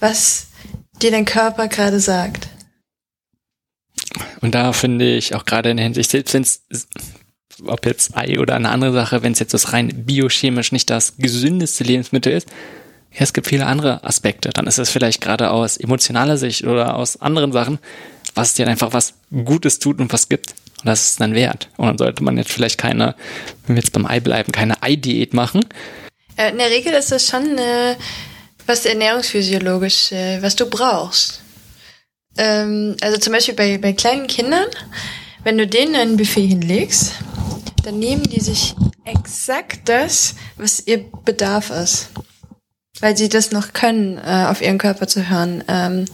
[0.00, 0.46] was
[1.02, 2.48] dir dein Körper gerade sagt.
[4.44, 6.60] Und da finde ich auch gerade in der Hinsicht, selbst wenn es,
[7.64, 11.14] ob jetzt Ei oder eine andere Sache, wenn es jetzt das rein biochemisch nicht das
[11.16, 12.48] gesündeste Lebensmittel ist,
[13.10, 14.50] ja, es gibt viele andere Aspekte.
[14.50, 17.78] Dann ist es vielleicht gerade aus emotionaler Sicht oder aus anderen Sachen,
[18.34, 20.50] was dir einfach was Gutes tut und was gibt.
[20.80, 21.70] Und das ist dann wert.
[21.78, 23.14] Und dann sollte man jetzt vielleicht keine,
[23.66, 25.64] wenn wir jetzt beim Ei bleiben, keine Ei-Diät machen.
[26.36, 27.96] Äh, in der Regel ist das schon äh,
[28.66, 31.43] was ernährungsphysiologisch, äh, was du brauchst.
[32.36, 34.66] Ähm, also zum Beispiel bei, bei kleinen Kindern,
[35.42, 37.12] wenn du denen ein Buffet hinlegst,
[37.84, 38.74] dann nehmen die sich
[39.04, 42.08] exakt das, was ihr Bedarf ist
[43.00, 45.64] weil sie das noch können, äh, auf ihren Körper zu hören.
[45.68, 46.04] Ähm,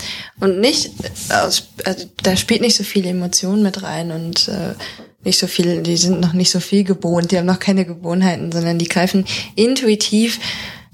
[0.40, 0.92] und nicht,
[1.30, 4.74] aus, also da spielt nicht so viel Emotion mit rein und äh,
[5.22, 8.50] nicht so viel, die sind noch nicht so viel gewohnt, die haben noch keine Gewohnheiten,
[8.50, 10.40] sondern die greifen intuitiv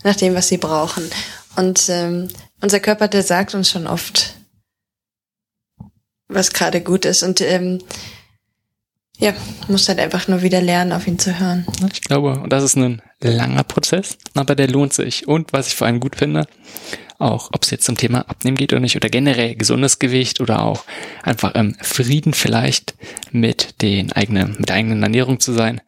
[0.03, 1.09] nach dem, was sie brauchen.
[1.55, 2.28] Und ähm,
[2.61, 4.35] unser Körper, der sagt uns schon oft,
[6.28, 7.23] was gerade gut ist.
[7.23, 7.81] Und ähm,
[9.19, 9.32] ja,
[9.69, 11.66] muss halt einfach nur wieder lernen, auf ihn zu hören.
[11.93, 15.27] Ich glaube, und das ist ein langer Prozess, aber der lohnt sich.
[15.27, 16.47] Und was ich vor allem gut finde,
[17.19, 20.62] auch ob es jetzt zum Thema Abnehmen geht oder nicht, oder generell gesundes Gewicht oder
[20.62, 20.85] auch
[21.23, 22.94] einfach im Frieden vielleicht
[23.31, 25.81] mit den eigenen, mit der eigenen Ernährung zu sein,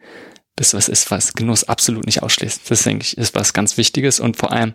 [0.56, 2.70] das was ist, was Genuss absolut nicht ausschließt.
[2.70, 4.72] Das denke ich, ist was ganz Wichtiges und vor allem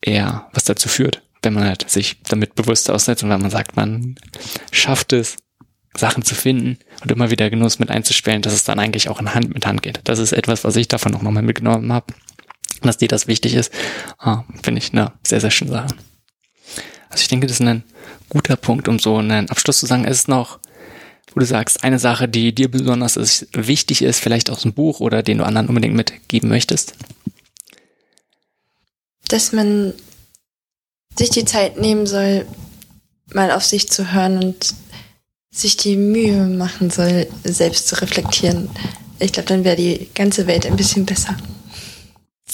[0.00, 3.76] eher was dazu führt, wenn man halt sich damit bewusst aussetzt und wenn man sagt,
[3.76, 4.16] man
[4.70, 5.36] schafft es,
[5.96, 9.34] Sachen zu finden und immer wieder Genuss mit einzusperren, dass es dann eigentlich auch in
[9.34, 10.00] Hand mit Hand geht.
[10.04, 12.12] Das ist etwas, was ich davon auch nochmal mitgenommen habe.
[12.82, 13.72] Dass dir das wichtig ist,
[14.18, 15.94] ah, finde ich eine sehr, sehr schöne Sache.
[17.08, 17.84] Also ich denke, das ist ein
[18.28, 20.04] guter Punkt, um so einen Abschluss zu sagen.
[20.04, 20.58] Es ist noch,
[21.32, 25.00] wo du sagst, eine Sache, die dir besonders ist, wichtig ist, vielleicht aus dem Buch
[25.00, 26.94] oder den du anderen unbedingt mitgeben möchtest?
[29.28, 29.94] Dass man
[31.16, 32.46] sich die Zeit nehmen soll,
[33.32, 34.74] mal auf sich zu hören und
[35.50, 38.68] sich die Mühe machen soll, selbst zu reflektieren.
[39.20, 41.36] Ich glaube, dann wäre die ganze Welt ein bisschen besser.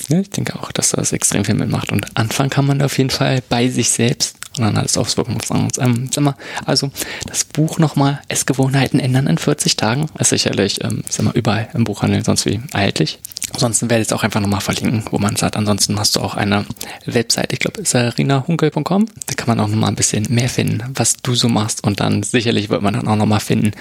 [0.09, 1.93] Ja, ich denke auch, dass das extrem viel mitmacht.
[1.93, 5.51] Und anfangen kann man auf jeden Fall bei sich selbst und dann alles Auswirkungen auf
[5.51, 5.79] anderes.
[5.79, 6.35] Ähm, sag mal,
[6.65, 6.91] also
[7.27, 11.85] das Buch nochmal, Essgewohnheiten ändern in 40 Tagen, ist sicherlich, ähm, sag mal, überall im
[11.85, 13.19] Buchhandel sonst wie erhältlich.
[13.53, 15.57] Ansonsten werde ich es auch einfach nochmal verlinken, wo man es hat.
[15.57, 16.65] Ansonsten hast du auch eine
[17.05, 19.07] Website, ich glaube, sarinahunkel.com.
[19.27, 21.83] Da kann man auch nochmal ein bisschen mehr finden, was du so machst.
[21.83, 23.73] Und dann sicherlich wird man dann auch nochmal finden,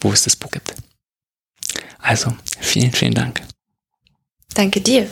[0.00, 0.74] wo es das Buch gibt.
[1.98, 3.42] Also, vielen, vielen Dank.
[4.54, 5.06] Danke dir.